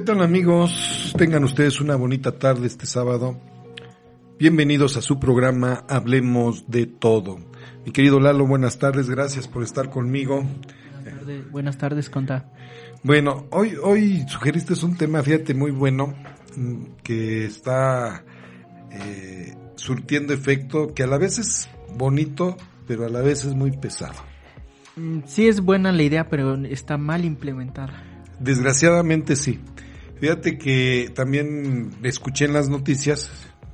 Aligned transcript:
¿Qué 0.00 0.06
tal 0.06 0.22
amigos? 0.22 1.14
Tengan 1.18 1.44
ustedes 1.44 1.78
una 1.78 1.94
bonita 1.94 2.38
tarde 2.38 2.66
este 2.66 2.86
sábado. 2.86 3.38
Bienvenidos 4.38 4.96
a 4.96 5.02
su 5.02 5.20
programa 5.20 5.84
Hablemos 5.90 6.70
de 6.70 6.86
todo. 6.86 7.36
Mi 7.84 7.92
querido 7.92 8.18
Lalo, 8.18 8.46
buenas 8.46 8.78
tardes, 8.78 9.10
gracias 9.10 9.46
por 9.46 9.62
estar 9.62 9.90
conmigo. 9.90 10.42
Buenas 11.02 11.18
tardes, 11.18 11.50
buenas 11.50 11.76
tardes 11.76 12.08
Conta. 12.08 12.50
Bueno, 13.02 13.46
hoy, 13.50 13.74
hoy 13.82 14.24
sugeriste 14.26 14.72
un 14.86 14.96
tema, 14.96 15.22
fíjate, 15.22 15.52
muy 15.52 15.70
bueno, 15.70 16.14
mm, 16.56 16.84
que 17.02 17.44
está 17.44 18.24
eh, 18.90 19.54
surtiendo 19.74 20.32
efecto, 20.32 20.94
que 20.94 21.02
a 21.02 21.06
la 21.06 21.18
vez 21.18 21.38
es 21.38 21.68
bonito, 21.94 22.56
pero 22.86 23.04
a 23.04 23.10
la 23.10 23.20
vez 23.20 23.44
es 23.44 23.54
muy 23.54 23.72
pesado. 23.72 24.18
Mm, 24.96 25.24
Sí 25.26 25.46
es 25.46 25.60
buena 25.60 25.92
la 25.92 26.02
idea, 26.02 26.30
pero 26.30 26.54
está 26.64 26.96
mal 26.96 27.26
implementada. 27.26 28.02
Desgraciadamente 28.38 29.36
sí. 29.36 29.60
Fíjate 30.20 30.58
que 30.58 31.10
también 31.14 31.92
escuché 32.02 32.44
en 32.44 32.52
las 32.52 32.68
noticias, 32.68 33.30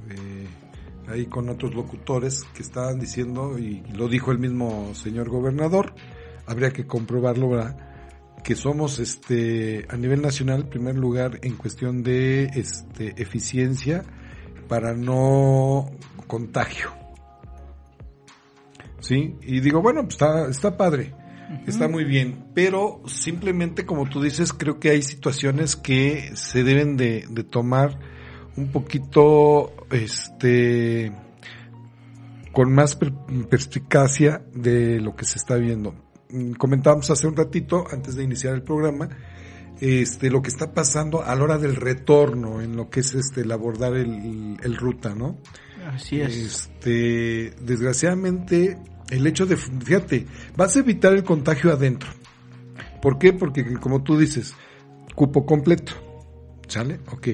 eh, 0.08 0.46
ahí 1.08 1.26
con 1.26 1.48
otros 1.48 1.74
locutores 1.74 2.44
que 2.54 2.62
estaban 2.62 3.00
diciendo, 3.00 3.58
y 3.58 3.82
lo 3.92 4.08
dijo 4.08 4.30
el 4.30 4.38
mismo 4.38 4.94
señor 4.94 5.28
gobernador, 5.28 5.94
habría 6.46 6.70
que 6.70 6.86
comprobarlo, 6.86 7.50
¿verdad? 7.50 7.76
que 8.46 8.54
somos 8.54 9.00
este 9.00 9.86
a 9.88 9.96
nivel 9.96 10.22
nacional 10.22 10.68
primer 10.68 10.94
lugar 10.94 11.40
en 11.42 11.56
cuestión 11.56 12.04
de 12.04 12.44
este 12.54 13.20
eficiencia 13.20 14.04
para 14.68 14.94
no 14.94 15.90
contagio. 16.28 16.92
¿Sí? 19.00 19.34
Y 19.42 19.58
digo, 19.58 19.82
bueno, 19.82 20.02
pues 20.02 20.14
está, 20.14 20.48
está 20.48 20.76
padre. 20.76 21.12
Está 21.66 21.88
muy 21.88 22.04
bien, 22.04 22.46
pero 22.54 23.02
simplemente 23.06 23.86
como 23.86 24.08
tú 24.08 24.20
dices, 24.20 24.52
creo 24.52 24.80
que 24.80 24.90
hay 24.90 25.02
situaciones 25.02 25.76
que 25.76 26.32
se 26.34 26.64
deben 26.64 26.96
de, 26.96 27.24
de 27.30 27.44
tomar 27.44 27.98
un 28.56 28.72
poquito, 28.72 29.72
este, 29.90 31.12
con 32.52 32.72
más 32.72 32.96
per- 32.96 33.12
perspicacia 33.48 34.42
de 34.54 35.00
lo 35.00 35.14
que 35.14 35.24
se 35.24 35.38
está 35.38 35.56
viendo. 35.56 35.94
Mm, 36.30 36.52
Comentábamos 36.52 37.10
hace 37.10 37.26
un 37.26 37.36
ratito, 37.36 37.84
antes 37.92 38.16
de 38.16 38.24
iniciar 38.24 38.54
el 38.54 38.62
programa, 38.62 39.08
este, 39.80 40.30
lo 40.30 40.40
que 40.42 40.48
está 40.48 40.72
pasando 40.72 41.22
a 41.22 41.34
la 41.34 41.44
hora 41.44 41.58
del 41.58 41.76
retorno 41.76 42.62
en 42.62 42.76
lo 42.76 42.88
que 42.88 43.00
es 43.00 43.14
este, 43.14 43.42
el 43.42 43.52
abordar 43.52 43.94
el, 43.94 44.56
el 44.62 44.76
ruta, 44.76 45.14
¿no? 45.14 45.38
Así 45.86 46.20
es. 46.20 46.34
Este, 46.34 47.52
desgraciadamente, 47.60 48.78
el 49.10 49.26
hecho 49.26 49.46
de, 49.46 49.56
fíjate, 49.56 50.26
vas 50.56 50.76
a 50.76 50.80
evitar 50.80 51.12
el 51.12 51.24
contagio 51.24 51.72
adentro. 51.72 52.08
¿Por 53.02 53.18
qué? 53.18 53.32
Porque, 53.32 53.74
como 53.74 54.02
tú 54.02 54.18
dices, 54.18 54.54
cupo 55.14 55.46
completo. 55.46 55.92
¿Sale? 56.68 56.98
Ok. 57.12 57.28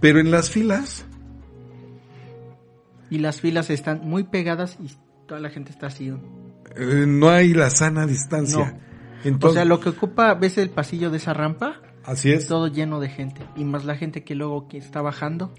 Pero 0.00 0.20
en 0.20 0.30
las 0.30 0.50
filas, 0.50 1.04
Y 3.10 3.18
las 3.18 3.40
filas 3.40 3.70
están 3.70 4.00
muy 4.04 4.24
pegadas 4.24 4.76
y 4.80 4.90
toda 5.26 5.40
la 5.40 5.50
gente 5.50 5.70
está 5.70 5.86
así. 5.88 6.08
eh, 6.08 7.04
no 7.06 7.28
hay 7.30 7.54
la 7.54 7.70
sana 7.70 8.06
distancia. 8.06 8.58
No. 8.72 8.86
Entonces, 9.24 9.50
o 9.50 9.54
sea, 9.54 9.64
lo 9.64 9.80
que 9.80 9.88
ocupa, 9.88 10.34
ves 10.34 10.58
el 10.58 10.70
pasillo 10.70 11.10
de 11.10 11.16
esa 11.16 11.32
rampa, 11.34 11.80
así 12.04 12.30
es. 12.32 12.46
todo 12.46 12.68
lleno 12.68 13.00
de 13.00 13.08
gente. 13.08 13.40
Y 13.56 13.64
más 13.64 13.84
la 13.84 13.96
gente 13.96 14.22
que 14.24 14.34
luego 14.34 14.68
que 14.68 14.78
está 14.78 15.00
bajando. 15.02 15.52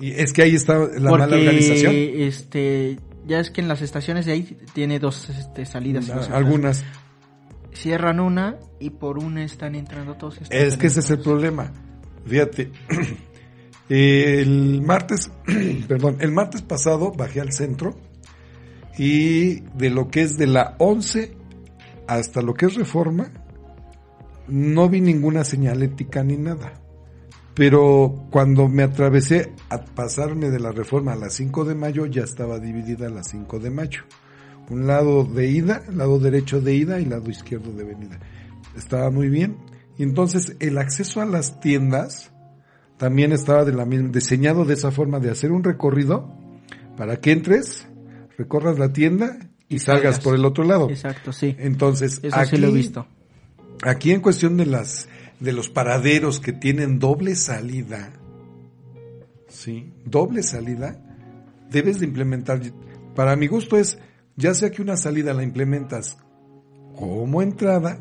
Y 0.00 0.12
es 0.12 0.32
que 0.32 0.42
ahí 0.42 0.54
está 0.54 0.78
la 0.78 0.86
porque, 0.88 1.00
mala 1.10 1.36
organización. 1.36 1.94
este, 1.94 2.98
ya 3.26 3.40
es 3.40 3.50
que 3.50 3.60
en 3.60 3.68
las 3.68 3.82
estaciones 3.82 4.26
de 4.26 4.32
ahí 4.32 4.58
tiene 4.72 4.98
dos 4.98 5.28
este, 5.30 5.64
salidas. 5.66 6.10
Ah, 6.10 6.26
no 6.28 6.36
Algunas. 6.36 6.84
Cierran 7.74 8.20
una 8.20 8.56
y 8.80 8.90
por 8.90 9.18
una 9.18 9.44
están 9.44 9.74
entrando 9.74 10.14
todos. 10.14 10.40
están 10.40 10.58
Es 10.58 10.76
que 10.76 10.88
ese 10.88 11.00
es 11.00 11.10
el 11.10 11.20
problema. 11.20 11.72
Fíjate, 12.26 12.70
el 13.88 14.82
martes, 14.82 15.30
perdón, 15.88 16.18
el 16.20 16.32
martes 16.32 16.62
pasado 16.62 17.12
bajé 17.12 17.40
al 17.40 17.52
centro 17.52 17.96
y 18.98 19.60
de 19.74 19.90
lo 19.90 20.08
que 20.08 20.22
es 20.22 20.36
de 20.36 20.46
la 20.46 20.74
11 20.78 21.34
hasta 22.06 22.42
lo 22.42 22.54
que 22.54 22.66
es 22.66 22.74
reforma, 22.74 23.30
no 24.48 24.88
vi 24.88 25.00
ninguna 25.00 25.44
señalética 25.44 26.22
ni 26.22 26.36
nada. 26.36 26.81
Pero 27.54 28.26
cuando 28.30 28.68
me 28.68 28.82
atravesé 28.82 29.52
a 29.68 29.84
pasarme 29.84 30.50
de 30.50 30.58
la 30.58 30.72
reforma 30.72 31.12
a 31.12 31.16
las 31.16 31.34
5 31.34 31.64
de 31.64 31.74
mayo, 31.74 32.06
ya 32.06 32.22
estaba 32.22 32.58
dividida 32.58 33.06
a 33.06 33.10
las 33.10 33.28
5 33.28 33.58
de 33.58 33.70
mayo. 33.70 34.02
Un 34.70 34.86
lado 34.86 35.24
de 35.24 35.48
ida, 35.48 35.82
lado 35.92 36.18
derecho 36.18 36.60
de 36.60 36.74
ida 36.74 36.98
y 37.00 37.04
lado 37.04 37.30
izquierdo 37.30 37.72
de 37.72 37.84
venida. 37.84 38.18
Estaba 38.76 39.10
muy 39.10 39.28
bien. 39.28 39.58
Y 39.98 40.02
entonces 40.02 40.56
el 40.60 40.78
acceso 40.78 41.20
a 41.20 41.26
las 41.26 41.60
tiendas 41.60 42.32
también 42.96 43.32
estaba 43.32 43.64
de 43.64 43.72
la 43.72 43.84
misma, 43.84 44.08
diseñado 44.08 44.64
de 44.64 44.74
esa 44.74 44.90
forma 44.90 45.18
de 45.20 45.30
hacer 45.30 45.52
un 45.52 45.64
recorrido 45.64 46.32
para 46.96 47.20
que 47.20 47.32
entres, 47.32 47.86
recorras 48.38 48.78
la 48.78 48.92
tienda 48.92 49.38
y, 49.68 49.80
salgas. 49.80 50.02
salgas. 50.02 50.20
por 50.20 50.34
el 50.36 50.44
otro 50.44 50.64
lado. 50.64 50.88
Exacto, 50.88 51.32
sí. 51.32 51.54
Entonces, 51.58 52.20
Eso 52.22 52.36
aquí, 52.36 52.56
sí 52.56 52.62
lo 52.62 52.68
he 52.68 52.72
visto. 52.72 53.06
aquí 53.82 54.12
en 54.12 54.20
cuestión 54.20 54.56
de 54.56 54.66
las 54.66 55.08
de 55.42 55.52
los 55.52 55.68
paraderos 55.68 56.40
que 56.40 56.52
tienen 56.52 56.98
doble 56.98 57.34
salida, 57.34 58.12
sí, 59.48 59.92
doble 60.04 60.42
salida, 60.42 61.02
debes 61.70 61.98
de 61.98 62.06
implementar. 62.06 62.60
Para 63.14 63.36
mi 63.36 63.48
gusto 63.48 63.76
es, 63.76 63.98
ya 64.36 64.54
sea 64.54 64.70
que 64.70 64.82
una 64.82 64.96
salida 64.96 65.34
la 65.34 65.42
implementas 65.42 66.16
como 66.96 67.42
entrada 67.42 67.98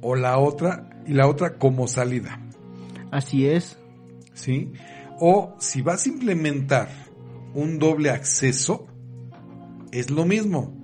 o 0.00 0.16
la 0.16 0.38
otra 0.38 0.90
y 1.06 1.14
la 1.14 1.28
otra 1.28 1.58
como 1.58 1.86
salida, 1.86 2.40
Así 3.10 3.46
es. 3.46 3.78
sí. 4.34 4.72
O 5.18 5.54
si 5.58 5.80
vas 5.80 6.04
a 6.04 6.10
implementar 6.10 6.88
un 7.54 7.78
doble 7.78 8.10
acceso, 8.10 8.86
es 9.90 10.10
lo 10.10 10.26
mismo. 10.26 10.76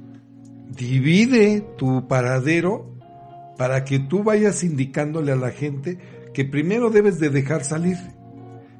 Divide 0.70 1.60
tu 1.76 2.08
paradero 2.08 2.91
para 3.58 3.84
que 3.84 3.98
tú 3.98 4.22
vayas 4.22 4.64
indicándole 4.64 5.32
a 5.32 5.36
la 5.36 5.50
gente 5.50 5.98
que 6.34 6.44
primero 6.44 6.90
debes 6.90 7.18
de 7.20 7.30
dejar 7.30 7.64
salir. 7.64 7.96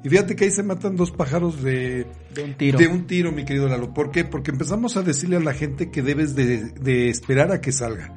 Y 0.03 0.09
fíjate 0.09 0.35
que 0.35 0.45
ahí 0.45 0.51
se 0.51 0.63
matan 0.63 0.95
dos 0.97 1.11
pájaros 1.11 1.61
de, 1.63 2.05
De 2.33 2.43
un 2.43 2.53
tiro. 2.55 2.77
de 2.77 2.87
un 2.87 3.07
tiro, 3.07 3.31
mi 3.31 3.45
querido 3.45 3.69
Lalo. 3.69 3.93
¿Por 3.93 4.11
qué? 4.11 4.25
Porque 4.25 4.51
empezamos 4.51 4.97
a 4.97 5.01
decirle 5.01 5.37
a 5.37 5.39
la 5.39 5.53
gente 5.53 5.91
que 5.91 6.01
debes 6.01 6.35
de, 6.35 6.71
de 6.71 7.09
esperar 7.09 7.51
a 7.51 7.61
que 7.61 7.71
salga. 7.71 8.13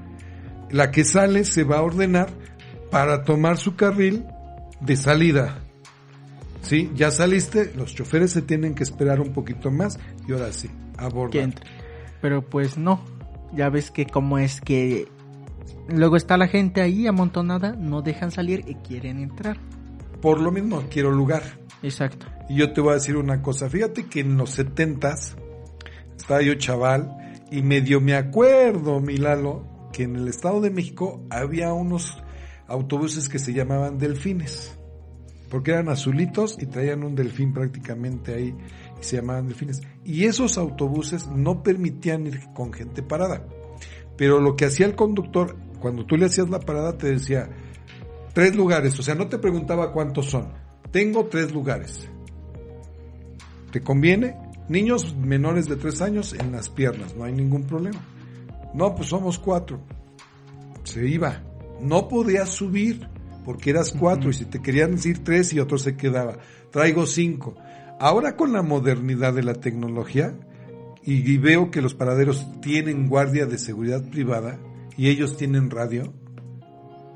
La 0.71 0.91
que 0.91 1.05
sale 1.05 1.45
se 1.45 1.63
va 1.63 1.79
a 1.79 1.83
ordenar 1.83 2.29
para 2.91 3.23
tomar 3.23 3.57
su 3.59 3.77
carril 3.77 4.25
de 4.81 4.97
salida. 4.97 5.61
¿Sí? 6.63 6.91
Ya 6.97 7.13
saliste, 7.13 7.73
los 7.77 7.95
choferes 7.95 8.33
se 8.33 8.43
tienen 8.43 8.75
que 8.75 8.83
esperar 8.83 9.21
un 9.21 9.33
poquito 9.33 9.71
más 9.71 10.01
y 10.27 10.33
ahora 10.33 10.53
sí, 10.53 10.69
abordar. 10.97 11.43
entre. 11.45 11.65
Pero 12.21 12.43
pues 12.43 12.77
no. 12.77 13.05
Ya 13.55 13.69
ves 13.69 13.93
que 13.93 14.07
como 14.07 14.39
es 14.39 14.61
que 14.61 15.07
luego 15.89 16.17
está 16.17 16.37
la 16.37 16.49
gente 16.49 16.81
ahí 16.81 17.07
amontonada, 17.07 17.73
no 17.73 18.03
dejan 18.03 18.31
salir 18.31 18.65
y 18.67 18.75
quieren 18.77 19.21
entrar. 19.21 19.59
Por 20.21 20.41
lo 20.41 20.51
mismo, 20.51 20.83
quiero 20.91 21.11
lugar. 21.11 21.43
Exacto. 21.83 22.27
Y 22.49 22.57
yo 22.57 22.73
te 22.73 22.81
voy 22.81 22.93
a 22.93 22.95
decir 22.95 23.17
una 23.17 23.43
cosa, 23.43 23.69
fíjate 23.69 24.07
que 24.07 24.21
en 24.21 24.37
los 24.37 24.51
setentas 24.51 25.37
estaba 26.17 26.43
yo 26.43 26.55
chaval 26.55 27.17
y 27.51 27.63
medio 27.63 28.01
me 28.01 28.15
acuerdo, 28.15 29.01
mi 29.01 29.17
Lalo, 29.17 29.65
que 29.93 30.05
en 30.05 30.17
el 30.17 30.29
Estado 30.29 30.61
de 30.61 30.71
México 30.71 31.25
había 31.31 31.73
unos 31.73 32.23
autobuses 32.67 33.29
que 33.29 33.39
se 33.39 33.53
llamaban 33.53 33.99
delfines, 33.99 34.79
porque 35.51 35.73
eran 35.73 35.89
azulitos 35.89 36.57
y 36.61 36.67
traían 36.67 37.05
un 37.05 37.15
delfín 37.15 37.53
prácticamente 37.53 38.35
ahí 38.35 38.55
y 39.01 39.05
se 39.05 39.17
llamaban 39.17 39.47
delfines. 39.47 39.83
Y 40.05 40.25
esos 40.25 40.59
autobuses 40.59 41.29
no 41.29 41.63
permitían 41.63 42.27
ir 42.27 42.41
con 42.55 42.73
gente 42.73 43.03
parada. 43.03 43.47
Pero 44.17 44.41
lo 44.41 44.57
que 44.57 44.67
hacía 44.67 44.87
el 44.87 44.97
conductor, 44.97 45.57
cuando 45.81 46.07
tú 46.07 46.17
le 46.17 46.27
hacías 46.27 46.49
la 46.49 46.61
parada, 46.61 46.97
te 46.97 47.09
decía, 47.09 47.49
tres 48.33 48.57
lugares, 48.57 48.99
o 48.99 49.03
sea, 49.03 49.15
no 49.15 49.29
te 49.29 49.39
preguntaba 49.39 49.93
cuántos 49.93 50.27
son. 50.27 50.53
Tengo 50.91 51.27
tres 51.27 51.53
lugares. 51.53 52.09
¿Te 53.71 53.81
conviene? 53.81 54.37
Niños 54.69 55.15
menores 55.17 55.69
de 55.69 55.77
tres 55.77 56.01
años 56.01 56.33
en 56.33 56.53
las 56.53 56.69
piernas, 56.69 57.15
no 57.15 57.25
hay 57.25 57.33
ningún 57.33 57.65
problema. 57.65 58.01
No, 58.75 58.95
pues 58.95 59.09
somos 59.09 59.39
cuatro. 59.39 59.81
Se 60.85 61.07
iba. 61.07 61.43
No 61.81 62.09
podías 62.09 62.51
subir 62.51 63.09
porque 63.45 63.71
eras 63.71 63.93
cuatro 63.93 64.31
y 64.31 64.35
si 64.35 64.45
te 64.45 64.61
querían 64.61 64.93
decir 64.93 65.23
tres 65.23 65.53
y 65.53 65.61
otro 65.61 65.79
se 65.79 65.97
quedaba. 65.97 66.39
Traigo 66.71 67.07
cinco. 67.07 67.55
Ahora 67.99 68.37
con 68.37 68.53
la 68.53 68.63
modernidad 68.63 69.35
de 69.35 69.45
la 69.45 69.55
tecnología 69.55 70.35
y, 71.07 71.39
veo 71.39 71.71
que 71.71 71.81
los 71.81 71.95
paraderos 71.95 72.47
tienen 72.61 73.09
guardia 73.09 73.47
de 73.47 73.59
seguridad 73.59 74.03
privada 74.11 74.59
y 74.97 75.09
ellos 75.09 75.37
tienen 75.37 75.71
radio, 75.71 76.13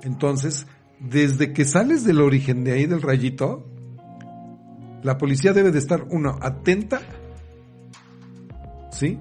entonces 0.03 0.67
desde 1.01 1.53
que 1.53 1.65
sales 1.65 2.05
del 2.05 2.21
origen 2.21 2.63
de 2.63 2.73
ahí 2.73 2.87
del 2.87 3.03
rayito, 3.03 3.67
la 5.03 5.19
policía 5.19 5.53
debe 5.53 5.73
de 5.73 5.79
estar, 5.79 6.07
uno, 6.11 6.39
atenta, 6.41 7.01
¿sí? 8.93 9.19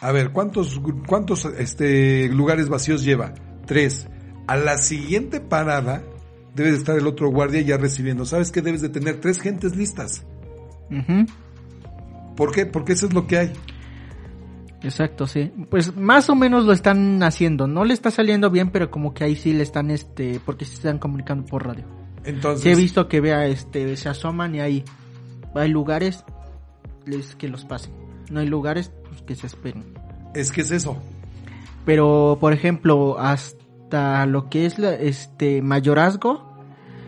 A 0.00 0.12
ver, 0.12 0.30
¿cuántos, 0.30 0.80
cuántos 1.06 1.46
este, 1.46 2.28
lugares 2.28 2.68
vacíos 2.68 3.02
lleva? 3.02 3.32
Tres. 3.66 4.06
A 4.46 4.56
la 4.56 4.76
siguiente 4.76 5.40
parada, 5.40 6.02
debe 6.54 6.70
de 6.70 6.76
estar 6.76 6.96
el 6.96 7.06
otro 7.06 7.30
guardia 7.30 7.62
ya 7.62 7.78
recibiendo. 7.78 8.26
¿Sabes 8.26 8.52
que 8.52 8.62
debes 8.62 8.82
de 8.82 8.90
tener 8.90 9.20
tres 9.20 9.40
gentes 9.40 9.74
listas? 9.74 10.24
Ujú. 10.90 11.26
¿Por 12.36 12.52
qué? 12.52 12.66
Porque 12.66 12.92
eso 12.92 13.06
es 13.06 13.14
lo 13.14 13.26
que 13.26 13.38
hay. 13.38 13.52
Exacto, 14.82 15.26
sí. 15.26 15.52
Pues 15.70 15.96
más 15.96 16.30
o 16.30 16.34
menos 16.34 16.64
lo 16.64 16.72
están 16.72 17.22
haciendo. 17.22 17.66
No 17.66 17.84
le 17.84 17.94
está 17.94 18.10
saliendo 18.10 18.50
bien, 18.50 18.70
pero 18.70 18.90
como 18.90 19.14
que 19.14 19.24
ahí 19.24 19.34
sí 19.34 19.52
le 19.52 19.62
están, 19.62 19.90
este, 19.90 20.40
porque 20.44 20.64
se 20.64 20.74
están 20.74 20.98
comunicando 20.98 21.44
por 21.46 21.66
radio. 21.66 21.84
Entonces, 22.24 22.62
Sí 22.62 22.70
he 22.70 22.74
visto 22.74 23.08
que 23.08 23.20
vea, 23.20 23.46
este, 23.46 23.96
se 23.96 24.08
asoman 24.08 24.54
y 24.54 24.60
ahí 24.60 24.84
hay 25.54 25.68
lugares 25.68 26.24
les, 27.04 27.34
que 27.36 27.48
los 27.48 27.64
pasen. 27.64 27.92
No 28.30 28.40
hay 28.40 28.46
lugares 28.46 28.92
pues, 29.08 29.22
que 29.22 29.34
se 29.34 29.46
esperen. 29.46 29.84
es 30.34 30.52
que 30.52 30.60
es 30.60 30.70
eso. 30.70 30.96
Pero, 31.84 32.38
por 32.40 32.52
ejemplo, 32.52 33.18
hasta 33.18 34.26
lo 34.26 34.50
que 34.50 34.66
es 34.66 34.78
la, 34.78 34.94
este 34.94 35.62
mayorazgo, 35.62 36.52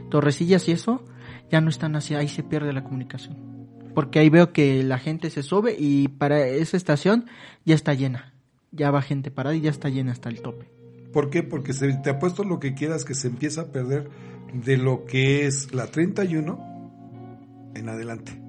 Torrecillas 0.09 0.69
y 0.69 0.73
eso, 0.73 1.05
ya 1.51 1.61
no 1.61 1.69
están 1.69 1.97
así, 1.97 2.15
ahí 2.15 2.29
se 2.29 2.43
pierde 2.43 2.73
la 2.73 2.85
comunicación. 2.85 3.58
Porque 3.99 4.21
ahí 4.21 4.29
veo 4.31 4.53
que 4.53 4.85
la 4.85 4.99
gente 4.99 5.29
se 5.29 5.43
sube 5.43 5.75
y 5.77 6.07
para 6.07 6.47
esa 6.47 6.77
estación 6.77 7.27
ya 7.65 7.75
está 7.75 7.95
llena. 7.95 8.33
Ya 8.71 8.93
va 8.93 9.03
gente 9.03 9.33
parada 9.33 9.57
y 9.57 9.61
ya 9.63 9.71
está 9.71 9.89
llena 9.89 10.13
hasta 10.13 10.29
el 10.29 10.41
tope. 10.41 10.67
¿Por 11.13 11.31
qué? 11.31 11.43
Porque 11.43 11.73
se- 11.73 11.95
te 11.95 12.11
apuesto 12.11 12.45
lo 12.45 12.61
que 12.61 12.75
quieras 12.75 13.05
que 13.05 13.15
se 13.15 13.27
empieza 13.27 13.63
a 13.63 13.73
perder 13.73 14.09
de 14.53 14.77
lo 14.77 15.05
que 15.05 15.47
es 15.47 15.75
la 15.75 15.89
31 15.89 17.73
en 17.75 17.89
adelante. 17.89 18.41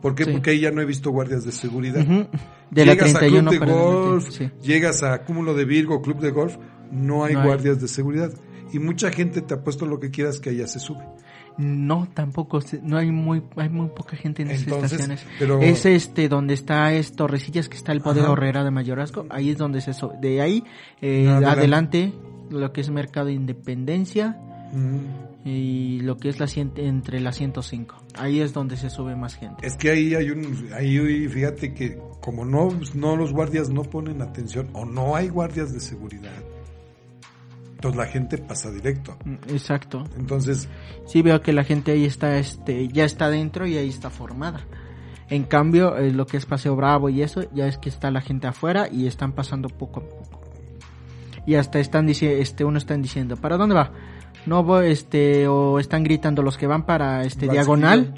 ¿Por 0.00 0.14
qué? 0.14 0.24
Sí. 0.24 0.32
Porque 0.32 0.50
ahí 0.52 0.60
ya 0.60 0.70
no 0.70 0.80
he 0.80 0.86
visto 0.86 1.10
guardias 1.10 1.44
de 1.44 1.52
seguridad. 1.52 2.04
De 2.70 2.86
la 2.86 2.94
llegas 2.94 3.12
31 3.12 3.50
a 3.50 3.52
club 3.52 3.66
de 3.66 3.72
golf, 3.72 4.30
sí. 4.30 4.50
llegas 4.62 5.02
a 5.02 5.22
cúmulo 5.26 5.52
de 5.52 5.66
Virgo, 5.66 6.00
club 6.00 6.18
de 6.20 6.30
golf, 6.30 6.56
no 6.90 7.24
hay 7.24 7.34
No 7.34 7.40
hay. 7.40 7.46
guardias 7.46 7.78
de 7.78 7.88
seguridad. 7.88 8.32
Y 8.72 8.78
mucha 8.78 9.10
gente 9.12 9.42
te 9.42 9.52
ha 9.52 9.62
puesto 9.62 9.84
lo 9.84 10.00
que 10.00 10.10
quieras 10.10 10.40
que 10.40 10.48
allá 10.48 10.66
se 10.66 10.78
sube. 10.80 11.04
No, 11.58 12.08
tampoco, 12.14 12.60
no 12.82 12.96
hay 12.96 13.10
muy, 13.10 13.42
hay 13.56 13.68
muy 13.68 13.88
poca 13.88 14.16
gente 14.16 14.42
en 14.42 14.50
esas 14.50 14.64
Entonces, 14.64 14.92
estaciones. 14.92 15.26
pero- 15.38 15.60
Es 15.60 15.84
este 15.86 16.28
donde 16.28 16.54
está 16.54 16.92
es 16.94 17.12
Torrecillas 17.14 17.68
que 17.68 17.76
está 17.76 17.92
el 17.92 18.00
bodega 18.00 18.24
Ajá. 18.24 18.32
Horrera 18.32 18.64
de 18.64 18.70
Mayorazgo, 18.70 19.26
ahí 19.30 19.50
es 19.50 19.58
donde 19.58 19.80
se 19.80 19.92
so- 19.92 20.12
de 20.20 20.40
ahí 20.40 20.64
eh, 21.00 21.28
Adelante. 21.28 22.12
lo 22.50 22.72
que 22.72 22.80
es 22.80 22.90
Mercado 22.90 23.28
Independencia 23.30 24.38
Mm. 24.72 25.46
y 25.48 26.00
lo 26.00 26.16
que 26.16 26.28
es 26.30 26.40
la 26.40 26.46
cien- 26.46 26.72
entre 26.76 27.20
la 27.20 27.32
105. 27.32 27.96
Ahí 28.14 28.40
es 28.40 28.52
donde 28.54 28.76
se 28.78 28.88
sube 28.88 29.14
más 29.16 29.34
gente. 29.34 29.66
Es 29.66 29.76
que 29.76 29.90
ahí 29.90 30.14
hay 30.14 30.30
un, 30.30 30.68
ahí 30.74 31.28
fíjate 31.28 31.74
que 31.74 31.98
como 32.20 32.44
no, 32.44 32.70
no 32.94 33.16
los 33.16 33.32
guardias 33.32 33.68
no 33.68 33.82
ponen 33.82 34.22
atención 34.22 34.68
o 34.72 34.84
no 34.86 35.14
hay 35.16 35.28
guardias 35.28 35.72
de 35.74 35.80
seguridad, 35.80 36.30
entonces 37.82 37.98
la 37.98 38.06
gente 38.06 38.38
pasa 38.38 38.70
directo. 38.70 39.18
Mm, 39.24 39.34
Exacto. 39.48 40.04
Entonces, 40.16 40.68
Sí 41.04 41.20
veo 41.20 41.42
que 41.42 41.52
la 41.52 41.64
gente 41.64 41.90
ahí 41.90 42.04
está 42.04 42.38
este 42.38 42.86
ya 42.86 43.04
está 43.04 43.28
dentro 43.28 43.66
y 43.66 43.76
ahí 43.76 43.88
está 43.88 44.08
formada. 44.08 44.60
En 45.28 45.42
cambio, 45.42 45.96
eh, 45.96 46.12
lo 46.12 46.24
que 46.26 46.36
es 46.36 46.46
Paseo 46.46 46.76
Bravo 46.76 47.08
y 47.08 47.22
eso, 47.22 47.42
ya 47.52 47.66
es 47.66 47.78
que 47.78 47.88
está 47.88 48.12
la 48.12 48.20
gente 48.20 48.46
afuera 48.46 48.88
y 48.88 49.08
están 49.08 49.32
pasando 49.32 49.68
poco 49.68 49.98
a 49.98 50.02
poco. 50.04 50.40
Y 51.44 51.56
hasta 51.56 51.80
están 51.80 52.06
diciendo, 52.06 52.40
este, 52.40 52.64
uno 52.64 52.78
están 52.78 53.02
diciendo, 53.02 53.36
¿para 53.36 53.56
dónde 53.56 53.74
va? 53.74 53.90
No 54.46 54.62
voy, 54.62 54.92
este, 54.92 55.48
o 55.48 55.80
están 55.80 56.04
gritando 56.04 56.42
los 56.42 56.56
que 56.56 56.68
van 56.68 56.86
para 56.86 57.24
este 57.24 57.46
Valsequillo. 57.46 57.52
diagonal 57.52 58.14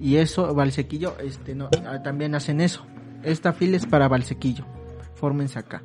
y 0.00 0.16
eso, 0.16 0.54
Valsequillo, 0.54 1.16
este, 1.18 1.56
no, 1.56 1.68
ah, 1.88 2.02
también 2.04 2.36
hacen 2.36 2.60
eso. 2.60 2.86
Esta 3.24 3.52
fila 3.52 3.76
es 3.76 3.86
para 3.86 4.06
Valsequillo, 4.06 4.64
fórmense 5.16 5.58
acá. 5.58 5.82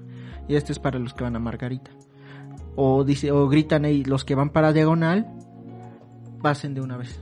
Y 0.47 0.55
este 0.55 0.71
es 0.71 0.77
para 0.79 0.99
los 0.99 1.15
que 1.15 1.23
van 1.23 1.35
a 1.35 1.39
Margarita. 1.39 1.89
O 2.79 3.03
dice, 3.03 3.31
o 3.31 3.50
gritan 3.50 3.83
ahí, 3.85 4.03
los 4.06 4.24
que 4.24 4.35
van 4.35 4.51
para 4.51 4.71
diagonal, 4.71 5.27
pasen 6.41 6.74
de 6.74 6.81
una 6.81 6.95
vez. 6.97 7.19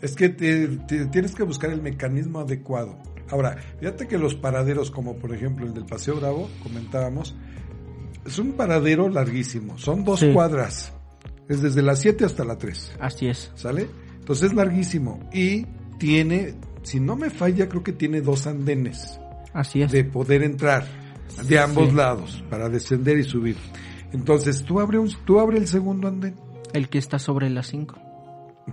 es 0.00 0.14
que 0.14 0.28
te- 0.28 0.68
te- 0.86 1.06
tienes 1.06 1.34
que 1.34 1.42
buscar 1.42 1.70
el 1.70 1.82
mecanismo 1.82 2.38
adecuado. 2.40 2.96
Ahora, 3.30 3.56
fíjate 3.80 4.06
que 4.06 4.16
los 4.16 4.34
paraderos, 4.36 4.90
como 4.92 5.16
por 5.16 5.34
ejemplo 5.34 5.66
el 5.66 5.74
del 5.74 5.86
Paseo 5.86 6.16
Bravo, 6.20 6.48
comentábamos, 6.62 7.34
es 8.24 8.38
un 8.38 8.52
paradero 8.52 9.08
larguísimo, 9.08 9.76
son 9.76 10.04
dos 10.04 10.20
Sí. 10.20 10.32
cuadras, 10.32 10.92
es 11.48 11.62
desde 11.62 11.82
la 11.82 11.96
7 11.96 12.24
hasta 12.24 12.44
la 12.44 12.56
3. 12.58 12.92
Así 13.00 13.26
es. 13.26 13.50
¿Sale? 13.56 13.88
Entonces 14.20 14.50
es 14.50 14.54
larguísimo 14.54 15.18
y 15.32 15.66
tiene, 15.98 16.54
si 16.82 17.00
no 17.00 17.16
me 17.16 17.28
falla, 17.30 17.68
creo 17.68 17.82
que 17.82 17.92
tiene 17.92 18.20
dos 18.20 18.46
andenes 18.46 19.18
Así 19.52 19.82
es. 19.82 19.90
de 19.90 20.04
poder 20.04 20.42
entrar 20.44 20.84
de 21.46 21.58
ambos 21.58 21.88
Sí. 21.90 21.94
lados 21.96 22.44
para 22.48 22.68
descender 22.68 23.18
y 23.18 23.24
subir. 23.24 23.56
Entonces 24.12 24.64
tú 24.64 24.80
abre, 24.80 24.98
un, 24.98 25.10
tú 25.24 25.40
abre 25.40 25.58
el 25.58 25.66
segundo 25.66 26.08
andén. 26.08 26.34
El 26.72 26.88
que 26.88 26.98
está 26.98 27.18
sobre 27.18 27.50
las 27.50 27.66
5. 27.68 27.98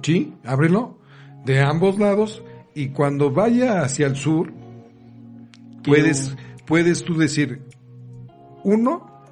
Sí, 0.02 0.34
ábrelo 0.44 1.00
de 1.46 1.62
ambos 1.62 2.00
lados 2.00 2.44
y 2.74 2.90
cuando 2.90 3.32
vaya 3.32 3.82
hacia 3.82 4.08
el 4.08 4.16
sur 4.16 4.52
puedes 5.84 6.36
puedes 6.66 7.04
tú 7.04 7.16
decir 7.18 7.64
uno 8.64 9.24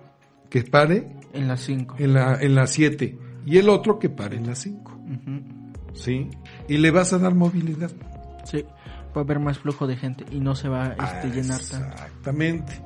que 0.49 0.63
pare 0.63 1.17
En 1.33 1.47
las 1.47 1.61
5. 1.61 1.95
en 1.99 2.13
la 2.13 2.35
en 2.41 2.55
la 2.55 2.67
7 2.67 3.17
y 3.45 3.57
el 3.57 3.69
otro 3.69 3.99
que 3.99 4.09
pare 4.09 4.37
en 4.37 4.47
la 4.47 4.55
5. 4.55 4.99
¿Sí? 5.93 6.29
Y 6.67 6.77
le 6.77 6.91
vas 6.91 7.13
a 7.13 7.19
dar 7.19 7.35
movilidad. 7.35 7.91
Sí. 8.45 8.63
Va 9.15 9.21
a 9.21 9.23
haber 9.23 9.39
más 9.39 9.59
flujo 9.59 9.85
de 9.85 9.95
gente 9.95 10.25
y 10.31 10.39
no 10.39 10.55
se 10.55 10.69
va 10.69 10.95
a 10.97 11.15
este, 11.15 11.29
llenar 11.29 11.61
tanto. 11.61 11.87
Exactamente. 11.89 12.81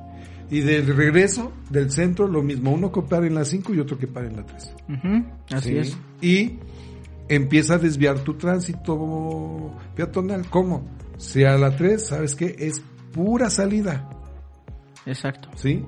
Y 0.49 0.61
del 0.61 0.87
regreso 0.95 1.51
del 1.69 1.91
centro 1.91 2.27
lo 2.27 2.41
mismo, 2.41 2.71
uno 2.71 2.91
que 2.91 3.01
pare 3.01 3.27
en 3.27 3.35
la 3.35 3.43
5 3.43 3.73
y 3.73 3.79
otro 3.79 3.97
que 3.97 4.07
pare 4.07 4.27
en 4.27 4.37
la 4.37 4.45
3. 4.45 4.73
Ujú, 4.89 5.25
Así 5.51 5.69
¿sí? 5.71 5.77
es. 5.77 5.97
Y 6.21 6.59
empieza 7.27 7.75
a 7.75 7.77
desviar 7.77 8.19
tu 8.19 8.35
tránsito 8.35 9.73
peatonal. 9.95 10.49
¿Cómo? 10.49 10.87
Si 11.17 11.43
a 11.43 11.57
la 11.57 11.75
3, 11.75 12.05
¿sabes 12.07 12.35
qué? 12.35 12.55
Es 12.59 12.81
pura 13.11 13.49
salida, 13.49 14.09
Exacto. 15.05 15.49
¿sí? 15.55 15.83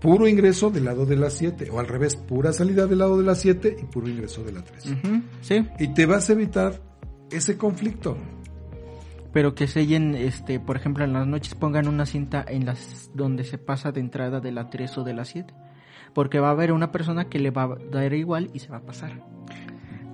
Puro 0.00 0.28
ingreso 0.28 0.70
del 0.70 0.84
lado 0.84 1.04
de 1.06 1.16
la 1.16 1.30
7, 1.30 1.68
o 1.70 1.80
al 1.80 1.88
revés, 1.88 2.16
pura 2.16 2.52
salida 2.52 2.86
del 2.86 2.98
lado 2.98 3.18
de 3.18 3.24
la 3.24 3.34
7 3.34 3.76
y 3.82 3.84
puro 3.86 4.08
ingreso 4.08 4.44
de 4.44 4.52
la 4.52 4.62
3. 4.62 4.86
Ujú, 4.92 5.22
Sí. 5.40 5.66
Y 5.78 5.88
te 5.94 6.06
vas 6.06 6.28
a 6.30 6.34
evitar 6.34 6.80
ese 7.30 7.56
conflicto. 7.56 8.16
Pero 9.36 9.54
que 9.54 9.66
sellen, 9.66 10.14
este, 10.14 10.58
por 10.60 10.78
ejemplo, 10.78 11.04
en 11.04 11.12
las 11.12 11.26
noches 11.26 11.54
pongan 11.54 11.88
una 11.88 12.06
cinta 12.06 12.42
en 12.48 12.64
las 12.64 13.10
donde 13.12 13.44
se 13.44 13.58
pasa 13.58 13.92
de 13.92 14.00
entrada 14.00 14.40
de 14.40 14.50
la 14.50 14.70
3 14.70 14.96
o 14.96 15.04
de 15.04 15.12
la 15.12 15.26
7. 15.26 15.52
Porque 16.14 16.40
va 16.40 16.48
a 16.48 16.52
haber 16.52 16.72
una 16.72 16.90
persona 16.90 17.28
que 17.28 17.38
le 17.38 17.50
va 17.50 17.64
a 17.64 17.76
dar 17.90 18.14
igual 18.14 18.48
y 18.54 18.60
se 18.60 18.68
va 18.68 18.78
a 18.78 18.86
pasar. 18.86 19.22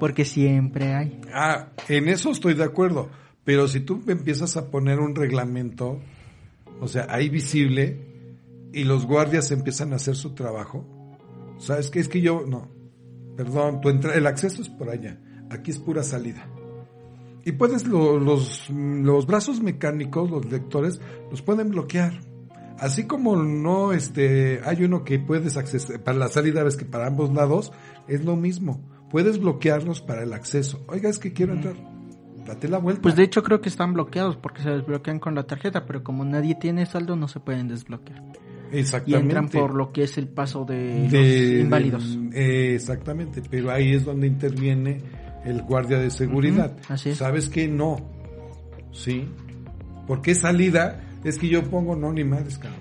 Porque 0.00 0.24
siempre 0.24 0.94
hay. 0.94 1.20
Ah, 1.32 1.68
en 1.88 2.08
eso 2.08 2.32
estoy 2.32 2.54
de 2.54 2.64
acuerdo. 2.64 3.10
Pero 3.44 3.68
si 3.68 3.78
tú 3.78 4.02
empiezas 4.08 4.56
a 4.56 4.72
poner 4.72 4.98
un 4.98 5.14
reglamento, 5.14 6.00
o 6.80 6.88
sea, 6.88 7.06
ahí 7.08 7.28
visible, 7.28 8.00
y 8.72 8.82
los 8.82 9.06
guardias 9.06 9.52
empiezan 9.52 9.92
a 9.92 9.96
hacer 9.96 10.16
su 10.16 10.34
trabajo, 10.34 10.84
¿sabes 11.58 11.90
qué? 11.90 12.00
Es 12.00 12.08
que 12.08 12.22
yo, 12.22 12.42
no, 12.44 12.72
perdón, 13.36 13.80
tu 13.82 13.88
entra 13.88 14.16
el 14.16 14.26
acceso 14.26 14.62
es 14.62 14.68
por 14.68 14.90
allá, 14.90 15.20
aquí 15.48 15.70
es 15.70 15.78
pura 15.78 16.02
salida. 16.02 16.44
Y 17.44 17.52
puedes, 17.52 17.86
lo- 17.86 18.18
los, 18.20 18.68
los 18.70 19.26
brazos 19.26 19.60
mecánicos, 19.60 20.30
los 20.30 20.44
lectores, 20.50 21.00
los 21.30 21.42
pueden 21.42 21.70
bloquear. 21.70 22.12
Así 22.78 23.04
como 23.06 23.36
no, 23.36 23.92
este, 23.92 24.60
hay 24.64 24.84
uno 24.84 25.04
que 25.04 25.18
puedes 25.18 25.56
acceder, 25.56 26.02
para 26.02 26.18
la 26.18 26.28
salida, 26.28 26.62
ves 26.64 26.76
que 26.76 26.84
para 26.84 27.06
ambos 27.06 27.32
lados, 27.32 27.72
es 28.08 28.24
lo 28.24 28.36
mismo. 28.36 28.80
Puedes 29.10 29.38
bloquearlos 29.38 30.00
para 30.00 30.22
el 30.22 30.32
acceso. 30.32 30.84
Oiga, 30.88 31.08
es 31.08 31.18
que 31.18 31.32
quiero 31.32 31.52
entrar. 31.52 31.74
Date 32.46 32.66
la 32.68 32.78
vuelta. 32.78 33.02
Pues 33.02 33.14
de 33.14 33.22
hecho 33.22 33.42
creo 33.44 33.60
que 33.60 33.68
están 33.68 33.92
bloqueados 33.92 34.36
porque 34.36 34.62
se 34.62 34.70
desbloquean 34.70 35.20
con 35.20 35.34
la 35.36 35.44
tarjeta, 35.44 35.86
pero 35.86 36.02
como 36.02 36.24
nadie 36.24 36.56
tiene 36.56 36.86
saldo 36.86 37.14
no 37.14 37.28
se 37.28 37.38
pueden 37.38 37.68
desbloquear. 37.68 38.20
Y 38.72 38.78
Exactamente. 38.78 39.22
entran 39.36 39.48
por 39.48 39.74
lo 39.74 39.92
que 39.92 40.04
es 40.04 40.16
el 40.18 40.26
paso 40.28 40.64
de, 40.64 41.08
De- 41.08 41.52
los 41.52 41.60
inválidos. 41.64 42.30
de- 42.30 42.74
exactamente, 42.74 43.42
pero 43.48 43.70
ahí 43.70 43.92
es 43.92 44.04
donde 44.04 44.26
interviene 44.26 44.98
el 45.44 45.62
guardia 45.62 45.98
de 45.98 46.10
seguridad. 46.10 46.76
Así 46.88 47.10
es. 47.10 47.18
¿Sabes 47.18 47.48
que 47.48 47.68
No. 47.68 47.96
¿Sí? 48.92 49.28
Porque 50.06 50.34
salida 50.34 51.00
es 51.24 51.38
que 51.38 51.48
yo 51.48 51.62
pongo 51.64 51.96
no 51.96 52.12
ni 52.12 52.24
madres, 52.24 52.58
cabrón. 52.58 52.80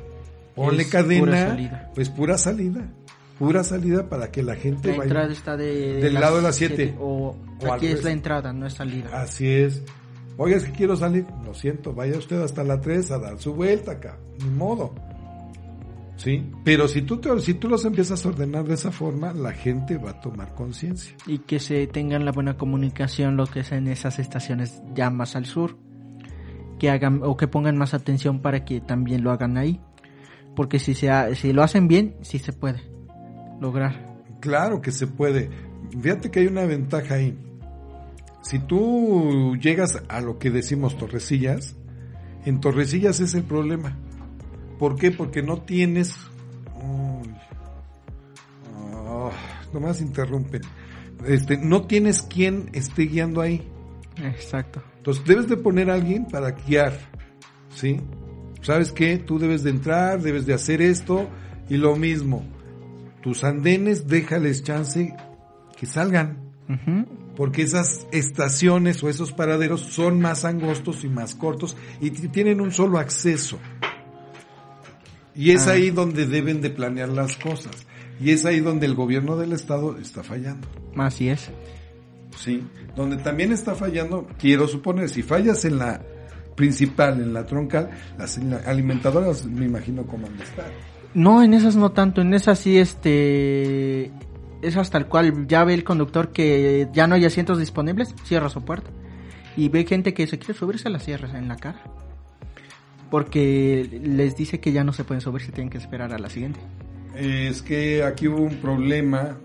Ponle 0.55 0.83
Es 0.83 0.89
cadena, 0.89 1.19
pura 1.25 1.47
salida. 1.47 1.91
pues 1.95 2.09
pura 2.09 2.37
salida. 2.37 2.81
Pura 3.39 3.63
salida 3.63 4.09
para 4.09 4.29
que 4.31 4.43
la 4.43 4.55
gente 4.55 4.89
La 4.89 4.97
vaya. 4.97 5.03
entrada 5.03 5.31
está 5.33 5.57
de, 5.57 6.01
Del 6.01 6.13
lado 6.15 6.37
de 6.37 6.41
las 6.43 6.55
siete. 6.55 6.93
O, 6.99 7.35
O 7.61 7.65
al 7.65 7.73
aquí 7.77 7.87
es 7.87 8.03
la 8.03 8.11
entrada, 8.11 8.51
no 8.53 8.67
es 8.67 8.73
salida. 8.73 9.09
Así 9.21 9.47
es. 9.47 9.81
Oiga, 10.37 10.57
es 10.57 10.63
que 10.65 10.71
quiero 10.71 10.95
salir. 10.95 11.25
Lo 11.45 11.53
siento, 11.53 11.93
vaya 11.93 12.17
usted 12.17 12.41
hasta 12.41 12.63
la 12.63 12.79
3 12.81 13.11
a 13.11 13.17
dar 13.19 13.39
su 13.39 13.53
vuelta 13.53 13.93
acá. 13.93 14.17
Ni 14.43 14.49
modo. 14.49 14.93
¿Sí? 16.23 16.43
Pero 16.63 16.87
si 16.87 17.01
tú, 17.01 17.17
te, 17.17 17.39
si 17.39 17.55
tú 17.55 17.67
los 17.67 17.83
empiezas 17.83 18.23
a 18.23 18.29
ordenar 18.29 18.65
de 18.65 18.75
esa 18.75 18.91
forma, 18.91 19.33
la 19.33 19.53
gente 19.53 19.97
va 19.97 20.11
a 20.11 20.21
tomar 20.21 20.53
conciencia. 20.53 21.15
Y 21.25 21.39
que 21.39 21.59
se 21.59 21.87
tengan 21.87 22.25
la 22.25 22.31
buena 22.31 22.57
comunicación, 22.57 23.37
lo 23.37 23.47
que 23.47 23.61
es 23.61 23.71
en 23.71 23.87
esas 23.87 24.19
estaciones 24.19 24.83
ya 24.93 25.09
más 25.09 25.35
al 25.35 25.45
sur. 25.45 25.77
Que 26.77 26.91
hagan 26.91 27.21
o 27.23 27.37
que 27.37 27.47
pongan 27.47 27.75
más 27.75 27.95
atención 27.95 28.39
para 28.39 28.65
que 28.65 28.81
también 28.81 29.23
lo 29.23 29.31
hagan 29.31 29.57
ahí. 29.57 29.79
Porque 30.55 30.77
si, 30.77 30.93
se 30.93 31.09
ha- 31.09 31.33
si 31.33 31.53
lo 31.53 31.63
hacen 31.63 31.87
bien, 31.87 32.15
sí 32.21 32.37
se 32.37 32.53
puede 32.53 32.81
lograr. 33.59 34.05
Claro 34.41 34.79
que 34.81 34.91
se 34.91 35.07
puede. 35.07 35.49
fíjate 35.99 36.29
que 36.29 36.41
hay 36.41 36.47
una 36.47 36.65
ventaja 36.65 37.15
ahí. 37.15 37.35
Si 38.43 38.59
tú 38.59 39.55
llegas 39.59 40.01
a 40.07 40.21
lo 40.21 40.37
que 40.37 40.51
decimos 40.51 40.97
Torrecillas, 40.97 41.75
en 42.45 42.59
Torrecillas 42.59 43.19
es 43.21 43.33
el 43.33 43.43
problema. 43.43 43.97
¿Por 44.81 44.95
qué? 44.95 45.11
Porque 45.11 45.43
no 45.43 45.61
tienes... 45.61 46.15
Ah, 48.83 49.29
nomás 49.71 50.01
interrumpen. 50.01 50.63
Este, 51.27 51.55
no 51.55 51.85
tienes 51.85 52.23
quien 52.23 52.71
esté 52.73 53.03
guiando 53.03 53.41
ahí. 53.41 53.69
Exacto. 54.17 54.81
Entonces 54.97 55.23
debes 55.23 55.47
de 55.47 55.57
poner 55.57 55.91
a 55.91 55.93
alguien 55.93 56.25
para 56.25 56.49
guiar, 56.49 56.97
¿sí? 57.75 58.01
¿Sabes 58.63 58.91
qué? 58.91 59.19
Tú 59.19 59.37
debes 59.37 59.61
de 59.61 59.69
entrar, 59.69 60.19
debes 60.19 60.47
de 60.47 60.55
hacer 60.55 60.81
esto 60.81 61.29
y 61.69 61.77
lo 61.77 61.95
mismo. 61.95 62.43
Tus 63.21 63.43
andenes, 63.43 64.07
déjales 64.07 64.63
chance 64.63 65.15
que 65.77 65.85
salgan. 65.85 66.39
Porque 67.35 67.61
esas 67.61 68.07
estaciones 68.11 69.03
o 69.03 69.09
esos 69.09 69.31
paraderos 69.31 69.81
son 69.81 70.19
más 70.19 70.43
angostos 70.43 71.03
y 71.03 71.07
más 71.07 71.35
cortos 71.35 71.77
y 71.99 72.09
tienen 72.09 72.59
un 72.61 72.71
solo 72.71 72.97
acceso. 72.97 73.59
Y 75.35 75.51
es 75.51 75.67
Ah. 75.67 75.71
ahí 75.71 75.89
donde 75.91 76.25
deben 76.25 76.61
de 76.61 76.69
planear 76.69 77.09
las 77.09 77.37
cosas. 77.37 77.71
Y 78.19 78.31
es 78.31 78.45
ahí 78.45 78.59
donde 78.59 78.85
el 78.85 78.93
gobierno 78.95 79.37
del 79.37 79.53
estado 79.53 79.97
está 79.97 80.23
fallando. 80.23 80.67
Así 80.97 81.29
es. 81.29 81.49
Sí, 82.37 82.63
donde 82.95 83.17
también 83.17 83.51
está 83.51 83.75
fallando, 83.75 84.27
quiero 84.39 84.67
suponer, 84.67 85.09
si 85.09 85.21
fallas 85.23 85.65
en 85.65 85.77
la 85.79 86.01
principal, 86.55 87.21
en 87.21 87.33
la 87.33 87.45
troncal, 87.45 87.89
las 88.17 88.37
en 88.37 88.51
la- 88.51 88.57
alimentadoras 88.57 89.45
me 89.45 89.65
imagino 89.65 90.05
cómo 90.05 90.27
han 90.27 90.37
de 90.37 90.43
estar. 90.43 90.71
No, 91.13 91.41
en 91.43 91.53
esas 91.53 91.75
no 91.75 91.91
tanto, 91.91 92.21
en 92.21 92.33
esas 92.33 92.59
sí, 92.59 92.77
este, 92.77 94.11
es 94.61 94.77
hasta 94.77 94.97
el 94.97 95.07
cual 95.07 95.47
ya 95.47 95.63
ve 95.63 95.73
el 95.73 95.83
conductor 95.83 96.31
que 96.31 96.87
ya 96.93 97.07
no 97.07 97.15
hay 97.15 97.25
asientos 97.25 97.57
disponibles, 97.59 98.13
cierra 98.23 98.49
su 98.49 98.63
puerta. 98.63 98.89
Y 99.57 99.67
ve 99.69 99.85
gente 99.85 100.13
que 100.13 100.27
se 100.27 100.39
quiere 100.39 100.53
subirse 100.57 100.87
a 100.87 100.91
la 100.91 100.99
cierra 100.99 101.37
en 101.37 101.47
la 101.49 101.57
cara. 101.57 101.83
Porque 103.11 103.87
les 104.01 104.35
dice 104.35 104.59
que 104.59 104.71
ya 104.71 104.83
no 104.83 104.93
se 104.93 105.03
pueden 105.03 105.21
subir, 105.21 105.41
se 105.41 105.51
tienen 105.51 105.69
que 105.69 105.77
esperar 105.77 106.13
a 106.13 106.17
la 106.17 106.29
siguiente. 106.29 106.59
Es 107.15 107.61
que 107.61 108.03
aquí 108.03 108.27
hubo 108.27 108.41
un 108.41 108.55
problema. 108.55 109.37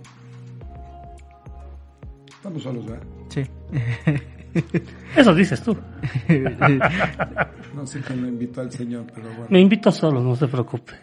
Estamos 2.29 2.63
solos, 2.63 2.87
¿verdad? 2.87 3.07
Sí. 3.29 3.43
Eso 5.17 5.35
dices 5.35 5.63
tú. 5.63 5.77
No 7.75 7.87
sé 7.87 8.01
quién 8.01 8.23
lo 8.23 8.29
invitó 8.29 8.63
al 8.63 8.73
señor, 8.73 9.05
pero 9.15 9.29
bueno. 9.29 9.49
Me 9.51 9.61
invito 9.61 9.93
solo, 9.93 10.19
no 10.23 10.35
se 10.35 10.49
preocupe. 10.49 10.95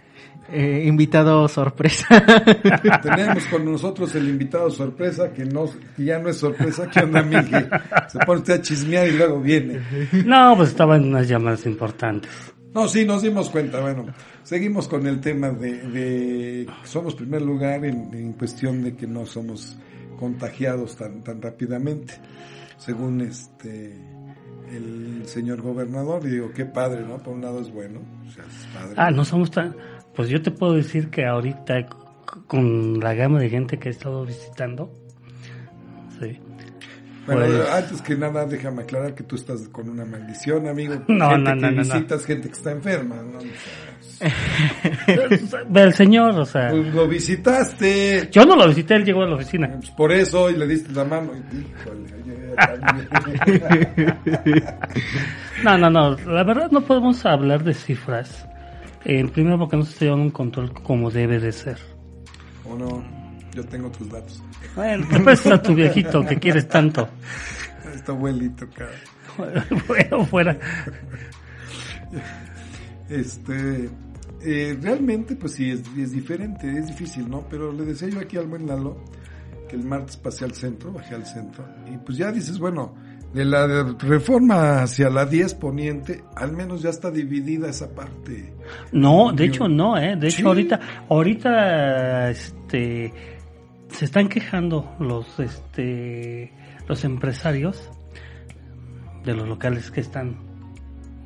Eh, 0.52 0.86
invitado 0.88 1.48
sorpresa. 1.48 2.08
Tenemos 3.04 3.46
con 3.46 3.64
nosotros 3.64 4.16
el 4.16 4.28
invitado 4.28 4.72
sorpresa, 4.72 5.32
que 5.32 5.46
no 5.46 5.70
que 5.96 6.04
ya 6.04 6.18
no 6.18 6.30
es 6.30 6.38
sorpresa, 6.38 6.90
que 6.90 7.02
onda, 7.02 7.22
Miguel? 7.22 7.70
Se 8.08 8.18
pone 8.26 8.40
usted 8.40 8.56
a 8.56 8.62
chismear 8.62 9.08
y 9.08 9.12
luego 9.12 9.40
viene. 9.40 9.82
No, 10.26 10.56
pues 10.58 10.70
estaba 10.70 10.96
en 10.96 11.06
unas 11.06 11.28
llamadas 11.28 11.66
importantes. 11.68 12.53
No, 12.74 12.88
sí, 12.88 13.06
nos 13.06 13.22
dimos 13.22 13.50
cuenta. 13.50 13.80
Bueno, 13.82 14.06
seguimos 14.42 14.88
con 14.88 15.06
el 15.06 15.22
tema 15.22 15.52
de, 15.52 15.88
de 15.90 16.68
somos 16.84 17.16
primer 17.16 17.42
lugar 17.42 17.86
en, 17.86 18.14
en 18.14 18.34
cuestión 18.34 18.84
de 18.84 18.96
que 18.96 19.06
no 19.06 19.26
somos 19.26 19.78
contagiados 20.18 20.96
tan, 20.96 21.24
tan 21.24 21.42
rápidamente, 21.42 22.14
según 22.78 23.22
este 23.22 23.94
el 24.72 25.24
señor 25.26 25.62
gobernador. 25.62 26.26
Y 26.26 26.32
digo, 26.32 26.52
qué 26.52 26.66
padre, 26.66 27.06
¿no? 27.06 27.18
Por 27.18 27.34
un 27.36 27.42
lado 27.42 27.62
es 27.62 27.72
bueno, 27.72 28.00
o 28.28 28.32
sea, 28.32 28.44
es 28.44 28.68
padre. 28.74 28.96
Ah, 28.98 29.12
no 29.12 29.24
somos 29.24 29.52
tan... 29.52 29.76
Pues 30.16 30.30
yo 30.30 30.42
te 30.42 30.52
puedo 30.52 30.74
decir 30.74 31.10
que 31.10 31.26
ahorita 31.26 31.88
con 32.48 33.00
la 33.00 33.14
gama 33.14 33.40
de 33.40 33.50
gente 33.50 33.78
que 33.78 33.90
he 33.90 33.92
estado 33.92 34.26
visitando. 34.26 34.92
Bueno, 37.26 37.42
Pues- 37.46 37.70
antes 37.70 38.02
que 38.02 38.16
nada, 38.16 38.46
déjame 38.46 38.84
aclarar 38.84 39.16
que 39.16 39.24
tú 39.24 39.36
estás 39.36 39.68
con 39.70 39.90
una 39.90 40.06
maldición, 40.06 40.68
amigo. 40.68 40.96
No, 41.08 41.30
gente 41.32 41.56
no, 41.56 41.58
no, 41.62 41.70
que 41.70 41.76
visitas, 41.80 42.26
gente 42.26 42.48
que 42.50 42.54
está 42.56 42.72
enferma. 42.72 43.16
¿no? 43.16 43.38
O 43.40 43.42
sea, 43.42 44.30
Ve 45.70 45.82
el 45.84 45.94
señor, 45.94 46.38
o 46.40 46.46
sea... 46.46 46.70
pues 46.70 46.94
lo 46.94 47.08
visitaste. 47.08 48.30
Yo 48.32 48.46
no 48.46 48.56
lo 48.56 48.68
visité, 48.68 48.96
él 48.96 49.06
llegó 49.06 49.24
a 49.24 49.28
la 49.28 49.36
oficina. 49.36 49.70
Pues 49.78 49.92
por 49.92 50.12
eso, 50.12 50.50
y 50.50 50.58
le 50.58 50.68
diste 50.68 50.92
la 50.94 51.04
mano. 51.06 51.32
Híjole. 51.52 52.24
No, 55.64 55.78
no, 55.78 55.90
no. 55.90 56.16
La 56.26 56.44
verdad 56.44 56.70
no 56.72 56.82
podemos 56.82 57.26
hablar 57.26 57.64
de 57.64 57.74
cifras. 57.74 58.46
Eh, 59.06 59.26
primero 59.34 59.58
porque 59.58 59.78
no 59.78 59.84
se 59.84 59.92
está 59.94 60.06
llevando 60.06 60.26
un 60.26 60.32
control 60.32 60.74
como 60.74 61.10
debe 61.10 61.40
de 61.40 61.52
ser. 61.52 61.78
o 62.66 62.76
no, 62.78 63.04
yo 63.54 63.64
tengo 63.66 63.90
tus 63.90 64.10
datos. 64.10 64.42
Bueno, 64.76 65.08
te 65.10 65.20
prestas 65.20 65.54
a 65.54 65.62
tu 65.62 65.74
viejito 65.76 66.26
que 66.26 66.40
quieres 66.40 66.68
tanto. 66.68 67.08
Este 67.94 68.12
abuelito, 68.12 68.68
cara. 68.76 68.92
Bueno, 69.88 70.26
fuera. 70.26 70.58
Este, 73.10 73.90
eh, 74.42 74.78
realmente, 74.82 75.36
pues 75.36 75.54
sí, 75.54 75.70
es, 75.70 75.82
es 75.98 76.12
diferente, 76.12 76.70
es 76.78 76.88
difícil, 76.88 77.30
¿no? 77.30 77.46
Pero 77.50 77.72
le 77.72 77.86
decía 77.86 78.10
yo 78.10 78.20
aquí 78.20 78.38
al 78.38 78.48
buen 78.48 78.68
Lalo 78.68 78.98
que 79.68 79.76
el 79.76 79.84
martes 79.84 80.18
pasé 80.18 80.46
al 80.46 80.54
centro, 80.54 80.92
bajé 80.92 81.16
al 81.16 81.26
centro, 81.26 81.66
y 81.92 81.98
pues 81.98 82.18
ya 82.18 82.32
dices, 82.32 82.60
bueno, 82.60 82.94
de 83.34 83.46
la 83.46 83.84
reforma 84.00 84.84
hacia 84.84 85.10
la 85.10 85.26
10 85.26 85.56
poniente, 85.56 86.24
al 86.36 86.52
menos 86.54 86.84
ya 86.84 86.90
está 86.90 87.10
dividida 87.10 87.70
esa 87.70 87.94
parte. 87.94 88.54
No, 88.92 89.32
de 89.34 89.46
hecho 89.46 89.68
no, 89.68 89.98
eh. 89.98 90.16
De 90.16 90.28
hecho 90.28 90.48
ahorita, 90.48 90.80
ahorita, 91.10 92.30
este, 92.30 93.12
se 93.94 94.06
están 94.06 94.28
quejando 94.28 94.94
los, 95.00 95.40
este, 95.40 96.52
los 96.88 97.04
empresarios 97.04 97.90
de 99.24 99.34
los 99.34 99.48
locales 99.48 99.92
que 99.92 100.02
están 100.02 100.38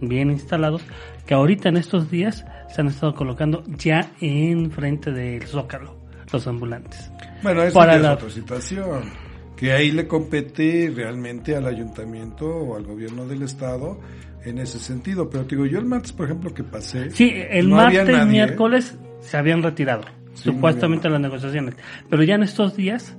bien 0.01 0.29
instalados, 0.29 0.83
que 1.25 1.33
ahorita 1.33 1.69
en 1.69 1.77
estos 1.77 2.11
días 2.11 2.45
se 2.69 2.81
han 2.81 2.87
estado 2.87 3.15
colocando 3.15 3.63
ya 3.77 4.11
en 4.21 4.69
frente 4.69 5.11
del 5.11 5.43
zócalo 5.43 5.95
los 6.31 6.45
ambulantes. 6.45 7.11
Bueno, 7.41 7.63
eso 7.63 7.73
Para 7.73 7.93
ya 7.95 7.99
la- 7.99 8.09
es 8.13 8.17
otra 8.17 8.29
situación. 8.29 9.27
Que 9.55 9.71
ahí 9.71 9.89
le 9.89 10.07
compete 10.07 10.91
realmente 10.95 11.55
al 11.55 11.65
ayuntamiento 11.65 12.45
o 12.45 12.75
al 12.75 12.83
gobierno 12.83 13.25
del 13.25 13.41
estado 13.41 13.99
en 14.45 14.59
ese 14.59 14.77
sentido. 14.77 15.31
Pero 15.31 15.45
te 15.45 15.55
digo, 15.55 15.65
yo 15.65 15.79
el 15.79 15.85
martes, 15.85 16.11
por 16.11 16.25
ejemplo, 16.27 16.53
que 16.53 16.63
pasé. 16.63 17.09
Sí, 17.09 17.31
el 17.33 17.67
no 17.69 17.79
había 17.79 18.01
martes, 18.01 18.17
nadie, 18.17 18.31
miércoles 18.31 18.95
se 19.21 19.35
habían 19.35 19.63
retirado, 19.63 20.03
Sí, 20.37 20.43
supuestamente 20.43 21.09
las 21.09 21.19
negociaciones. 21.19 21.75
Pero 22.09 22.23
ya 22.23 22.35
en 22.35 22.43
estos 22.43 22.75
días, 22.75 23.15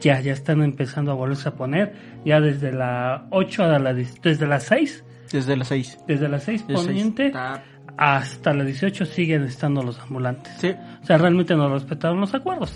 ya, 0.00 0.20
ya 0.20 0.32
están 0.32 0.62
empezando 0.62 1.12
a 1.12 1.14
volverse 1.14 1.48
a 1.48 1.54
poner, 1.54 1.92
ya 2.24 2.40
desde 2.40 2.72
la 2.72 3.26
8 3.30 3.64
a 3.64 3.78
la, 3.78 3.92
desde 3.94 4.46
las 4.46 4.64
6, 4.64 5.04
Desde 5.30 5.56
las 5.56 5.68
6. 5.68 5.98
desde 6.08 6.28
las 6.28 6.42
6 6.44 6.62
poniente 6.64 7.32
hasta 7.98 8.54
las 8.54 8.66
18 8.66 9.04
siguen 9.06 9.42
estando 9.44 9.82
los 9.82 9.98
ambulantes. 10.00 10.52
Sí. 10.58 10.74
O 11.02 11.06
sea, 11.06 11.18
realmente 11.18 11.54
no 11.54 11.68
respetaron 11.72 12.20
los 12.20 12.32
acuerdos. 12.34 12.72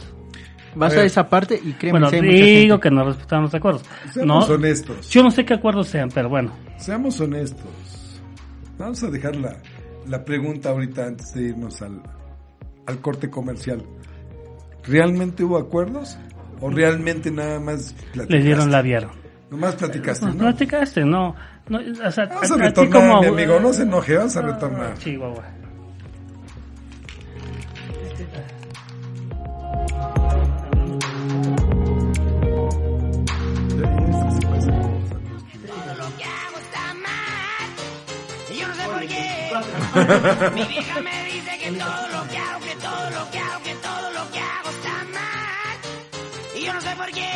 Vas 0.75 0.95
A 0.95 1.05
esa 1.05 1.27
parte 1.27 1.59
y 1.63 1.73
créeme 1.73 2.01
Bueno, 2.01 2.11
digo 2.11 2.79
que 2.79 2.91
no 2.91 3.03
respetaron 3.05 3.45
los 3.45 3.55
acuerdos. 3.55 3.83
Seamos 4.13 4.47
No, 4.49 4.55
honestos. 4.55 5.09
yo 5.09 5.23
no 5.23 5.31
sé 5.31 5.45
qué 5.47 5.55
acuerdos 5.55 5.89
sean, 5.89 6.11
pero 6.15 6.29
bueno. 6.29 6.53
Seamos 6.77 7.19
honestos. 7.19 8.21
Vamos 8.77 9.03
a 9.03 9.09
dejar 9.11 9.37
la, 9.37 9.57
la 10.07 10.23
pregunta 10.23 10.69
ahorita 10.69 11.07
antes 11.07 11.33
de 11.33 11.45
irnos 11.45 11.81
al, 11.81 12.03
al 12.87 13.01
corte 13.01 13.31
comercial. 13.31 13.83
¿Realmente 14.85 15.45
hubo 15.45 15.59
acuerdos? 15.59 16.17
¿O 16.61 16.71
realmente 16.71 17.31
nada 17.31 17.61
más 17.61 17.93
platicaste? 17.93 18.33
Les 18.35 18.45
dieron 18.45 18.71
la 18.71 18.83
vieron. 18.83 19.11
Nomás 19.51 19.75
platicaste, 19.77 20.27
No, 20.27 20.33
¿no? 20.33 20.39
platicaste, 20.39 21.05
no. 21.05 21.35
no 21.69 21.79
o 22.07 22.11
sea, 22.11 22.27
Vamos 22.27 22.51
a 22.51 22.55
ti 22.57 22.61
retornar, 22.61 22.93
como- 23.03 23.21
mi 23.21 23.27
amigo. 23.29 23.61
No 23.61 23.73
se 23.73 23.83
enoje, 23.83 24.17
vamos 24.17 24.37
a 24.37 24.43
retornar. 24.43 24.99
Chihuahua. 24.99 25.45
Mi 40.55 40.65
vieja 40.65 41.01
me 41.03 41.25
dice 41.25 41.59
que 41.59 41.73
todo 41.73 42.09
lo 42.13 42.16
Y 47.09 47.36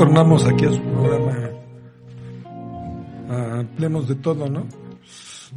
Retornamos 0.00 0.46
aquí 0.46 0.64
a 0.64 0.72
su 0.72 0.80
programa. 0.80 1.36
Hablemos 3.28 4.08
de 4.08 4.14
todo, 4.14 4.48
¿no? 4.48 4.66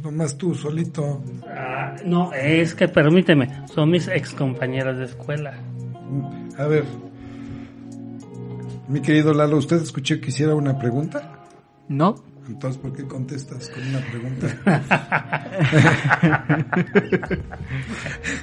Nomás 0.02 0.36
tú 0.36 0.54
solito. 0.54 1.24
Ah, 1.48 1.96
no, 2.04 2.30
es 2.34 2.74
que 2.74 2.86
permíteme, 2.86 3.48
son 3.74 3.88
mis 3.88 4.06
ex 4.06 4.34
compañeras 4.34 4.98
de 4.98 5.06
escuela. 5.06 5.54
A 6.58 6.66
ver, 6.66 6.84
mi 8.86 9.00
querido 9.00 9.32
Lalo, 9.32 9.56
¿usted 9.56 9.80
escuchó 9.80 10.20
que 10.20 10.28
hiciera 10.28 10.54
una 10.54 10.78
pregunta? 10.78 11.46
No, 11.88 12.14
Entonces, 12.46 12.78
¿por 12.82 12.92
qué 12.92 13.04
contestas 13.04 13.70
con 13.70 13.82
una 13.88 14.00
pregunta? 14.00 14.46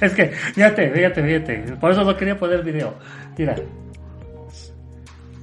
Es 0.00 0.12
que, 0.14 0.26
fíjate, 0.26 0.90
fíjate, 0.90 1.22
fíjate. 1.22 1.76
Por 1.76 1.92
eso 1.92 2.02
no 2.02 2.16
quería 2.16 2.36
poner 2.36 2.64
video. 2.64 2.94
Mira, 3.38 3.54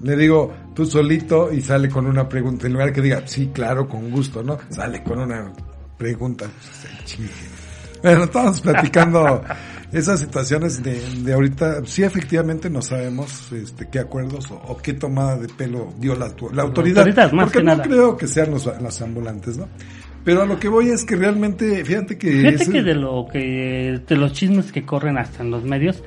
Le 0.04 0.16
digo, 0.16 0.54
tú 0.74 0.86
solito 0.86 1.52
y 1.52 1.62
sale 1.62 1.90
con 1.90 2.06
una 2.06 2.28
pregunta. 2.30 2.68
En 2.68 2.74
lugar 2.74 2.94
que 2.94 3.02
diga, 3.02 3.24
sí, 3.26 3.50
claro, 3.54 3.88
con 3.88 4.10
gusto, 4.12 4.42
¿no? 4.44 4.58
Sale 4.70 5.04
con 5.04 5.20
una 5.20 5.52
pregunta. 5.98 6.46
Bueno, 8.02 8.24
estamos 8.24 8.62
platicando 8.62 9.44
esas 9.92 10.22
situaciones 10.22 10.82
de, 10.82 11.00
de 11.24 11.34
ahorita. 11.34 11.82
Sí, 11.86 12.04
efectivamente 12.04 12.70
no 12.70 12.82
sabemos 12.82 13.52
este, 13.52 13.90
qué 13.90 14.00
acuerdos 14.00 14.50
o, 14.52 14.56
o 14.56 14.78
qué 14.78 14.94
tomada 14.94 15.38
de 15.38 15.50
pelo 15.50 15.94
dio 16.00 16.16
la, 16.16 16.32
la 16.54 16.64
autoridad. 16.64 17.06
autoridad, 17.08 17.32
más 17.34 17.46
porque 17.46 17.60
que 17.60 17.64
no 17.66 17.72
nada. 17.72 17.84
creo 17.84 18.16
que 18.18 18.28
sean 18.28 18.52
los, 18.52 18.66
los 18.82 19.02
ambulantes, 19.02 19.58
¿no? 19.58 19.68
Pero 20.24 20.44
a 20.44 20.46
lo 20.46 20.60
que 20.60 20.70
voy 20.70 20.90
es 20.90 21.06
que 21.06 21.16
realmente, 21.16 21.84
fíjate 21.84 22.18
que... 22.18 22.30
fíjate 22.32 22.70
que 22.70 22.84
de 22.84 22.96
lo 22.96 23.26
que, 23.32 24.02
de 24.08 24.16
los 24.16 24.34
chismes 24.34 24.72
que 24.72 24.86
corren 24.86 25.18
hasta 25.18 25.44
en 25.44 25.50
los 25.52 25.64
medios, 25.64 26.04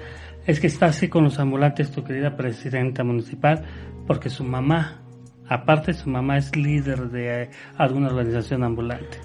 es 0.46 0.60
que 0.60 0.66
está 0.66 0.86
así 0.86 1.08
con 1.08 1.24
los 1.24 1.38
ambulantes 1.38 1.90
tu 1.90 2.02
querida 2.04 2.36
presidenta 2.36 3.04
municipal, 3.04 3.64
porque 4.06 4.28
su 4.30 4.44
mamá, 4.44 5.00
aparte 5.48 5.92
su 5.92 6.08
mamá 6.10 6.38
es 6.38 6.54
líder 6.56 7.10
de 7.10 7.50
alguna 7.76 8.08
organización 8.08 8.64
ambulante. 8.64 9.18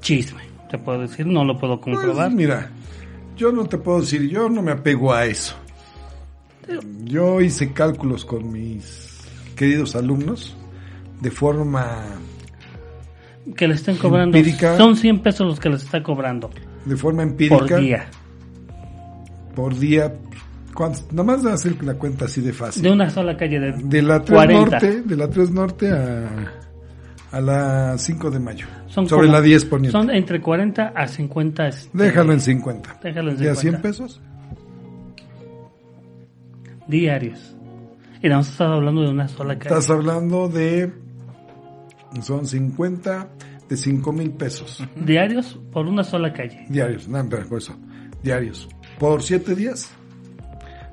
Chisme, 0.00 0.42
te 0.70 0.78
puedo 0.78 1.00
decir, 1.00 1.26
no 1.26 1.44
lo 1.44 1.58
puedo 1.58 1.80
Pues, 1.80 1.96
comprobar. 1.96 2.30
mira, 2.32 2.70
yo 3.36 3.52
no 3.52 3.66
te 3.66 3.78
puedo 3.78 4.00
decir, 4.00 4.28
yo 4.28 4.48
no 4.48 4.62
me 4.62 4.72
apego 4.72 5.12
a 5.12 5.26
eso. 5.26 5.54
Yo 7.04 7.40
hice 7.42 7.72
cálculos 7.72 8.24
con 8.24 8.50
mis 8.50 9.20
queridos 9.54 9.94
alumnos 9.96 10.56
de 11.20 11.30
forma 11.30 12.02
que 13.56 13.68
le 13.68 13.74
estén 13.74 13.96
cobrando, 13.96 14.38
Empírica. 14.38 14.76
son 14.78 14.96
100 14.96 15.20
pesos 15.20 15.46
los 15.46 15.60
que 15.60 15.68
les 15.68 15.82
está 15.84 16.02
cobrando 16.02 16.48
de 16.86 16.96
forma 16.96 17.22
empírica 17.22 17.58
por 17.58 17.78
día. 17.80 18.06
por 19.54 19.78
día. 19.78 20.14
¿Cuántos? 20.74 21.10
Nomás 21.12 21.42
de 21.42 21.52
hacer 21.52 21.82
la 21.84 21.94
cuenta 21.94 22.24
así 22.26 22.40
de 22.40 22.52
fácil. 22.52 22.82
De 22.82 22.90
una 22.90 23.08
sola 23.10 23.36
calle 23.36 23.58
de, 23.60 23.72
De 23.84 24.02
la 24.02 24.22
3 24.22 24.36
40. 24.36 24.70
Norte, 24.70 25.02
de 25.02 25.16
la 25.16 25.28
3 25.30 25.50
Norte 25.50 25.90
a, 25.90 26.28
a 27.32 27.40
la 27.40 27.96
5 27.98 28.30
de 28.30 28.38
mayo. 28.40 28.66
Son 28.86 29.08
Sobre 29.08 29.26
como- 29.26 29.34
la 29.38 29.40
10 29.40 29.64
poniendo. 29.66 29.98
Son 29.98 30.10
entre 30.10 30.40
40 30.40 30.88
a 30.94 31.06
50. 31.08 31.68
este, 31.68 31.90
Déjalo 31.96 32.32
en 32.32 32.40
50. 32.40 33.00
Déjalo 33.02 33.30
en 33.32 33.42
¿Y 33.42 33.46
a 33.46 33.54
100 33.54 33.56
50. 33.76 33.82
pesos? 33.82 34.20
diarios. 36.86 37.56
Y 38.22 38.28
no 38.28 38.40
estamos 38.40 38.76
hablando 38.78 39.02
de 39.02 39.08
una 39.10 39.28
sola 39.28 39.58
calle. 39.58 39.68
Estás 39.74 39.90
hablando 39.90 40.48
de... 40.48 40.92
Son 42.22 42.46
50 42.46 43.28
de 43.68 43.76
5 43.76 44.12
mil 44.12 44.30
pesos. 44.32 44.82
Diarios 44.96 45.58
por 45.72 45.86
una 45.86 46.04
sola 46.04 46.32
calle. 46.32 46.64
Diarios, 46.68 47.08
no, 47.08 47.26
pero 47.28 47.46
por 47.48 47.58
eso. 47.58 47.74
Diarios. 48.22 48.68
Por 48.98 49.22
7 49.22 49.54
días. 49.54 49.90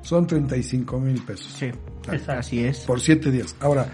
Son 0.02 0.26
35 0.26 1.00
mil 1.00 1.22
pesos. 1.22 1.52
Sí, 1.58 1.66
Exacto. 1.66 2.32
así 2.32 2.64
es. 2.64 2.80
Por 2.80 3.00
siete 3.00 3.30
días. 3.30 3.56
Ahora, 3.60 3.86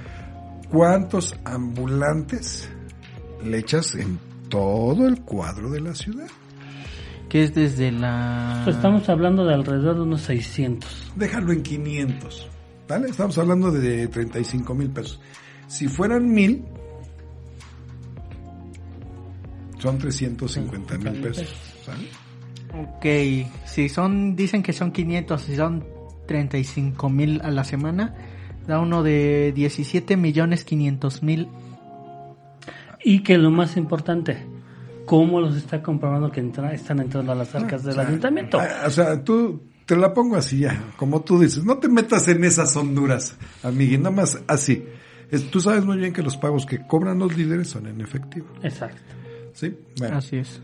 ¿cuántos 0.71 1.37
ambulantes 1.45 2.69
le 3.45 3.59
echas 3.59 3.95
en 3.95 4.19
todo 4.49 5.07
el 5.07 5.21
cuadro 5.23 5.71
de 5.71 5.81
la 5.81 5.95
ciudad? 5.95 6.27
Que 7.29 7.45
es 7.45 7.55
desde 7.55 7.93
la... 7.93 8.63
Pues 8.65 8.77
estamos 8.77 9.07
hablando 9.11 9.45
de 9.45 9.55
alrededor 9.55 9.97
de 9.97 10.03
unos 10.03 10.23
600. 10.23 11.13
Déjalo 11.15 11.53
en 11.53 11.63
500. 11.63 12.49
¿Vale? 12.89 13.09
Estamos 13.11 13.37
hablando 13.37 13.71
de 13.71 14.09
35 14.09 14.75
mil 14.75 14.89
pesos. 14.91 15.21
Si 15.67 15.89
fueran 15.89 16.33
mil, 16.33 16.65
son 19.79 19.99
350 19.99 20.97
mil 20.97 21.21
pesos. 21.21 21.55
¿sale? 21.85 22.09
Ok, 22.73 23.47
si 23.67 23.91
son, 23.91 24.35
dicen 24.35 24.63
que 24.63 24.73
son 24.73 24.91
500, 24.91 25.41
si 25.43 25.57
son 25.57 25.98
35 26.29 27.09
mil 27.09 27.41
a 27.43 27.51
la 27.51 27.65
semana, 27.65 28.15
da 28.69 28.79
uno 28.79 29.03
de 29.03 29.53
17 29.57 30.17
millones 30.17 30.63
500 30.65 31.23
mil. 31.25 31.49
Y 33.03 33.23
que 33.25 33.39
lo 33.39 33.51
más 33.51 33.77
importante, 33.77 34.45
¿cómo 35.07 35.41
los 35.41 35.57
está 35.57 35.83
comprobando 35.83 36.31
que 36.31 36.41
entra- 36.41 36.73
están 36.75 37.01
entrando 37.01 37.33
a 37.33 37.35
las 37.35 37.55
arcas 37.55 37.83
del 37.83 37.93
O 37.93 37.95
sea, 37.97 38.07
ayuntamiento? 38.09 38.61
ah, 38.61 38.87
O 38.87 38.91
sea, 38.91 39.25
tú 39.25 39.63
te 39.87 39.97
la 39.97 40.13
pongo 40.13 40.37
así 40.37 40.59
ya, 40.59 40.85
como 40.97 41.23
tú 41.23 41.41
dices, 41.41 41.65
no 41.65 41.79
te 41.79 41.89
metas 41.89 42.29
en 42.29 42.45
esas 42.45 42.77
honduras, 42.77 43.37
amigui, 43.63 43.97
nada 43.99 44.11
más 44.11 44.39
así. 44.47 44.85
Es- 45.31 45.51
tú 45.51 45.61
sabes 45.61 45.85
muy 45.85 45.97
bien 45.97 46.13
que 46.13 46.23
los 46.23 46.37
pagos 46.37 46.67
que 46.67 46.87
cobran 46.87 47.19
los 47.19 47.37
líderes 47.37 47.69
son 47.69 47.87
en 47.87 48.01
efectivo, 48.01 48.49
Exacto. 48.63 49.01
¿sí? 49.55 49.75
Bueno, 49.99 50.19
Así 50.19 50.37
es. 50.37 50.61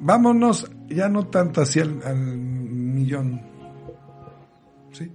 vámonos 0.00 0.68
ya 0.88 1.08
no 1.08 1.26
tanto 1.26 1.60
hacia 1.62 1.82
el 1.82 2.00
al 2.04 2.16
millón, 2.16 3.40
¿sí? 4.92 5.10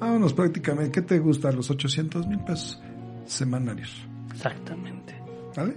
Vámonos 0.00 0.32
prácticamente, 0.34 0.90
¿qué 0.92 1.02
te 1.02 1.18
gusta? 1.18 1.50
Los 1.52 1.70
800 1.70 2.26
mil 2.26 2.40
pesos 2.40 2.80
semanarios, 3.26 4.06
Exactamente. 4.32 5.14
¿vale? 5.56 5.76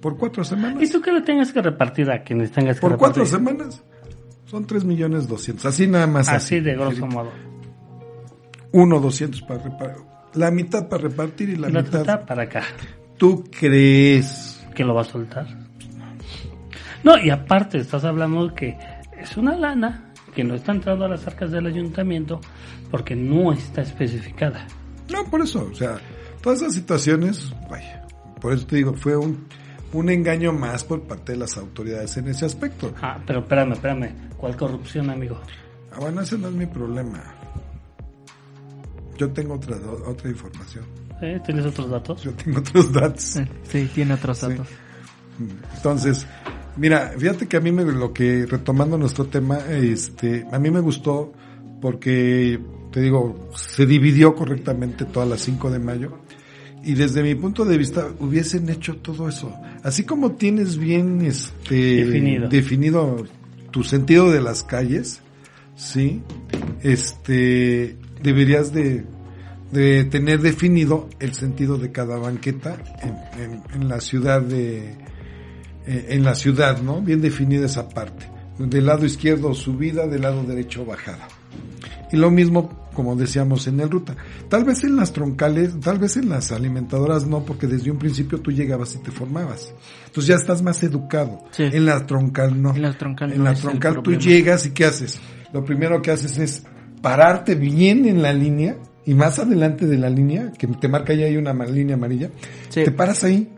Por 0.00 0.16
cuatro 0.16 0.42
semanas. 0.44 0.82
Y 0.82 0.90
tú 0.90 1.00
que 1.00 1.12
le 1.12 1.20
tengas 1.20 1.52
que 1.52 1.60
repartir 1.62 2.10
a 2.10 2.22
quienes 2.22 2.50
tengas 2.50 2.76
que 2.76 2.80
Por 2.80 2.96
cuatro 2.96 3.22
repartir. 3.24 3.48
semanas 3.54 3.84
son 4.46 4.66
3 4.66 4.84
millones 4.84 5.28
200, 5.28 5.64
así 5.66 5.86
nada 5.86 6.06
más. 6.06 6.28
Así 6.28 6.58
de 6.60 6.74
grosso 6.74 7.06
modo. 7.06 7.30
uno 8.72 8.98
200 9.00 9.42
para 9.42 9.62
repartir, 9.62 10.02
la 10.34 10.50
mitad 10.50 10.88
para 10.88 11.02
repartir 11.02 11.50
y 11.50 11.56
la, 11.56 11.68
la 11.68 11.82
mitad. 11.82 12.00
mitad 12.00 12.24
para 12.26 12.42
acá. 12.44 12.62
¿Tú 13.18 13.44
crees? 13.58 14.56
que 14.74 14.84
lo 14.84 14.94
va 14.94 15.02
a 15.02 15.04
soltar. 15.04 15.46
No, 17.04 17.18
y 17.18 17.30
aparte 17.30 17.78
estás 17.78 18.04
hablando 18.04 18.54
que 18.54 18.76
es 19.18 19.36
una 19.36 19.56
lana 19.56 20.09
que 20.34 20.44
no 20.44 20.54
está 20.54 20.72
entrando 20.72 21.04
a 21.04 21.08
las 21.08 21.26
arcas 21.26 21.50
del 21.50 21.66
ayuntamiento 21.66 22.40
porque 22.90 23.14
no 23.16 23.52
está 23.52 23.82
especificada. 23.82 24.66
No, 25.10 25.24
por 25.24 25.42
eso, 25.42 25.68
o 25.70 25.74
sea, 25.74 25.98
todas 26.40 26.62
esas 26.62 26.74
situaciones, 26.74 27.52
vaya, 27.70 28.06
por 28.40 28.52
eso 28.52 28.66
te 28.66 28.76
digo, 28.76 28.94
fue 28.94 29.16
un, 29.16 29.46
un 29.92 30.08
engaño 30.08 30.52
más 30.52 30.84
por 30.84 31.02
parte 31.02 31.32
de 31.32 31.38
las 31.38 31.56
autoridades 31.56 32.16
en 32.16 32.28
ese 32.28 32.46
aspecto. 32.46 32.94
Ah, 33.02 33.18
pero 33.26 33.40
espérame, 33.40 33.72
espérame. 33.72 34.12
¿Cuál 34.36 34.56
corrupción, 34.56 35.10
amigo? 35.10 35.40
Ah, 35.92 35.98
bueno, 36.00 36.20
ese 36.20 36.38
no 36.38 36.48
es 36.48 36.54
mi 36.54 36.66
problema. 36.66 37.22
Yo 39.18 39.30
tengo 39.32 39.54
otra, 39.54 39.76
otra 40.06 40.30
información. 40.30 40.84
¿Eh? 41.20 41.38
¿Tienes 41.44 41.66
otros 41.66 41.90
datos? 41.90 42.22
Yo 42.22 42.32
tengo 42.32 42.60
otros 42.60 42.92
datos. 42.92 43.38
Sí, 43.64 43.90
tiene 43.94 44.14
otros 44.14 44.38
Sí. 44.38 44.46
datos. 44.48 44.68
Entonces, 45.76 46.26
mira, 46.76 47.12
fíjate 47.18 47.46
que 47.46 47.56
a 47.56 47.60
mí 47.60 47.72
me, 47.72 47.84
lo 47.84 48.12
que, 48.12 48.46
retomando 48.46 48.96
nuestro 48.98 49.26
tema, 49.26 49.58
este, 49.70 50.46
a 50.52 50.58
mí 50.58 50.70
me 50.70 50.80
gustó 50.80 51.32
porque, 51.80 52.58
te 52.92 53.00
digo, 53.00 53.48
se 53.54 53.86
dividió 53.86 54.34
correctamente 54.34 55.04
todas 55.04 55.28
las 55.28 55.40
5 55.40 55.70
de 55.70 55.78
mayo. 55.78 56.18
Y 56.82 56.94
desde 56.94 57.22
mi 57.22 57.34
punto 57.34 57.64
de 57.66 57.76
vista, 57.76 58.08
hubiesen 58.20 58.68
hecho 58.70 58.96
todo 58.96 59.28
eso. 59.28 59.54
Así 59.82 60.04
como 60.04 60.32
tienes 60.32 60.78
bien, 60.78 61.20
este, 61.22 62.04
Definido. 62.06 62.48
definido 62.48 63.26
tu 63.70 63.82
sentido 63.84 64.30
de 64.30 64.40
las 64.40 64.62
calles, 64.62 65.20
sí, 65.76 66.22
este, 66.82 67.96
deberías 68.22 68.72
de, 68.72 69.04
de 69.72 70.04
tener 70.04 70.40
definido 70.40 71.08
el 71.20 71.34
sentido 71.34 71.78
de 71.78 71.92
cada 71.92 72.16
banqueta 72.18 72.76
en, 73.02 73.42
en- 73.42 73.62
en 73.74 73.88
la 73.88 74.00
ciudad 74.00 74.40
de, 74.42 74.94
eh, 75.86 76.06
en 76.10 76.24
la 76.24 76.34
ciudad, 76.34 76.80
¿no? 76.82 77.00
Bien 77.00 77.20
definida 77.20 77.66
esa 77.66 77.88
parte. 77.88 78.26
Del 78.58 78.86
lado 78.86 79.06
izquierdo 79.06 79.54
subida, 79.54 80.06
del 80.06 80.22
lado 80.22 80.42
derecho 80.42 80.84
bajada. 80.84 81.26
Y 82.12 82.16
lo 82.16 82.30
mismo, 82.30 82.88
como 82.92 83.16
decíamos, 83.16 83.66
en 83.68 83.80
el 83.80 83.88
ruta. 83.88 84.16
Tal 84.48 84.64
vez 84.64 84.84
en 84.84 84.96
las 84.96 85.12
troncales, 85.12 85.78
tal 85.80 85.98
vez 85.98 86.16
en 86.16 86.28
las 86.28 86.52
alimentadoras 86.52 87.26
no, 87.26 87.44
porque 87.44 87.66
desde 87.66 87.90
un 87.90 87.98
principio 87.98 88.40
tú 88.40 88.50
llegabas 88.50 88.94
y 88.96 88.98
te 88.98 89.10
formabas. 89.10 89.72
Entonces 90.06 90.26
ya 90.26 90.34
estás 90.34 90.60
más 90.62 90.82
educado. 90.82 91.44
Sí. 91.52 91.62
En 91.62 91.86
la 91.86 92.04
troncal 92.06 92.60
no. 92.60 92.74
En 92.74 92.82
la 92.82 92.98
troncal 92.98 93.32
En 93.32 93.38
no 93.38 93.44
la 93.44 93.52
es 93.52 93.58
el 93.58 93.62
troncal 93.70 94.02
tú 94.02 94.12
llegas 94.14 94.66
y 94.66 94.70
¿qué 94.72 94.84
haces? 94.84 95.20
Lo 95.52 95.64
primero 95.64 96.02
que 96.02 96.10
haces 96.10 96.36
es 96.38 96.64
pararte 97.00 97.54
bien 97.54 98.06
en 98.06 98.22
la 98.22 98.32
línea 98.32 98.76
y 99.06 99.14
más 99.14 99.38
adelante 99.38 99.86
de 99.86 99.96
la 99.96 100.10
línea, 100.10 100.52
que 100.52 100.66
te 100.66 100.88
marca 100.88 101.14
ya 101.14 101.26
hay 101.26 101.36
una 101.36 101.52
línea 101.64 101.96
amarilla, 101.96 102.30
Sí. 102.68 102.84
te 102.84 102.90
paras 102.90 103.24
ahí 103.24 103.48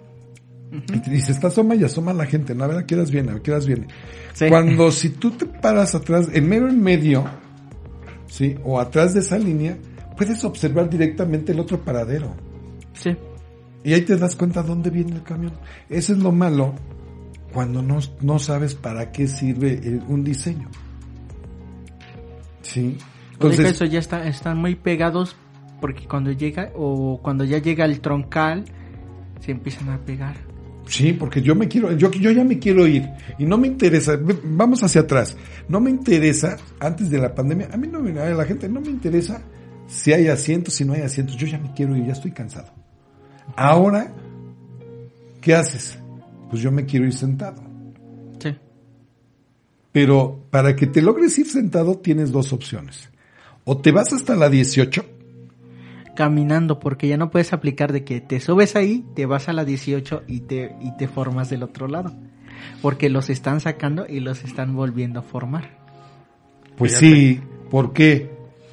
y 0.73 0.99
te 1.01 1.11
dices, 1.11 1.31
está 1.31 1.49
asoma 1.49 1.75
y 1.75 1.85
asoma 1.85 2.13
la 2.13 2.25
gente, 2.27 2.55
¿no? 2.55 2.65
A 2.65 2.67
ver, 2.69 2.79
¿a 2.79 2.87
qué 2.87 2.95
horas 2.95 3.11
viene? 3.11 3.33
¿A 3.33 3.41
qué 3.41 3.51
horas 3.51 3.67
viene? 3.67 3.87
Sí. 4.33 4.49
Cuando 4.49 4.91
si 4.91 5.11
tú 5.11 5.31
te 5.33 5.45
paras 5.47 5.95
atrás, 5.95 6.29
en 6.33 6.49
mero 6.49 6.69
en 6.69 6.81
medio, 6.83 7.25
¿sí? 8.27 8.57
O 8.65 8.81
atrás 8.81 9.13
de 9.15 9.21
esa 9.21 9.39
línea, 9.39 9.77
puedes 10.17 10.45
observar 10.45 10.89
directamente 10.89 11.53
el 11.53 11.61
otro 11.61 11.79
paradero. 11.85 12.35
Sí. 12.95 13.15
Y 13.85 13.93
ahí 13.93 14.03
te 14.03 14.17
das 14.17 14.35
cuenta 14.37 14.63
dónde 14.63 14.91
viene 14.91 15.13
el 15.17 15.23
camión. 15.23 15.53
Eso 15.91 16.13
es 16.13 16.19
lo 16.21 16.33
malo 16.33 16.75
cuando 17.53 17.83
no, 17.83 17.99
no 18.21 18.39
sabes 18.39 18.75
para 18.75 19.13
qué 19.13 19.27
sirve 19.27 19.75
el- 19.75 20.03
un 20.09 20.25
diseño. 20.25 20.69
Sí. 22.63 22.97
Entonces, 23.33 23.73
eso 23.73 23.85
ya 23.85 23.99
está, 23.99 24.27
están 24.27 24.59
muy 24.59 24.77
pegados 24.77 25.37
porque 25.81 26.07
cuando 26.07 26.31
llega 26.31 26.71
o 26.77 27.21
cuando 27.23 27.45
ya 27.45 27.59
llega 27.59 27.85
el 27.85 28.01
troncal 28.01 28.65
se 29.41 29.51
empiezan 29.51 29.89
a 29.91 29.99
pegar. 29.99 30.37
Sí, 30.93 31.15
porque 31.15 31.41
yo 31.41 31.55
me 31.55 31.69
quiero, 31.69 31.91
yo, 31.97 32.11
yo 32.11 32.31
ya 32.33 32.45
me 32.45 32.59
quiero 32.59 32.87
ir 32.87 33.09
y 33.39 33.47
no 33.47 33.57
me 33.57 33.67
interesa, 33.67 34.21
vamos 34.45 34.83
hacia 34.83 35.01
atrás, 35.01 35.35
no 35.67 35.81
me 35.81 35.89
interesa, 35.89 36.59
antes 36.81 37.09
de 37.09 37.17
la 37.17 37.35
pandemia, 37.35 37.71
a 37.73 37.79
mí 37.79 37.89
no 37.89 38.01
me, 38.01 38.21
a 38.21 38.29
la 38.35 38.45
gente 38.45 38.69
no 38.69 38.83
me 38.83 38.91
interesa 38.91 39.41
si 39.87 40.13
hay 40.13 40.29
asientos, 40.29 40.75
si 40.75 40.85
no 40.85 40.93
hay 40.93 41.01
asientos, 41.01 41.35
yo 41.37 41.47
ya 41.47 41.57
me 41.57 41.73
quiero 41.73 41.97
ir, 41.97 42.05
ya 42.05 42.13
estoy 42.13 42.33
cansado. 42.33 42.75
Ahora, 43.57 44.13
¿qué 45.41 45.55
haces? 45.55 45.99
Pues 46.51 46.61
yo 46.61 46.71
me 46.71 46.85
quiero 46.85 47.07
ir 47.07 47.15
sentado. 47.15 47.63
Sí. 48.39 48.55
Pero 49.93 50.45
para 50.51 50.77
que 50.77 50.87
te 50.87 51.01
logres 51.01 51.39
ir 51.39 51.49
sentado 51.49 51.97
tienes 51.97 52.33
dos 52.33 52.53
opciones. 52.53 53.09
O 53.65 53.79
te 53.79 53.93
vas 53.93 54.13
hasta 54.13 54.37
la 54.37 54.51
18, 54.51 55.07
Caminando 56.15 56.79
porque 56.79 57.09
ya 57.09 57.17
no 57.17 57.31
puedes 57.31 57.53
aplicar 57.53 57.93
de 57.93 58.05
que 58.05 58.21
te 58.21 58.39
subes 58.41 58.77
ahí, 58.77 59.05
te 59.15 59.25
vas 59.27 59.49
a 59.49 59.53
la 59.55 59.65
18 59.65 60.25
y 60.27 60.41
te 60.41 60.77
y 60.83 60.95
te 60.99 61.09
formas 61.09 61.49
del 61.49 61.63
otro 61.63 61.89
lado. 61.89 62.13
Porque 62.83 63.09
los 63.09 63.31
están 63.31 63.61
sacando 63.61 64.07
y 64.09 64.21
los 64.21 64.45
están 64.45 64.75
volviendo 64.77 65.21
a 65.21 65.23
formar. 65.23 65.79
pues 66.77 66.99
Fíjate. 66.99 67.17
sí, 67.17 67.41
¿por 67.71 67.93
qué? 67.93 68.31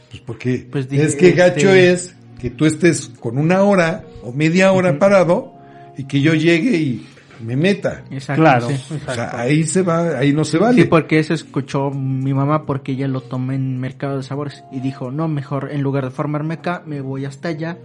Pues 0.10 0.22
porque 0.22 0.68
Pues 0.72 0.90
dije, 0.90 1.04
es 1.04 1.16
que 1.16 1.30
este- 1.30 1.38
gacho 1.40 1.74
es 1.74 2.16
que 2.40 2.50
tú 2.50 2.66
estés 2.66 3.10
con 3.20 3.38
una 3.38 3.62
hora 3.64 4.04
o 4.24 4.32
media 4.32 4.72
hora 4.72 4.98
parado 5.00 5.54
y 5.98 6.06
que 6.06 6.22
yo 6.22 6.34
llegue 6.34 6.78
y 6.78 7.06
me 7.42 7.56
meta. 7.56 8.04
Exacto. 8.12 8.42
Claro. 8.42 8.68
sí. 8.70 8.96
O 9.08 9.14
sea, 9.14 9.32
ahí 9.40 9.64
se 9.64 9.82
va, 9.82 10.18
ahí 10.18 10.34
no 10.34 10.44
se 10.44 10.58
vale. 10.58 10.84
Sí, 10.84 10.88
porque 10.88 11.20
eso 11.20 11.34
escuchó 11.34 11.90
mi 11.92 12.34
mamá 12.34 12.66
porque 12.66 12.92
ella 12.94 13.08
lo 13.08 13.22
tomó 13.22 13.52
en 13.54 13.80
Mercado 13.80 14.18
de 14.18 14.24
Sabores 14.24 14.64
y 14.72 14.80
dijo, 14.82 15.12
no, 15.12 15.28
mejor 15.28 15.70
en 15.72 15.82
lugar 15.82 16.06
de 16.06 16.12
formarme 16.12 16.56
acá, 16.56 16.84
me 16.86 17.02
voy 17.02 17.26
hasta 17.26 17.48
allá, 17.50 17.78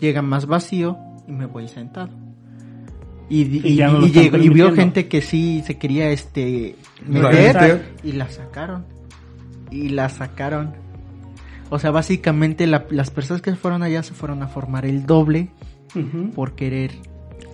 llega 0.00 0.22
más 0.22 0.46
vacío 0.46 0.98
y 1.26 1.32
me 1.32 1.46
voy 1.46 1.68
sentado. 1.68 2.10
Y, 3.28 3.66
Y 3.66 3.76
ya 3.76 3.88
no 3.88 4.00
lo 4.00 4.06
y 4.06 4.10
llegó- 4.10 4.36
y 4.38 4.48
vio 4.48 4.72
gente 4.74 5.06
que 5.06 5.22
sí 5.22 5.62
se 5.64 5.78
quería 5.78 6.10
este 6.10 6.74
Meter. 7.06 7.94
y 8.02 8.12
la 8.12 8.28
sacaron. 8.28 8.84
Y 9.70 9.90
la 9.90 10.08
sacaron. 10.08 10.74
O 11.70 11.78
sea, 11.78 11.92
básicamente 11.92 12.66
la- 12.66 12.86
las 12.90 13.10
personas 13.10 13.40
que 13.40 13.54
fueron 13.54 13.84
allá 13.84 14.02
se 14.02 14.14
fueron 14.14 14.42
a 14.42 14.48
formar 14.48 14.84
el 14.84 15.06
doble 15.06 15.50
por 16.34 16.54
querer. 16.56 16.90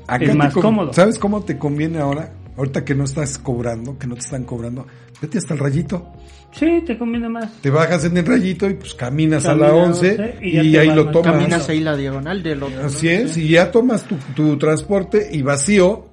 Acá 0.07 0.25
es 0.25 0.37
más 0.37 0.55
cómodo. 0.55 0.93
¿Sabes 0.93 1.19
cómo 1.19 1.43
te 1.45 1.59
conviene 1.59 1.99
ahora? 1.99 2.33
Ahorita 2.57 2.85
que 2.85 2.95
no 2.95 3.05
estás 3.05 3.39
cobrando, 3.39 3.99
que 3.99 4.07
no 4.07 4.15
te 4.15 4.21
están 4.23 4.45
cobrando, 4.45 4.87
vete 5.21 5.39
hasta 5.39 5.55
el 5.55 5.61
rayito. 5.61 6.13
Sí, 6.53 6.83
te 6.87 6.97
conviene 6.97 7.29
más. 7.29 7.53
Te 7.61 7.69
bajas 7.69 8.05
en 8.07 8.17
el 8.17 8.25
rayito 8.25 8.69
y 8.71 8.75
pues 8.75 8.95
caminas 8.95 9.45
a 9.45 9.49
Caminas 9.51 9.71
la 9.73 9.79
a 9.79 9.85
11 9.85 10.11
11 10.11 10.39
y 10.41 10.61
y, 10.61 10.77
ahí 10.77 10.89
lo 10.89 11.11
tomas. 11.11 11.33
Caminas 11.33 11.69
ahí 11.69 11.81
la 11.81 11.97
diagonal 11.97 12.43
del 12.43 12.63
otro. 12.63 12.87
Así 12.87 13.07
¿no? 13.07 13.13
es, 13.13 13.33
Sí. 13.33 13.43
y 13.43 13.49
ya 13.51 13.71
tomas 13.71 14.05
tu, 14.05 14.17
tu 14.35 14.57
transporte 14.57 15.29
y 15.31 15.43
vacío, 15.43 16.07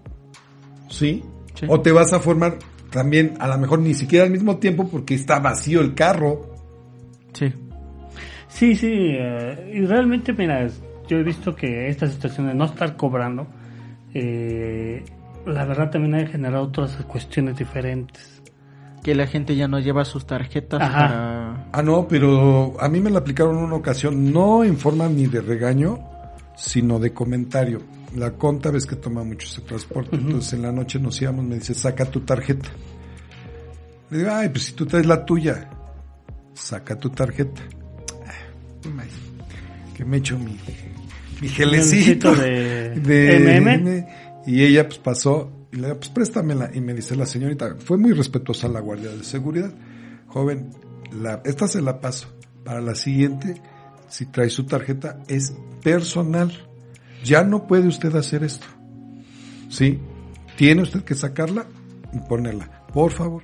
¿sí? 0.90 1.24
Sí. 1.54 1.66
O 1.70 1.80
te 1.80 1.94
vas 1.94 2.12
a 2.12 2.20
formar 2.20 2.58
también, 2.90 3.36
a 3.40 3.48
lo 3.48 3.58
mejor 3.58 3.80
ni 3.80 3.94
siquiera 3.94 4.26
al 4.26 4.32
mismo 4.32 4.58
tiempo 4.58 4.90
porque 4.90 5.16
está 5.16 5.40
vacío 5.40 5.80
el 5.80 5.94
carro, 5.94 6.54
Sí. 7.34 7.52
Sí, 8.48 8.76
sí, 8.76 8.92
eh, 8.92 9.72
y 9.74 9.86
realmente, 9.86 10.32
mira, 10.34 10.68
yo 11.08 11.18
he 11.18 11.24
visto 11.24 11.56
que 11.56 11.88
esta 11.88 12.08
situación 12.08 12.48
de 12.48 12.54
no 12.54 12.66
estar 12.66 12.96
cobrando, 12.96 13.48
eh, 14.14 15.04
la 15.46 15.66
verdad 15.66 15.90
también 15.90 16.16
ha 16.16 16.28
generado 16.28 16.66
otras 16.66 16.96
cuestiones 17.08 17.58
diferentes. 17.58 18.42
Que 19.04 19.16
la 19.16 19.28
gente 19.28 19.56
ya 19.56 19.68
no 19.68 19.80
lleva 19.80 20.06
sus 20.06 20.26
tarjetas 20.26 20.82
Ajá. 20.82 20.98
para... 20.98 21.68
Ah, 21.74 21.82
no, 21.84 22.08
pero 22.08 22.76
a 22.80 22.88
mí 22.88 23.02
me 23.02 23.10
la 23.10 23.20
aplicaron 23.20 23.58
en 23.58 23.64
una 23.66 23.76
ocasión, 23.76 24.32
no 24.32 24.64
en 24.64 24.78
forma 24.78 25.10
ni 25.10 25.28
de 25.28 25.42
regaño, 25.42 26.00
sino 26.56 27.00
de 27.00 27.12
comentario. 27.12 27.82
La 28.16 28.32
conta 28.32 28.72
ves 28.72 28.86
que 28.86 28.96
toma 28.96 29.24
mucho 29.24 29.48
ese 29.48 29.62
transporte, 29.62 30.16
entonces 30.16 30.54
en 30.54 30.62
la 30.62 30.72
noche 30.72 31.00
nos 31.00 31.22
íbamos, 31.22 31.44
me 31.44 31.56
dice, 31.56 31.74
saca 31.74 32.06
tu 32.06 32.22
tarjeta. 32.22 32.70
Le 34.10 34.20
digo, 34.20 34.30
ay, 34.32 34.50
pues 34.50 34.66
si 34.66 34.74
tú 34.74 34.86
traes 34.86 35.06
la 35.06 35.26
tuya, 35.26 35.68
saca 36.54 36.96
tu 36.98 37.10
tarjeta. 37.10 37.62
Ah, 38.26 38.92
ay, 39.02 39.10
Que 39.98 40.06
me 40.06 40.18
echo 40.18 40.38
mi, 40.38 40.58
mi 41.44 41.50
gelecito 41.50 42.34
de 42.34 42.92
de 42.92 43.62
MM. 43.62 44.06
y 44.48 44.64
ella 44.64 44.88
pues 44.88 45.00
pasó 45.00 45.52
y 45.74 45.78
le 45.78 45.88
digo, 45.88 45.98
pues 45.98 46.10
préstamela 46.10 46.70
y 46.74 46.82
me 46.82 46.94
dice 46.94 47.16
la 47.16 47.26
señorita, 47.26 47.76
fue 47.80 47.98
muy 47.98 48.14
respetuosa 48.14 48.68
la 48.68 48.80
guardia 48.80 49.10
de 49.10 49.24
seguridad. 49.24 49.74
Joven, 50.28 50.70
la, 51.12 51.42
esta 51.46 51.68
se 51.68 51.82
la 51.82 52.00
paso. 52.00 52.28
Para 52.64 52.80
la 52.80 52.94
siguiente, 52.94 53.60
si 54.08 54.28
trae 54.28 54.50
su 54.52 54.66
tarjeta, 54.66 55.20
es 55.28 55.54
personal. 55.82 56.52
Ya 57.24 57.44
no 57.44 57.66
puede 57.66 57.88
usted 57.88 58.16
hacer 58.16 58.44
esto. 58.44 58.68
¿Sí? 59.70 60.00
Tiene 60.56 60.84
usted 60.84 61.04
que 61.04 61.16
sacarla 61.16 61.66
y 62.14 62.20
ponerla. 62.20 62.70
Por 62.94 63.12
favor. 63.12 63.42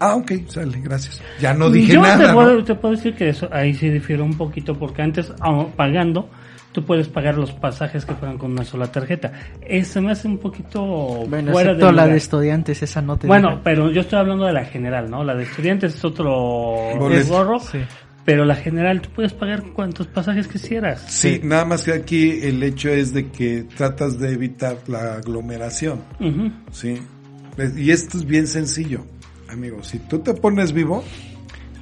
Ah, 0.00 0.16
ok, 0.16 0.32
sale, 0.48 0.80
gracias. 0.80 1.22
Ya 1.40 1.54
no 1.54 1.70
dije 1.70 1.94
Yo 1.94 2.02
nada. 2.02 2.26
te, 2.28 2.32
puedo, 2.34 2.54
¿no? 2.54 2.64
te 2.64 2.74
puedo 2.74 2.94
decir 2.94 3.14
que 3.14 3.28
eso 3.28 3.48
ahí 3.52 3.72
sí 3.72 3.88
difiere 3.88 4.22
un 4.22 4.36
poquito 4.36 4.76
porque 4.76 5.02
antes 5.02 5.32
aun 5.40 5.70
pagando 5.72 6.28
tú 6.72 6.84
puedes 6.84 7.08
pagar 7.08 7.36
los 7.36 7.52
pasajes 7.52 8.04
que 8.04 8.14
fueran 8.14 8.38
con 8.38 8.52
una 8.52 8.64
sola 8.64 8.86
tarjeta. 8.92 9.32
Eso 9.60 10.00
me 10.02 10.12
hace 10.12 10.28
un 10.28 10.38
poquito 10.38 10.80
Bueno, 11.28 11.52
fuera 11.52 11.70
excepto 11.72 11.86
de 11.86 11.92
la 11.92 12.06
de 12.06 12.16
estudiantes, 12.16 12.82
esa 12.82 13.02
no 13.02 13.16
te 13.16 13.26
Bueno, 13.26 13.48
deja. 13.50 13.60
pero 13.64 13.90
yo 13.90 14.02
estoy 14.02 14.18
hablando 14.18 14.44
de 14.44 14.52
la 14.52 14.64
general, 14.64 15.10
¿no? 15.10 15.24
La 15.24 15.34
de 15.34 15.44
estudiantes 15.44 15.94
es 15.96 16.04
otro 16.04 16.76
es 17.10 17.28
gorro, 17.28 17.58
Sí. 17.60 17.78
pero 18.24 18.44
la 18.44 18.54
general 18.54 19.00
tú 19.00 19.08
puedes 19.14 19.32
pagar 19.32 19.62
cuantos 19.72 20.06
pasajes 20.06 20.46
quisieras. 20.46 21.00
Sí, 21.08 21.40
nada 21.42 21.64
más 21.64 21.82
que 21.84 21.92
aquí 21.92 22.38
el 22.42 22.62
hecho 22.62 22.90
es 22.90 23.12
de 23.14 23.28
que 23.30 23.64
tratas 23.76 24.18
de 24.18 24.32
evitar 24.32 24.76
la 24.86 25.14
aglomeración. 25.14 26.00
Sí. 26.70 26.98
Pues, 27.56 27.76
Y 27.76 27.90
esto 27.90 28.18
es 28.18 28.24
bien 28.26 28.46
sencillo, 28.46 29.04
amigo. 29.50 29.82
Si 29.82 29.98
tú 29.98 30.18
te 30.20 30.34
pones 30.34 30.72
vivo, 30.72 31.02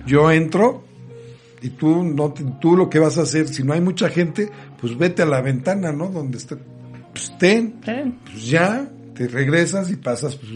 yo 0.06 0.30
entro 0.30 0.84
y 1.66 1.70
tú 1.70 2.04
no 2.04 2.32
tú 2.60 2.76
lo 2.76 2.88
que 2.88 2.98
vas 2.98 3.18
a 3.18 3.22
hacer, 3.22 3.48
si 3.48 3.64
no 3.64 3.72
hay 3.72 3.80
mucha 3.80 4.08
gente, 4.08 4.50
pues 4.80 4.96
vete 4.96 5.22
a 5.22 5.26
la 5.26 5.40
ventana, 5.40 5.92
¿no? 5.92 6.08
Donde 6.08 6.38
esté, 6.38 6.56
pues 7.12 7.36
ten, 7.38 7.80
Sí. 7.84 7.92
pues 8.24 8.46
ya, 8.46 8.88
te 9.14 9.26
regresas 9.26 9.90
y 9.90 9.96
pasas 9.96 10.36
pues, 10.36 10.52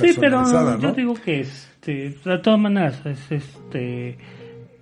Sí, 0.00 0.16
pero 0.18 0.42
yo 0.78 0.92
digo 0.92 1.14
que 1.14 1.40
este, 1.40 2.16
de 2.24 2.38
todas 2.38 2.58
maneras, 2.58 3.00
es, 3.04 3.18
este, 3.30 4.16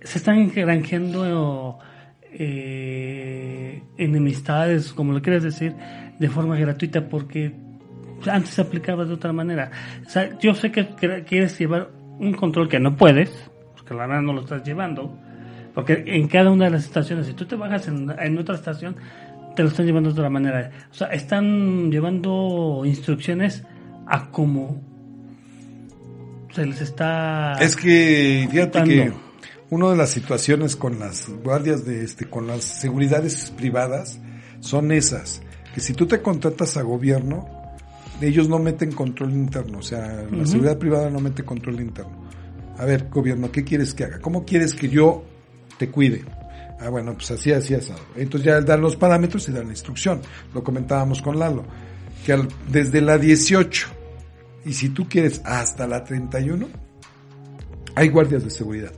se 0.01 0.17
están 0.17 0.51
granjeando 0.51 1.79
eh, 2.31 3.81
enemistades, 3.97 4.93
como 4.93 5.13
lo 5.13 5.21
quieras 5.21 5.43
decir, 5.43 5.73
de 6.19 6.29
forma 6.29 6.57
gratuita 6.57 7.07
porque 7.09 7.51
antes 8.31 8.51
se 8.51 8.61
aplicaba 8.61 9.05
de 9.05 9.13
otra 9.13 9.33
manera. 9.33 9.71
O 10.05 10.09
sea, 10.09 10.37
yo 10.39 10.53
sé 10.53 10.71
que 10.71 10.87
quieres 11.25 11.57
llevar 11.59 11.89
un 12.19 12.33
control 12.33 12.69
que 12.69 12.79
no 12.79 12.95
puedes, 12.95 13.31
porque 13.75 13.93
la 13.93 14.05
verdad 14.07 14.21
no 14.21 14.33
lo 14.33 14.41
estás 14.41 14.63
llevando, 14.63 15.17
porque 15.77 16.03
en 16.07 16.27
cada 16.27 16.49
una 16.49 16.65
de 16.65 16.71
las 16.71 16.85
estaciones, 16.85 17.27
si 17.27 17.33
tú 17.33 17.45
te 17.45 17.55
bajas 17.55 17.87
en, 17.87 18.11
en 18.19 18.37
otra 18.39 18.55
estación, 18.55 18.95
te 19.55 19.61
lo 19.61 19.69
están 19.69 19.85
llevando 19.85 20.09
de 20.09 20.13
otra 20.13 20.27
manera. 20.27 20.71
O 20.89 20.93
sea, 20.95 21.09
están 21.09 21.91
llevando 21.91 22.81
instrucciones 22.83 23.61
a 24.07 24.31
cómo 24.31 24.81
se 26.51 26.65
les 26.65 26.81
está... 26.81 27.53
Es 27.59 27.75
que 27.75 28.47
fíjate 28.49 28.83
que 28.85 29.13
una 29.69 29.91
de 29.91 29.97
las 29.97 30.09
situaciones 30.09 30.75
con 30.75 30.97
las 30.97 31.29
guardias 31.43 31.85
de 31.85 32.03
este, 32.03 32.25
con 32.25 32.47
las 32.47 32.63
seguridades 32.63 33.53
privadas 33.55 34.19
son 34.61 34.91
esas, 34.91 35.43
que 35.75 35.79
si 35.79 35.93
tú 35.93 36.07
te 36.07 36.23
contratas 36.23 36.75
a 36.77 36.81
gobierno, 36.81 37.47
ellos 38.19 38.49
no 38.49 38.57
meten 38.57 38.93
control 38.93 39.31
interno, 39.31 39.77
o 39.77 39.83
sea, 39.83 40.25
la 40.31 40.47
seguridad 40.47 40.79
privada 40.79 41.11
no 41.11 41.19
mete 41.19 41.43
control 41.43 41.81
interno. 41.81 42.27
A 42.79 42.85
ver, 42.85 43.09
gobierno, 43.11 43.51
¿qué 43.51 43.63
quieres 43.63 43.93
que 43.93 44.05
haga? 44.05 44.17
¿Cómo 44.21 44.43
quieres 44.43 44.73
que 44.73 44.89
yo 44.89 45.36
te 45.77 45.89
cuide? 45.89 46.23
Ah, 46.79 46.89
bueno, 46.89 47.13
pues 47.13 47.31
así, 47.31 47.51
así, 47.51 47.73
así. 47.73 47.91
Entonces 48.15 48.45
ya 48.45 48.61
dan 48.61 48.81
los 48.81 48.95
parámetros 48.95 49.47
y 49.49 49.51
dan 49.51 49.65
la 49.65 49.71
instrucción. 49.73 50.21
Lo 50.53 50.63
comentábamos 50.63 51.21
con 51.21 51.39
Lalo, 51.39 51.63
que 52.25 52.33
al- 52.33 52.47
desde 52.71 53.01
la 53.01 53.17
18 53.17 53.87
y 54.65 54.73
si 54.73 54.89
tú 54.89 55.07
quieres 55.09 55.41
hasta 55.43 55.87
la 55.87 56.03
31, 56.03 56.67
hay 57.95 58.09
guardias 58.09 58.43
de 58.43 58.49
seguridad. 58.51 58.91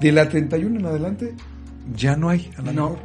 De 0.00 0.12
la 0.12 0.28
31 0.28 0.78
en 0.80 0.86
adelante, 0.86 1.34
ya 1.94 2.16
no 2.16 2.28
hay, 2.28 2.50
a 2.56 2.62
lo 2.62 2.72
No, 2.72 2.90
mejor. 2.90 2.98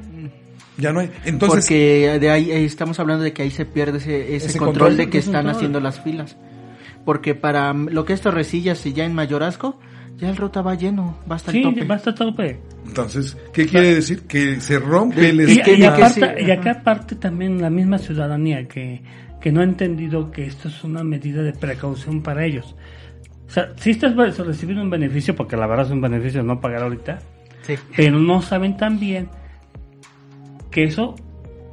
Ya 0.77 0.91
no 0.91 0.99
hay. 0.99 1.11
Entonces, 1.23 1.61
porque 1.65 2.19
de 2.19 2.29
ahí 2.29 2.51
estamos 2.51 2.99
hablando 2.99 3.23
de 3.23 3.31
que 3.31 3.43
ahí 3.43 3.51
se 3.51 3.65
pierde 3.65 3.99
ese, 3.99 4.35
ese 4.35 4.47
Ese 4.47 4.57
control, 4.59 4.89
control, 4.89 4.97
de 4.97 5.09
que 5.09 5.19
están 5.19 5.33
control. 5.35 5.55
haciendo 5.55 5.79
las 5.79 6.01
filas. 6.01 6.35
Porque 7.05 7.35
para 7.35 7.71
lo 7.73 8.03
que 8.03 8.11
es 8.13 8.19
Torrecillas 8.21 8.85
y 8.85 8.91
ya 8.91 9.05
en 9.05 9.13
Mayorazgo, 9.13 9.79
ya 10.17 10.29
el 10.29 10.37
ruta 10.37 10.61
va 10.61 10.75
lleno, 10.75 11.17
va 11.29 11.35
hasta 11.35 11.51
el 11.51 11.57
Sí, 11.57 11.63
tope. 11.63 11.83
basta 11.85 12.15
tope. 12.15 12.59
entonces, 12.87 13.37
¿qué 13.53 13.65
quiere 13.65 13.95
decir? 13.95 14.21
Que 14.27 14.59
se 14.61 14.79
rompe 14.79 15.29
el 15.29 15.39
Es 15.41 15.57
Y, 15.57 15.61
que- 15.61 15.75
y 15.75 15.83
aparte, 15.83 16.35
y 16.41 16.51
acá 16.51 16.71
aparte 16.71 17.15
también 17.15 17.61
la 17.61 17.69
misma 17.69 17.97
ciudadanía 17.97 18.67
que, 18.67 19.01
que 19.41 19.51
no 19.51 19.61
ha 19.61 19.63
entendido 19.65 20.31
que 20.31 20.45
esto 20.45 20.67
es 20.69 20.83
una 20.83 21.03
medida 21.03 21.41
de 21.43 21.51
precaución 21.53 22.21
para 22.23 22.45
ellos. 22.45 22.75
O 23.47 23.49
sea, 23.49 23.73
si 23.77 23.91
estás 23.91 24.17
va- 24.17 24.25
recibiendo 24.27 24.81
un 24.83 24.89
beneficio, 24.89 25.35
porque 25.35 25.55
la 25.57 25.67
verdad 25.67 25.85
es 25.85 25.91
un 25.91 26.01
beneficio 26.01 26.41
no 26.43 26.59
pagar 26.59 26.83
ahorita, 26.83 27.19
Sí. 27.63 27.75
pero 27.95 28.17
no 28.19 28.41
saben 28.41 28.77
también 28.77 29.27
que 30.71 30.83
eso 30.85 31.15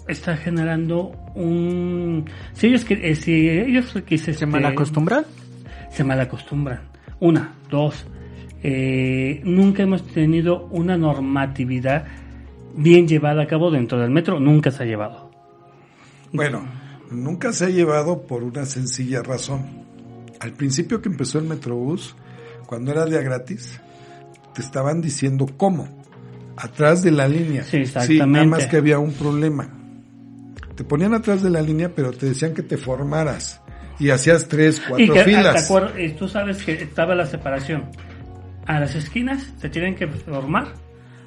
está 0.09 0.37
generando 0.37 1.13
un... 1.35 2.25
Si 2.55 2.67
ellos, 2.67 2.85
que- 2.85 3.11
eh, 3.11 3.15
si 3.15 3.49
ellos 3.49 3.95
que 4.07 4.19
se, 4.19 4.35
¿Se 4.35 4.47
mal 4.47 4.65
acostumbran? 4.67 5.25
se 5.91 6.05
malacostumbran. 6.05 6.81
Una, 7.21 7.53
dos, 7.71 8.07
eh, 8.63 9.41
nunca 9.45 9.83
hemos 9.83 10.07
tenido 10.07 10.67
una 10.67 10.97
normatividad 10.97 12.07
bien 12.75 13.09
llevada 13.09 13.43
a 13.43 13.47
cabo 13.47 13.71
dentro 13.71 13.99
del 13.99 14.11
metro, 14.11 14.39
nunca 14.41 14.71
se 14.71 14.83
ha 14.83 14.87
llevado. 14.87 15.31
Bueno, 16.33 16.65
nunca 17.11 17.53
se 17.53 17.67
ha 17.67 17.69
llevado 17.69 18.23
por 18.23 18.43
una 18.43 18.65
sencilla 18.65 19.23
razón. 19.23 19.83
Al 20.41 20.53
principio 20.53 21.03
que 21.03 21.09
empezó 21.09 21.39
el 21.39 21.45
Metrobús, 21.45 22.17
cuando 22.67 22.91
era 22.91 23.05
día 23.05 23.21
gratis, 23.21 23.81
te 24.55 24.63
estaban 24.63 25.01
diciendo 25.01 25.47
cómo. 25.57 25.89
Atrás 26.57 27.03
de 27.03 27.11
la 27.11 27.29
línea. 27.29 27.65
Sí, 27.65 27.79
nada 27.79 28.05
exactamente. 28.05 28.47
más 28.47 28.67
que 28.67 28.77
había 28.77 28.99
un 28.99 29.13
problema. 29.13 29.69
Te 30.75 30.85
ponían 30.85 31.15
atrás 31.15 31.43
de 31.43 31.51
la 31.51 31.63
línea, 31.63 31.95
pero 31.95 32.13
te 32.13 32.27
decían 32.27 32.55
que 32.55 32.63
te 32.63 32.77
formaras. 32.77 33.61
Y 33.99 34.11
hacías 34.11 34.49
tres, 34.49 34.79
Y 34.85 34.89
cuatro 34.89 35.15
que, 35.15 35.25
filas. 35.25 35.71
Eh, 35.97 36.17
tú 36.19 36.29
sabes 36.29 36.63
que 36.63 36.73
estaba 36.73 37.15
la 37.15 37.27
separación. 37.27 37.91
A 38.67 38.79
las 38.81 38.95
esquinas 38.95 39.53
se 39.61 39.69
tienen 39.69 39.95
que 39.95 40.07
formar 40.07 40.75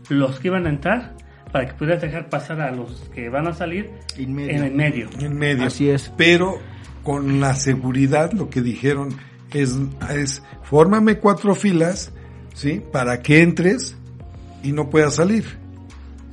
los 0.10 0.39
que 0.39 0.48
iban 0.50 0.65
a 0.67 0.69
entrar 0.69 1.15
para 1.52 1.67
que 1.67 1.74
pudieras 1.74 2.02
dejar 2.02 2.30
pasar 2.30 2.62
a 2.62 2.71
los 2.71 3.10
que 3.13 3.30
van 3.30 3.48
a 3.48 3.54
salir 3.54 3.89
En 4.17 4.34
medio. 4.34 4.52
en 4.52 4.63
el 4.63 4.74
medio. 4.74 5.10
En 5.19 5.38
medio. 5.38 5.65
Así 5.65 5.89
es. 5.89 6.12
Pero 6.17 6.60
con 7.04 7.39
la 7.39 7.54
seguridad 7.56 8.32
lo 8.34 8.50
que 8.50 8.62
dijeron 8.62 9.15
es, 9.54 9.78
es 10.13 10.43
fórmame 10.63 11.17
cuatro 11.19 11.56
filas, 11.56 12.12
¿sí? 12.54 12.82
Para 12.91 13.21
que 13.21 13.41
entres 13.41 13.95
y 14.63 14.71
no 14.71 14.89
puedas 14.89 15.15
salir. 15.15 15.45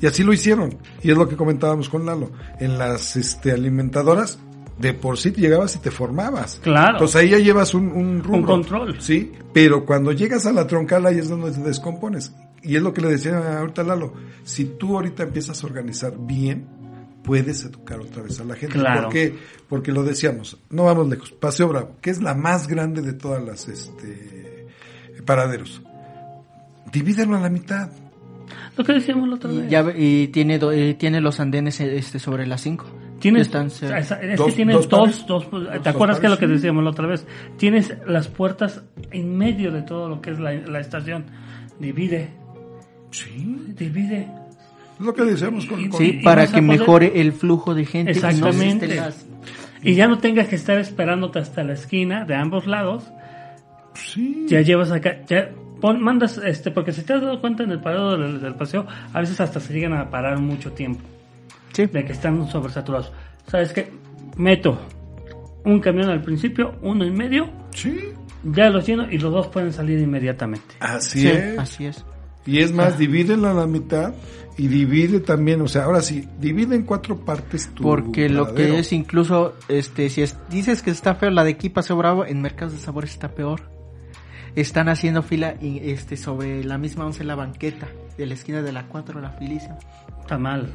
Y 0.00 0.06
así 0.06 0.24
lo 0.24 0.32
hicieron. 0.32 0.78
Y 1.02 1.12
es 1.12 1.16
lo 1.16 1.28
que 1.28 1.36
comentábamos 1.36 1.88
con 1.88 2.04
Lalo. 2.04 2.32
En 2.58 2.76
las 2.78 3.14
este, 3.14 3.52
alimentadoras, 3.52 4.40
de 4.78 4.94
por 4.94 5.18
sí 5.18 5.30
llegabas 5.32 5.76
y 5.76 5.78
te 5.80 5.90
formabas. 5.90 6.58
Claro. 6.62 6.92
Entonces 6.94 7.16
ahí 7.16 7.30
ya 7.30 7.38
llevas 7.38 7.74
un, 7.74 7.88
un 7.92 8.22
rubro. 8.22 8.46
control. 8.46 9.00
Sí, 9.00 9.32
pero 9.52 9.84
cuando 9.84 10.12
llegas 10.12 10.46
a 10.46 10.52
la 10.52 10.66
troncal 10.66 11.06
ahí 11.06 11.18
es 11.18 11.28
donde 11.28 11.50
te 11.52 11.60
descompones. 11.60 12.32
Y 12.62 12.76
es 12.76 12.82
lo 12.82 12.92
que 12.94 13.00
le 13.00 13.08
decía 13.10 13.58
ahorita 13.58 13.82
Lalo. 13.82 14.12
Si 14.44 14.64
tú 14.64 14.94
ahorita 14.96 15.24
empiezas 15.24 15.62
a 15.62 15.66
organizar 15.66 16.14
bien, 16.18 16.66
puedes 17.24 17.64
educar 17.64 18.00
otra 18.00 18.22
vez 18.22 18.38
a 18.40 18.44
la 18.44 18.54
gente. 18.54 18.78
Claro. 18.78 19.02
¿Por 19.04 19.12
qué? 19.12 19.36
Porque 19.68 19.92
lo 19.92 20.02
decíamos, 20.04 20.58
no 20.70 20.84
vamos 20.84 21.08
lejos. 21.08 21.30
Paseo 21.32 21.68
Bravo, 21.68 21.96
que 22.00 22.10
es 22.10 22.22
la 22.22 22.34
más 22.34 22.68
grande 22.68 23.02
de 23.02 23.12
todas 23.14 23.42
las 23.44 23.68
este, 23.68 24.68
paraderos. 25.24 25.82
Divídelo 26.92 27.36
a 27.36 27.40
la 27.40 27.48
mitad. 27.50 27.90
Lo 28.76 28.84
que 28.84 28.92
decíamos 28.94 29.28
la 29.28 29.36
otra 29.36 29.52
Y, 29.52 29.58
vez. 29.62 29.70
ya, 29.70 29.82
ve- 29.82 29.94
y 29.96 30.28
tiene, 30.28 30.58
do- 30.58 30.72
eh, 30.72 30.94
tiene 30.94 31.20
los 31.20 31.40
andenes 31.40 31.80
este, 31.80 32.18
sobre 32.18 32.46
las 32.46 32.60
5. 32.60 32.84
Tienes, 33.22 33.48
es 33.54 33.82
es 34.10 34.36
Dos- 34.36 34.46
que 34.48 34.52
tienes 34.52 34.74
dos 34.76 34.88
dos, 34.88 35.00
pares. 35.00 35.26
dos, 35.26 35.48
¿te 35.50 35.78
Dos- 35.78 35.86
acuerdas 35.86 36.18
que 36.20 36.26
es 36.26 36.30
lo 36.32 36.38
que 36.38 36.46
decíamos 36.48 36.82
la 36.84 36.90
otra 36.90 37.06
vez? 37.06 37.26
Tienes 37.56 37.94
las 38.06 38.28
puertas 38.28 38.82
en 39.12 39.38
medio 39.38 39.70
de 39.72 39.82
todo 39.82 40.08
lo 40.08 40.20
que 40.20 40.30
es 40.32 40.38
la, 40.40 40.52
la 40.52 40.80
estación. 40.80 41.24
Divide. 41.78 42.30
Sí, 43.10 43.56
Divide. 43.78 44.28
es 44.98 45.04
lo 45.06 45.14
que 45.14 45.22
decíamos 45.24 45.66
con... 45.66 45.88
con- 45.88 45.98
Sí, 46.00 46.20
para 46.24 46.46
que 46.46 46.60
poder- 46.60 46.64
mejore 46.80 47.20
el 47.20 47.32
flujo 47.32 47.74
de 47.74 47.84
gente. 47.86 48.12
y 48.12 48.14
no 48.20 48.28
Exactamente. 48.28 48.88
las- 48.94 49.26
Y 49.82 49.94
ya 49.94 50.06
no 50.08 50.18
tengas 50.18 50.48
que 50.48 50.56
estar 50.56 50.78
esperándote 50.78 51.38
hasta 51.38 51.62
la 51.64 51.72
esquina 51.74 52.24
de 52.24 52.34
ambos 52.34 52.66
lados. 52.66 53.04
Sí. 53.94 54.46
Ya 54.48 54.60
llevas 54.62 54.90
acá, 54.90 55.18
ya 55.26 55.50
pon- 55.80 56.00
mandas, 56.02 56.38
este, 56.38 56.70
porque 56.70 56.92
si 56.92 57.02
te 57.02 57.12
has 57.14 57.22
dado 57.22 57.40
cuenta 57.40 57.62
en 57.64 57.70
el 57.72 57.80
parado 57.80 58.16
del, 58.16 58.40
del 58.40 58.54
paseo, 58.54 58.86
a 59.12 59.20
veces 59.20 59.40
hasta 59.40 59.60
se 59.60 59.72
llegan 59.74 59.92
a 59.92 60.08
parar 60.10 60.38
mucho 60.38 60.72
tiempo. 60.72 61.02
Sí. 61.72 61.86
de 61.86 62.04
que 62.04 62.12
están 62.12 62.48
sobresaturados. 62.48 63.12
¿Sabes 63.46 63.72
qué? 63.72 63.90
Meto 64.36 64.78
un 65.64 65.80
camión 65.80 66.08
al 66.10 66.22
principio, 66.22 66.74
uno 66.82 67.04
en 67.04 67.14
medio, 67.14 67.48
Sí, 67.72 67.98
ya 68.44 68.68
los 68.70 68.86
lleno 68.86 69.10
y 69.10 69.18
los 69.18 69.32
dos 69.32 69.46
pueden 69.48 69.72
salir 69.72 69.98
inmediatamente. 70.00 70.74
así 70.80 71.20
Sí, 71.20 71.28
es. 71.28 71.58
así 71.58 71.86
es. 71.86 72.04
Y 72.44 72.58
es 72.58 72.72
más, 72.72 72.98
divídela 72.98 73.52
a 73.52 73.54
la 73.54 73.66
mitad 73.66 74.12
y 74.58 74.66
divide 74.66 75.20
también, 75.20 75.60
o 75.62 75.68
sea, 75.68 75.84
ahora 75.84 76.02
sí, 76.02 76.28
divide 76.40 76.74
en 76.74 76.82
cuatro 76.82 77.16
partes 77.24 77.68
tu 77.72 77.84
Porque 77.84 78.28
lo 78.28 78.52
que 78.54 78.78
es 78.80 78.92
incluso, 78.92 79.54
este, 79.68 80.10
si 80.10 80.22
es- 80.22 80.36
dices 80.50 80.82
que 80.82 80.90
está 80.90 81.14
feo 81.14 81.30
la 81.30 81.44
de 81.44 81.54
Paseo 81.72 81.96
Bravo, 81.96 82.26
en 82.26 82.42
Mercados 82.42 82.72
de 82.74 82.80
Sabores 82.80 83.12
está 83.12 83.28
peor. 83.28 83.60
Están 84.56 84.88
haciendo 84.88 85.22
fila 85.22 85.54
y, 85.62 85.78
este, 85.90 86.16
sobre 86.16 86.62
la 86.64 86.76
misma 86.78 87.06
once 87.06 87.24
la 87.24 87.34
banqueta, 87.36 87.86
de 88.18 88.26
la 88.26 88.34
esquina 88.34 88.60
de 88.60 88.72
la 88.72 88.86
4, 88.88 89.20
la 89.20 89.30
filísima. 89.30 89.78
Está 90.20 90.36
mal. 90.36 90.68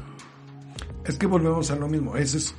Es 1.08 1.16
que 1.18 1.26
volvemos 1.26 1.70
a 1.70 1.76
lo 1.76 1.88
mismo, 1.88 2.16
esa 2.16 2.36
es 2.36 2.54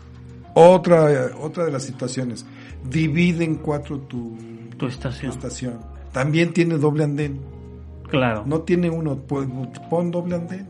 otra, 0.55 1.31
otra 1.39 1.65
de 1.65 1.71
las 1.71 1.83
situaciones. 1.83 2.45
Divide 2.89 3.43
en 3.45 3.55
cuatro 3.55 3.99
tu, 3.99 4.35
Tu 4.71 4.77
tu 4.77 4.85
estación. 4.87 5.79
También 6.11 6.51
tiene 6.53 6.77
doble 6.77 7.03
andén. 7.03 7.39
Claro. 8.09 8.43
No 8.47 8.61
tiene 8.61 8.89
uno, 8.89 9.15
pues, 9.17 9.47
pon 9.89 10.09
doble 10.09 10.35
andén. 10.35 10.67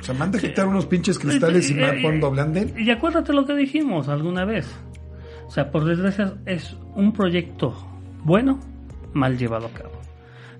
O 0.00 0.02
sea, 0.02 0.14
manda 0.14 0.38
a 0.38 0.40
Sí. 0.40 0.48
quitar 0.48 0.66
unos 0.66 0.86
pinches 0.86 1.18
cristales 1.18 1.70
y 1.70 1.74
ma- 1.74 1.88
eh, 1.90 2.02
pon 2.02 2.18
doble 2.20 2.40
andén. 2.42 2.74
Y 2.76 2.90
acuérdate 2.90 3.32
lo 3.32 3.46
que 3.46 3.54
dijimos 3.54 4.08
alguna 4.08 4.44
vez. 4.44 4.66
O 5.46 5.50
sea, 5.50 5.70
por 5.70 5.84
desgracia 5.84 6.34
es 6.46 6.76
un 6.94 7.12
proyecto 7.12 7.74
bueno, 8.24 8.58
mal 9.12 9.38
llevado 9.38 9.66
a 9.66 9.70
cabo. 9.70 9.92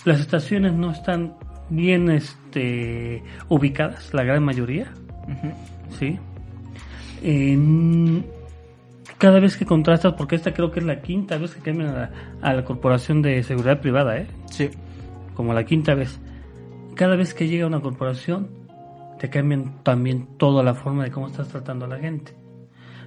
Las 0.05 0.21
estaciones 0.21 0.73
no 0.75 0.93
están 0.93 1.35
bien 1.71 2.09
este, 2.11 3.23
ubicadas, 3.49 4.15
la 4.15 4.23
gran 4.23 4.45
mayoría. 4.45 4.93
Ujú. 5.25 5.53
¿Sí? 5.99 6.19
En- 7.23 8.25
cada 9.19 9.41
vez 9.41 9.57
que 9.57 9.65
contrastas, 9.67 10.15
porque 10.15 10.37
esta 10.37 10.53
creo 10.55 10.71
que 10.71 10.79
es 10.81 10.87
la 10.87 11.01
quinta 11.03 11.39
vez 11.39 11.53
que 11.55 11.61
cambian 11.61 11.91
a 11.91 11.93
la, 11.99 12.11
a 12.41 12.55
la 12.55 12.65
Corporación 12.65 13.21
de 13.21 13.43
Seguridad 13.43 13.81
Privada, 13.81 14.17
¿eh? 14.19 14.27
Sí. 14.51 14.71
Como 15.35 15.53
la 15.55 15.65
quinta 15.65 15.95
vez. 15.95 16.21
Cada 16.95 17.17
vez 17.17 17.35
que 17.35 17.49
llega 17.49 17.67
una 17.67 17.81
corporación, 17.81 18.49
te 19.19 19.29
cambian 19.31 19.83
también 19.83 20.29
toda 20.37 20.63
la 20.63 20.75
forma 20.75 21.05
de 21.05 21.11
cómo 21.11 21.27
estás 21.27 21.49
tratando 21.49 21.87
a 21.87 21.89
la 21.89 21.99
gente. 21.99 22.33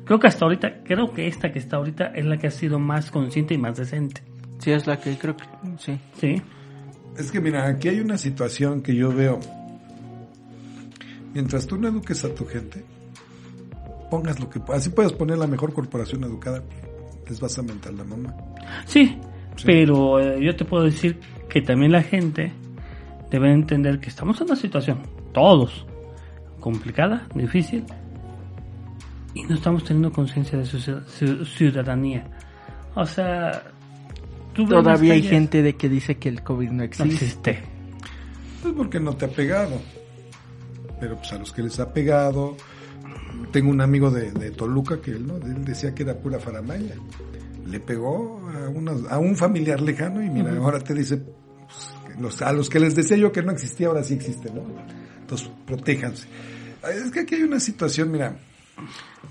Creo 0.04 0.20
que 0.20 0.28
hasta 0.28 0.44
ahorita, 0.46 0.84
creo 0.84 1.12
que 1.14 1.28
esta 1.28 1.52
que 1.52 1.60
está 1.60 1.78
ahorita 1.78 2.08
es 2.08 2.26
la 2.26 2.38
que 2.38 2.48
ha 2.48 2.52
sido 2.52 2.80
más 2.80 3.12
consciente 3.12 3.54
y 3.54 3.58
más 3.58 3.78
decente, 3.78 4.22
Sí, 4.60 4.72
es 4.72 4.86
la 4.88 5.00
que 5.00 5.18
creo 5.18 5.36
que, 5.38 5.44
sí. 5.78 5.98
¿sí? 6.20 6.42
Es 7.18 7.32
que 7.32 7.40
mira, 7.40 7.68
aquí 7.68 7.88
hay 7.90 8.00
una 8.00 8.18
situación 8.18 8.82
que 8.82 8.96
yo 8.96 9.12
veo. 9.14 9.40
Mientras 11.34 11.66
tú 11.68 11.78
no 11.78 11.88
eduques 11.88 12.24
a 12.26 12.34
tu 12.34 12.46
gente, 12.46 12.84
pongas 14.10 14.40
lo 14.40 14.50
que 14.50 14.60
así 14.74 14.90
puedes 14.90 15.14
poner 15.14 15.38
la 15.38 15.48
mejor 15.48 15.74
corporación 15.74 16.24
educada, 16.24 16.62
les 17.30 17.40
vas 17.40 17.58
a 17.58 17.62
mentar 17.64 17.94
la 17.94 18.04
mamá. 18.04 18.36
Sí, 18.86 19.18
Sí. 19.56 19.64
pero 19.66 20.20
eh, 20.20 20.44
yo 20.44 20.56
te 20.56 20.66
puedo 20.66 20.84
decir 20.84 21.20
que 21.50 21.62
también 21.62 21.92
la 21.92 22.02
gente 22.04 22.52
debe 23.30 23.52
entender 23.54 24.00
que 24.00 24.10
estamos 24.10 24.40
en 24.42 24.48
una 24.48 24.56
situación, 24.56 25.00
todos, 25.34 25.86
complicada, 26.60 27.28
difícil, 27.36 27.86
y 29.34 29.44
no 29.44 29.56
estamos 29.56 29.84
teniendo 29.86 30.12
conciencia 30.12 30.58
de 30.58 30.66
su, 30.66 30.80
su- 30.80 31.46
ciudadanía. 31.46 32.26
O 32.96 33.06
sea, 33.06 33.64
tú 34.54 34.66
Todavía 34.66 35.14
hay 35.14 35.24
gente 35.24 35.62
de 35.62 35.76
que 35.78 35.88
dice 35.88 36.16
que 36.18 36.28
el 36.30 36.44
COVID 36.44 36.68
no 36.70 36.74
No 36.78 36.84
existe. 36.84 37.14
existe. 37.14 37.60
Pues 38.62 38.74
porque 38.76 39.00
no 39.00 39.14
te 39.16 39.26
ha 39.26 39.30
pegado. 39.30 39.80
Pero 41.02 41.18
pues 41.18 41.34
a 41.34 41.38
los 41.38 41.52
que 41.52 41.64
les 41.64 41.78
ha 41.82 41.92
pegado, 41.92 42.56
tengo 43.52 43.70
un 43.72 43.82
amigo 43.82 44.10
de, 44.12 44.32
de 44.32 44.52
Toluca 44.52 45.02
que 45.02 45.12
él, 45.12 45.28
¿no? 45.28 45.36
él 45.38 45.66
decía 45.66 45.94
que 45.94 46.04
era 46.04 46.18
pura 46.18 46.40
faramaya. 46.40 46.96
Le 47.66 47.80
pegó 47.82 48.40
a, 48.50 48.70
unos- 48.70 49.12
a 49.12 49.18
un 49.20 49.36
familiar 49.36 49.82
lejano 49.82 50.24
y 50.24 50.30
mira, 50.30 50.56
ahora 50.56 50.80
te 50.80 50.94
dice, 50.94 51.18
pues, 51.18 52.20
los- 52.20 52.42
a 52.42 52.54
los 52.54 52.70
que 52.70 52.80
les 52.80 52.96
decía 52.96 53.18
yo 53.18 53.32
que 53.34 53.42
no 53.42 53.52
existía, 53.52 53.88
ahora 53.88 54.04
sí 54.04 54.14
existe, 54.14 54.50
¿no? 54.54 54.62
Entonces, 55.20 55.50
protéjanse. 55.68 56.28
Es 57.06 57.12
que 57.12 57.22
aquí 57.22 57.36
hay 57.36 57.44
una 57.44 57.60
situación, 57.60 58.12
mira, 58.12 58.38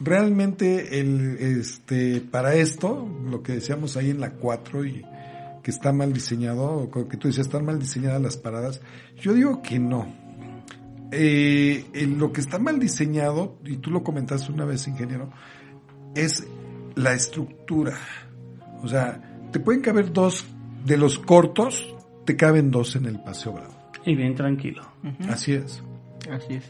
realmente 0.00 1.00
el, 1.00 1.36
este, 1.38 2.20
para 2.20 2.54
esto, 2.54 3.08
lo 3.30 3.42
que 3.42 3.52
decíamos 3.54 3.96
ahí 3.96 4.10
en 4.10 4.20
la 4.20 4.30
4 4.32 4.84
y 4.84 5.04
que 5.62 5.70
está 5.70 5.92
mal 5.92 6.12
diseñado, 6.12 6.64
o 6.64 7.08
que 7.08 7.16
tú 7.16 7.28
dices, 7.28 7.46
están 7.46 7.64
mal 7.64 7.78
diseñadas 7.78 8.22
las 8.22 8.36
paradas, 8.36 8.80
yo 9.20 9.34
digo 9.34 9.62
que 9.62 9.78
no. 9.78 10.08
Eh, 11.12 11.86
en 11.94 12.18
lo 12.18 12.32
que 12.32 12.40
está 12.40 12.58
mal 12.58 12.78
diseñado, 12.78 13.58
y 13.64 13.76
tú 13.78 13.90
lo 13.90 14.02
comentaste 14.04 14.52
una 14.52 14.64
vez, 14.64 14.86
ingeniero, 14.86 15.30
es 16.14 16.46
la 16.94 17.14
estructura. 17.14 17.96
O 18.82 18.88
sea, 18.88 19.20
te 19.52 19.58
pueden 19.60 19.80
caber 19.82 20.12
dos, 20.12 20.46
de 20.84 20.96
los 20.96 21.18
cortos, 21.18 21.94
te 22.24 22.36
caben 22.36 22.70
dos 22.70 22.94
en 22.96 23.06
el 23.06 23.20
Paseo 23.20 23.52
Bravo. 23.54 23.74
Y 24.06 24.14
bien 24.14 24.34
tranquilo. 24.34 24.82
Así 25.28 25.52
es. 25.52 25.82
Así 26.30 26.54
es. 26.54 26.64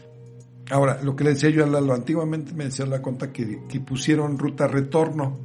Ahora, 0.69 0.99
lo 1.03 1.15
que 1.15 1.23
le 1.23 1.31
decía 1.31 1.49
yo 1.49 1.63
a 1.63 1.67
Lalo, 1.67 1.93
antiguamente 1.93 2.53
me 2.53 2.65
decía 2.65 2.85
la 2.85 3.01
conta 3.01 3.31
que, 3.31 3.61
que 3.69 3.79
pusieron 3.79 4.37
ruta 4.37 4.67
retorno. 4.67 5.39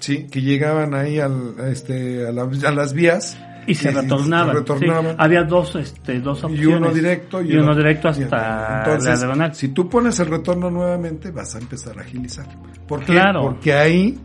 Sí, 0.00 0.28
que 0.28 0.40
llegaban 0.40 0.94
ahí 0.94 1.18
al, 1.18 1.58
a 1.60 1.68
este, 1.68 2.26
a, 2.26 2.32
la- 2.32 2.42
a 2.66 2.70
las 2.72 2.92
vías. 2.94 3.38
Y 3.66 3.74
se 3.74 3.90
y 3.90 3.94
retornaban. 3.94 4.48
se 4.54 4.58
retornaban. 4.60 5.10
sí. 5.12 5.16
Había 5.18 5.42
dos, 5.44 5.76
este, 5.76 6.20
dos 6.20 6.40
y 6.42 6.46
opciones. 6.46 6.76
uno 6.78 6.90
directo 6.92 7.42
y, 7.42 7.52
y 7.52 7.56
uno 7.56 7.74
directo 7.74 8.08
y- 8.08 8.10
hasta 8.10 8.78
entonces, 8.84 9.22
la 9.22 9.54
si 9.54 9.68
tú 9.68 9.88
pones 9.88 10.18
el 10.20 10.26
retorno 10.28 10.70
nuevamente 10.70 11.30
vas 11.30 11.54
a 11.54 11.58
empezar 11.58 11.98
a 11.98 12.02
agilizar 12.02 12.46
¿por 12.88 13.00
qué? 13.00 13.12
Claro. 13.12 13.42
porque 13.42 13.72
ahí 13.74 14.18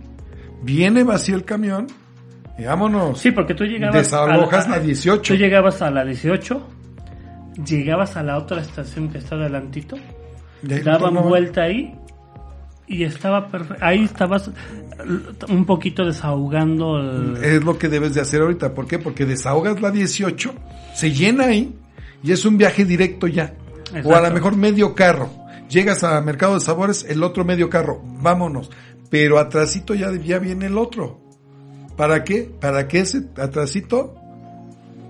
viene 0.63 1.03
vacío 1.03 1.35
el 1.35 1.43
camión 1.45 1.87
y 2.57 2.63
vámonos 2.63 3.19
Sí, 3.19 3.31
porque 3.31 3.53
tú 3.53 3.65
llegabas 3.65 3.95
desalojas 3.95 4.65
a 4.67 4.69
la 4.69 4.79
18 4.79 5.33
Tú 5.33 5.37
llegabas 5.39 5.81
a 5.81 5.91
la 5.91 6.05
18, 6.05 6.67
llegabas 7.65 8.17
a 8.17 8.23
la 8.23 8.37
otra 8.37 8.61
estación 8.61 9.09
que 9.09 9.17
está 9.19 9.35
adelantito, 9.35 9.95
y 10.63 10.67
daban 10.79 11.13
vuelta 11.15 11.63
ahí 11.63 11.97
y 12.87 13.03
estaba 13.03 13.47
perfecto. 13.47 13.83
Ahí 13.83 14.03
estabas 14.03 14.49
un 15.49 15.65
poquito 15.65 16.05
desahogando 16.05 16.97
el... 16.99 17.37
es 17.43 17.63
lo 17.63 17.77
que 17.77 17.89
debes 17.89 18.13
de 18.13 18.21
hacer 18.21 18.41
ahorita. 18.41 18.73
¿por 18.73 18.87
qué? 18.87 18.99
porque 18.99 19.25
desahogas 19.25 19.81
la 19.81 19.91
18 19.91 20.53
se 20.93 21.11
llena 21.11 21.45
ahí 21.45 21.75
y 22.23 22.31
es 22.31 22.45
un 22.45 22.57
viaje 22.57 22.85
directo 22.85 23.27
ya. 23.27 23.53
O 24.03 24.15
a 24.15 24.21
lo 24.21 24.31
mejor 24.31 24.55
medio 24.55 24.95
carro. 24.95 25.29
Llegas 25.69 26.03
a 26.03 26.19
Mercado 26.21 26.55
de 26.55 26.59
Sabores 26.59 27.05
el 27.07 27.23
otro 27.23 27.45
medio 27.45 27.69
carro. 27.69 28.01
Vámonos. 28.03 28.69
Pero 29.09 29.39
atrasito 29.39 29.93
ya, 29.93 30.11
ya 30.13 30.39
viene 30.39 30.67
el 30.67 30.77
otro. 30.77 31.21
¿para 31.95 32.23
qué? 32.23 32.49
para 32.59 32.87
que 32.87 32.99
ese 32.99 33.29
atrasito 33.37 34.15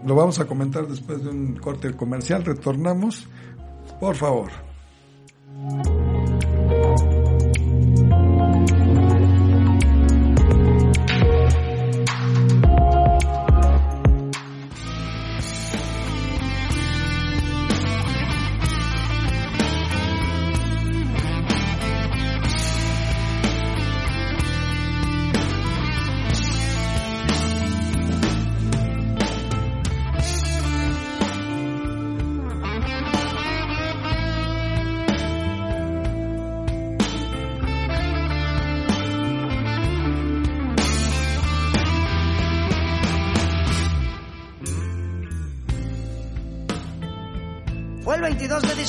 lo 0.06 0.16
vamos 0.16 0.40
a 0.40 0.46
comentar 0.46 0.88
después 0.88 1.24
de 1.24 1.30
un 1.30 1.56
corte 1.56 1.92
comercial 1.94 2.44
retornamos. 2.46 3.28
Por 4.00 4.16
favor 4.16 4.52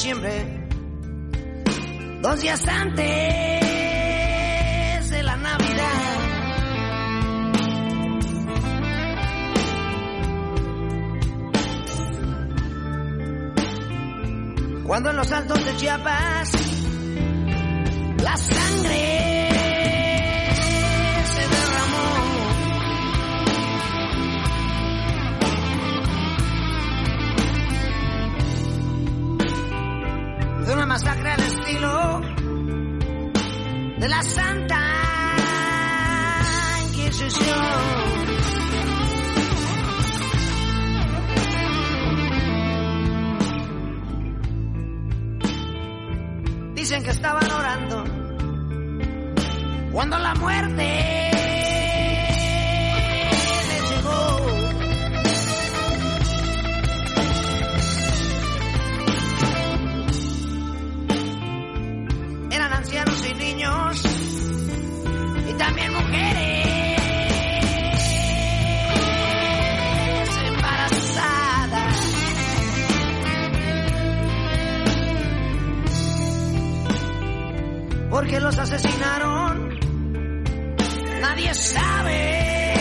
diciembre, 0.06 0.68
dos 2.22 2.40
días 2.40 2.68
antes 2.68 3.04
de 5.10 5.22
la 5.24 5.36
Navidad. 5.36 6.18
Cuando 14.86 15.10
en 15.10 15.16
los 15.16 15.32
altos 15.32 15.64
de 15.64 15.76
Chiapas 15.76 16.50
la 18.22 18.36
Dicen 46.88 47.02
que 47.02 47.10
estaban 47.10 47.50
orando 47.50 48.04
cuando 49.90 50.16
la 50.20 50.34
muerte 50.36 50.84
les 53.68 53.90
llegó. 53.90 54.46
Eran 62.52 62.72
ancianos 62.72 63.30
y 63.30 63.34
niños 63.34 64.02
y 65.48 65.52
también 65.54 65.92
mujeres 65.92 66.65
porque 78.16 78.40
los 78.40 78.58
asesinaron. 78.58 79.78
Nadie 81.20 81.52
sabe 81.52 82.74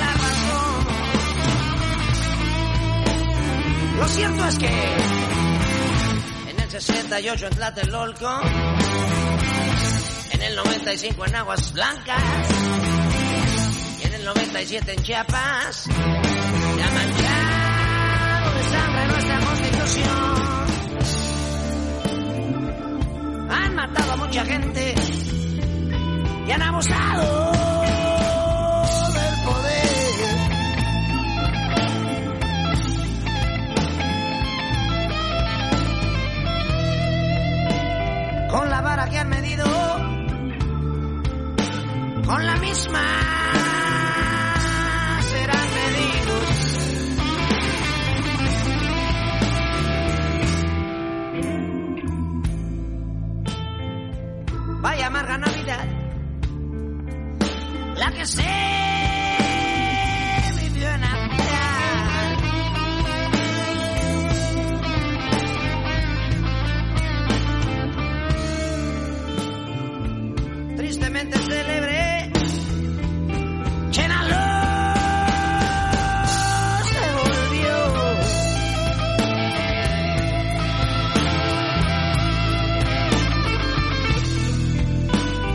la 0.00 0.12
razón. 0.12 0.86
Lo 3.98 4.08
cierto 4.08 4.46
es 4.46 4.58
que 4.58 4.96
en 6.48 6.58
el 6.58 6.70
68 6.70 7.46
en 7.48 7.54
Tlatelolco, 7.54 8.40
en 10.32 10.42
el 10.42 10.56
95 10.56 11.26
en 11.26 11.34
Aguas 11.34 11.70
Blancas 11.74 12.48
y 14.00 14.06
en 14.06 14.14
el 14.14 14.24
97 14.24 14.90
en 14.94 15.02
Chiapas, 15.02 15.86
Han 23.74 23.90
matado 23.90 24.12
a 24.12 24.16
mucha 24.16 24.44
gente 24.44 24.94
y 26.46 26.50
han 26.52 26.62
abusado 26.62 27.52
del 29.14 29.34
poder. 29.44 30.28
Con 38.48 38.70
la 38.70 38.80
vara 38.80 39.08
que 39.10 39.18
han 39.18 39.28
medido, 39.28 39.64
con 42.24 42.46
la 42.46 42.56
misma 42.58 43.33
Célebre, 71.54 72.32
Chenaló 73.90 74.34
se 76.82 77.04
volvió. 77.14 77.76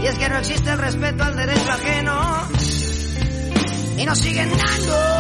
Y 0.02 0.06
es 0.08 0.18
que 0.18 0.30
no 0.30 0.38
existe 0.38 0.72
el 0.72 0.78
respeto 0.78 1.22
al 1.26 1.36
derecho 1.36 1.70
ajeno. 1.70 2.48
Y 3.98 4.06
nos 4.06 4.18
siguen 4.20 4.50
dando. 4.52 5.19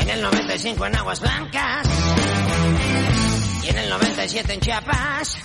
En 0.00 0.10
el 0.10 0.20
95 0.20 0.86
en 0.86 0.96
Aguas 0.96 1.20
Blancas 1.20 1.88
y 3.64 3.68
en 3.68 3.78
el 3.78 3.88
97 3.88 4.52
en 4.52 4.60
Chiapas, 4.60 5.38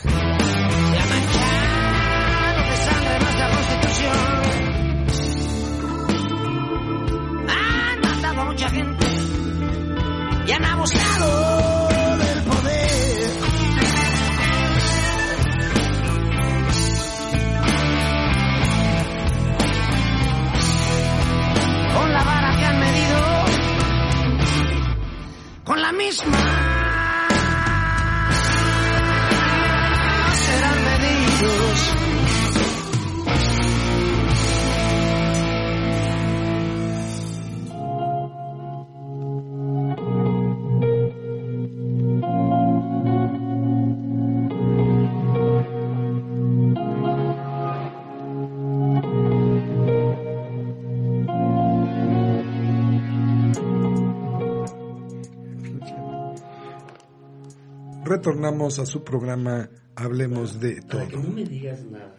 Retornamos 58.26 58.80
a 58.80 58.88
su 58.88 59.03
programa 59.03 59.69
Hablemos 59.95 60.59
de 60.59 60.82
Para 60.82 61.05
que 61.05 61.11
todo. 61.11 61.21
no 61.21 61.30
me 61.30 61.43
digas 61.43 61.86
nada. 61.86 62.15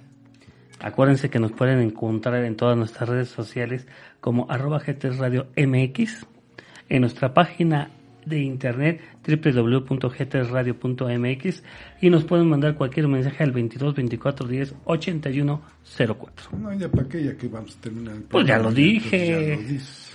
Acuérdense 0.78 1.28
que 1.30 1.40
nos 1.40 1.50
pueden 1.50 1.80
encontrar 1.80 2.44
en 2.44 2.54
todas 2.54 2.76
nuestras 2.76 3.08
redes 3.08 3.28
sociales 3.28 3.88
como 4.20 4.48
arroba 4.48 4.78
GT 4.78 5.06
Radio 5.18 5.48
MX, 5.56 6.24
en 6.90 7.00
nuestra 7.00 7.34
página 7.34 7.90
de 8.24 8.38
internet 8.38 9.00
www.g3radio.mx 9.26 11.62
y 12.00 12.10
nos 12.10 12.24
pueden 12.24 12.48
mandar 12.48 12.76
cualquier 12.76 13.08
mensaje 13.08 13.42
al 13.42 13.50
22 13.50 13.96
24 13.96 14.46
10 14.46 14.74
81 14.84 15.60
04. 15.98 16.56
No, 16.56 16.72
ya 16.74 16.88
para 16.88 17.08
qué, 17.08 17.24
ya 17.24 17.36
que 17.36 17.48
vamos 17.48 17.76
a 17.76 17.80
terminar 17.80 18.14
el 18.14 18.22
Pues 18.22 18.46
ya 18.46 18.58
lo 18.58 18.68
entonces 18.68 18.84
dije. 18.84 19.28
ya 19.28 19.40
lo 19.56 19.62
dices. 19.62 20.05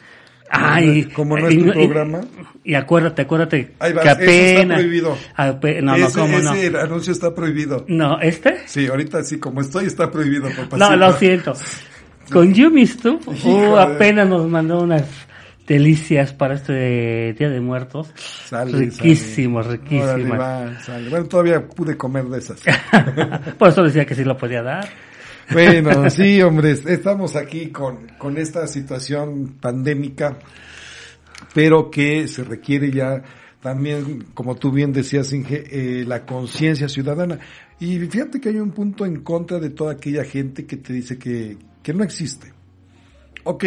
Ay, 0.53 1.05
Como 1.05 1.37
no 1.37 1.49
y 1.49 1.57
es 1.57 1.63
tu 1.63 1.69
y- 1.69 1.71
programa. 1.87 2.21
Y, 2.63 2.73
acuérdate, 2.75 3.21
acuérdate 3.23 3.73
Ahí 3.79 3.93
va, 3.93 4.01
que 4.03 4.09
eso 4.09 4.19
está 4.21 4.51
apenas. 4.59 4.77
prohibido. 4.79 5.17
no, 5.37 5.81
no, 5.81 5.95
ese, 5.95 6.19
cómo 6.19 6.39
no. 6.39 6.53
ese 6.53 6.77
anuncio 6.77 7.13
está 7.13 7.33
prohibido. 7.33 7.85
No, 7.87 8.19
¿este? 8.21 8.59
Sí, 8.67 8.85
ahorita 8.87 9.23
sí, 9.23 9.39
como 9.39 9.61
estoy 9.61 9.85
está 9.85 10.11
prohibido. 10.11 10.49
No, 10.77 10.95
lo 10.95 11.13
siento. 11.13 11.53
Con 12.31 12.53
Yumistu, 12.53 13.19
uh, 13.25 13.33
Hijo 13.33 13.75
de- 13.77 13.81
apenas 13.81 14.27
nos 14.27 14.47
mandó 14.47 14.81
unas 14.81 15.03
delicias 15.67 16.33
para 16.33 16.55
este 16.55 17.33
Día 17.37 17.49
de 17.49 17.59
Muertos. 17.61 18.11
Sale, 18.15 18.77
riquísimos, 18.77 19.65
sale. 19.65 19.77
riquísimos. 19.77 20.09
Órale, 20.09 20.29
va, 20.37 20.79
sale. 20.81 21.09
Bueno, 21.09 21.25
todavía 21.25 21.65
pude 21.65 21.95
comer 21.97 22.25
de 22.25 22.39
esas. 22.39 22.61
Por 23.57 23.69
eso 23.69 23.83
decía 23.83 24.05
que 24.05 24.15
sí 24.15 24.23
lo 24.23 24.37
podía 24.37 24.61
dar. 24.61 24.87
Bueno, 25.51 26.09
sí, 26.09 26.41
hombre, 26.41 26.71
estamos 26.71 27.35
aquí 27.35 27.67
con, 27.67 28.07
con 28.17 28.37
esta 28.37 28.67
situación 28.67 29.57
pandémica, 29.59 30.39
pero 31.53 31.91
que 31.91 32.27
se 32.27 32.43
requiere 32.43 32.91
ya 32.91 33.21
también, 33.61 34.27
como 34.33 34.55
tú 34.55 34.71
bien 34.71 34.93
decías, 34.93 35.33
Inge, 35.33 35.63
eh, 35.69 36.05
la 36.05 36.25
conciencia 36.25 36.87
ciudadana. 36.87 37.39
Y 37.79 37.99
fíjate 37.99 38.39
que 38.39 38.49
hay 38.49 38.59
un 38.59 38.71
punto 38.71 39.05
en 39.05 39.21
contra 39.21 39.59
de 39.59 39.69
toda 39.71 39.93
aquella 39.93 40.23
gente 40.23 40.65
que 40.65 40.77
te 40.77 40.93
dice 40.93 41.17
que, 41.17 41.57
que 41.83 41.93
no 41.93 42.03
existe. 42.03 42.53
Ok, 43.43 43.65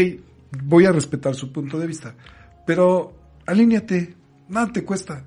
voy 0.64 0.86
a 0.86 0.92
respetar 0.92 1.34
su 1.34 1.52
punto 1.52 1.78
de 1.78 1.86
vista, 1.86 2.14
pero 2.66 3.12
alíñate, 3.46 4.14
nada 4.48 4.72
te 4.72 4.84
cuesta. 4.84 5.24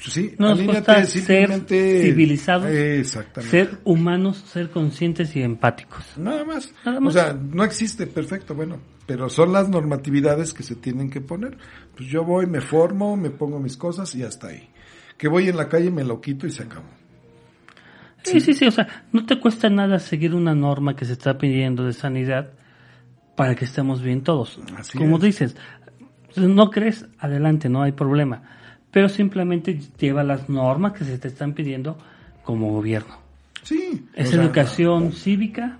Sí, 0.00 0.34
No 0.38 0.50
nos 0.50 0.60
cuesta 0.62 1.04
ser 1.06 1.50
civilizados, 1.68 2.70
Exactamente. 2.70 3.50
ser 3.50 3.78
humanos, 3.84 4.36
ser 4.46 4.70
conscientes 4.70 5.34
y 5.34 5.42
empáticos. 5.42 6.04
Nada 6.16 6.44
más. 6.44 6.72
Nada 6.84 6.98
O 6.98 7.00
más. 7.00 7.14
sea, 7.14 7.32
no 7.32 7.64
existe, 7.64 8.06
perfecto, 8.06 8.54
bueno, 8.54 8.78
pero 9.06 9.28
son 9.28 9.52
las 9.52 9.68
normatividades 9.68 10.54
que 10.54 10.62
se 10.62 10.76
tienen 10.76 11.10
que 11.10 11.20
poner. 11.20 11.58
Pues 11.96 12.08
yo 12.08 12.22
voy, 12.24 12.46
me 12.46 12.60
formo, 12.60 13.16
me 13.16 13.30
pongo 13.30 13.58
mis 13.58 13.76
cosas 13.76 14.14
y 14.14 14.22
hasta 14.22 14.48
ahí. 14.48 14.68
Que 15.16 15.26
voy 15.26 15.48
en 15.48 15.56
la 15.56 15.68
calle, 15.68 15.90
me 15.90 16.04
lo 16.04 16.20
quito 16.20 16.46
y 16.46 16.52
se 16.52 16.62
acabó. 16.62 16.86
Sí, 18.22 18.40
sí, 18.40 18.52
sí, 18.54 18.66
o 18.66 18.70
sea, 18.70 19.04
no 19.12 19.24
te 19.26 19.40
cuesta 19.40 19.68
nada 19.70 19.98
seguir 19.98 20.34
una 20.34 20.54
norma 20.54 20.94
que 20.94 21.04
se 21.04 21.12
está 21.14 21.38
pidiendo 21.38 21.84
de 21.84 21.92
sanidad 21.92 22.50
para 23.36 23.54
que 23.54 23.64
estemos 23.64 24.02
bien 24.02 24.22
todos. 24.22 24.60
Así 24.76 24.98
Como 24.98 25.16
es. 25.16 25.22
dices, 25.22 25.56
no 26.36 26.70
crees, 26.70 27.06
adelante, 27.18 27.68
no 27.68 27.82
hay 27.82 27.92
problema. 27.92 28.42
Pero 28.90 29.08
simplemente 29.08 29.78
lleva 29.98 30.24
las 30.24 30.48
normas 30.48 30.92
que 30.92 31.04
se 31.04 31.18
te 31.18 31.28
están 31.28 31.54
pidiendo 31.54 31.98
como 32.42 32.70
gobierno. 32.72 33.18
Sí. 33.62 34.06
Es 34.14 34.28
o 34.28 34.32
sea, 34.32 34.42
educación 34.42 35.12
cívica, 35.12 35.78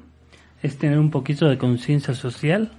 es 0.62 0.76
tener 0.76 0.98
un 0.98 1.10
poquito 1.10 1.48
de 1.48 1.56
conciencia 1.56 2.14
social. 2.14 2.72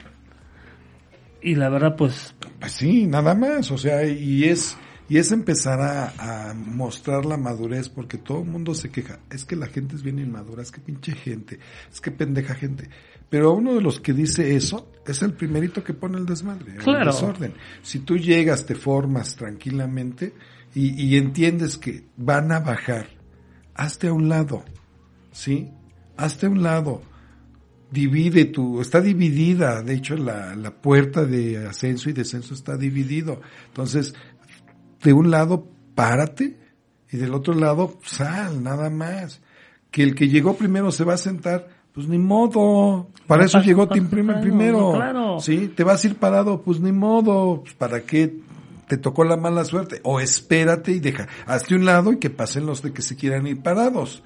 Y 1.42 1.56
la 1.56 1.70
verdad, 1.70 1.96
pues, 1.96 2.36
Pues 2.60 2.74
sí, 2.74 3.08
nada 3.08 3.34
más. 3.34 3.72
O 3.72 3.78
sea, 3.78 4.06
y 4.06 4.44
es, 4.44 4.78
y 5.08 5.18
es 5.18 5.32
empezar 5.32 5.82
a, 5.82 6.50
a 6.50 6.54
mostrar 6.54 7.26
la 7.26 7.38
madurez 7.38 7.90
porque 7.90 8.18
todo 8.18 8.42
el 8.42 8.50
mundo 8.50 8.76
se 8.76 8.92
queja. 8.92 9.20
Es 9.32 9.46
que 9.46 9.56
la 9.56 9.68
gente 9.68 9.96
es 9.96 10.04
bien 10.04 10.20
inmadura, 10.20 10.62
es 10.62 10.72
que 10.72 10.82
pinche 10.82 11.14
gente, 11.14 11.60
es 11.92 12.02
que 12.02 12.12
pendeja 12.12 12.54
gente. 12.54 12.90
Pero 13.30 13.54
uno 13.54 13.76
de 13.76 13.82
los 13.82 14.00
que 14.00 14.14
dice 14.14 14.56
eso 14.56 14.92
es 15.06 15.22
el 15.22 15.34
primerito 15.34 15.84
que 15.84 15.94
pone 15.94 16.18
el 16.18 16.26
desmadre, 16.26 16.74
el 16.74 16.78
Claro. 16.80 17.12
desorden. 17.12 17.54
Si 17.82 18.00
tú 18.00 18.18
llegas, 18.18 18.66
te 18.66 18.76
formas 18.76 19.36
tranquilamente 19.36 20.34
y, 20.74 21.02
y 21.04 21.18
entiendes 21.18 21.78
que 21.78 22.06
van 22.18 22.52
a 22.52 22.60
bajar, 22.60 23.08
hazte 23.76 24.08
a 24.08 24.14
un 24.14 24.30
lado, 24.30 24.64
¿sí? 25.32 25.70
Hazte 26.18 26.48
a 26.48 26.50
un 26.50 26.64
lado 26.64 27.02
divide 27.92 28.46
tu, 28.46 28.82
está 28.82 29.02
dividida, 29.02 29.82
de 29.82 29.96
hecho 29.96 30.16
la, 30.16 30.56
la 30.56 30.72
puerta 30.72 31.26
de 31.26 31.66
ascenso 31.68 32.10
y 32.10 32.14
descenso 32.14 32.54
está 32.54 32.78
dividido. 32.78 33.42
Entonces, 33.68 34.14
de 35.04 35.14
un 35.14 35.32
lado, 35.32 35.68
párate 35.96 36.58
y 37.12 37.18
del 37.18 37.34
otro 37.34 37.54
lado, 37.56 37.98
sal, 38.06 38.62
nada 38.64 38.90
más. 38.90 39.42
Que 39.90 40.04
el 40.04 40.14
que 40.14 40.28
llegó 40.28 40.56
primero 40.56 40.92
se 40.92 41.04
va 41.04 41.16
a 41.16 41.18
sentar, 41.18 41.68
pues 42.00 42.08
ni 42.10 42.18
modo. 42.18 43.10
Para 43.28 43.41
No 43.41 43.45
eso 43.47 43.62
llegó 43.62 43.88
Tim 43.89 44.08
Primer 44.10 44.39
primero. 44.39 44.93
claro. 44.93 45.39
Sí, 45.41 45.68
te 45.76 45.84
vas 45.84 46.04
a 46.04 46.08
ir 46.08 46.16
parado, 46.16 46.62
pues 46.62 46.80
ni 46.80 46.91
modo. 46.93 47.62
Pues 47.62 47.74
para 47.74 48.02
qué 48.02 48.36
te 48.88 48.97
tocó 48.97 49.24
la 49.26 49.36
mala 49.36 49.66
suerte. 49.66 50.00
O 50.04 50.20
espérate 50.22 50.93
y 50.93 51.00
deja, 51.00 51.28
hazte 51.45 51.76
un 51.76 51.84
lado 51.86 52.14
y 52.14 52.18
que 52.20 52.30
pasen 52.30 52.66
los 52.66 52.82
de 52.82 52.93
que 52.93 53.02
se 53.02 53.16
quieran 53.18 53.45
ir 53.47 53.62
parados. 53.62 54.24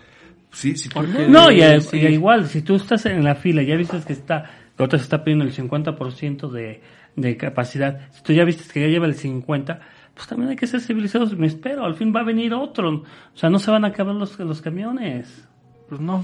Sí, 0.51 0.75
si 0.77 0.87
tú 0.89 0.95
Porque- 1.01 1.27
No, 1.27 1.51
y, 1.51 1.61
a- 1.63 1.81
sí. 1.81 1.97
y 1.97 2.05
a 2.05 2.09
igual, 2.11 2.47
si 2.47 2.61
tú 2.61 2.75
estás 2.75 3.05
en 3.07 3.23
la 3.23 3.33
fila, 3.33 3.63
ya 3.63 3.75
viste 3.75 3.99
que 4.05 4.13
está, 4.13 4.51
que 4.77 4.83
otra 4.83 4.99
se 4.99 5.03
está 5.05 5.23
pidiendo 5.23 5.43
el 5.45 5.51
50% 5.51 6.51
de, 6.51 6.81
de 7.15 7.37
capacidad, 7.37 8.01
si 8.11 8.21
tú 8.21 8.33
ya 8.33 8.43
viste 8.45 8.63
que 8.71 8.81
ya 8.81 8.87
lleva 8.87 9.07
el 9.07 9.15
50%, 9.15 9.79
pues 10.13 10.27
también 10.27 10.51
hay 10.51 10.55
que 10.55 10.67
ser 10.67 10.79
civilizados, 10.79 11.35
me 11.35 11.47
espero, 11.47 11.83
al 11.85 11.95
fin 11.95 12.13
va 12.15 12.19
a 12.19 12.23
venir 12.23 12.53
otro, 12.53 12.87
o 12.89 13.03
sea, 13.37 13.49
no 13.49 13.57
se 13.57 13.71
van 13.71 13.83
a 13.83 13.87
acabar 13.87 14.13
los, 14.13 14.37
los 14.37 14.61
camiones. 14.61 15.47
Pues 15.89 15.99
no. 15.99 16.23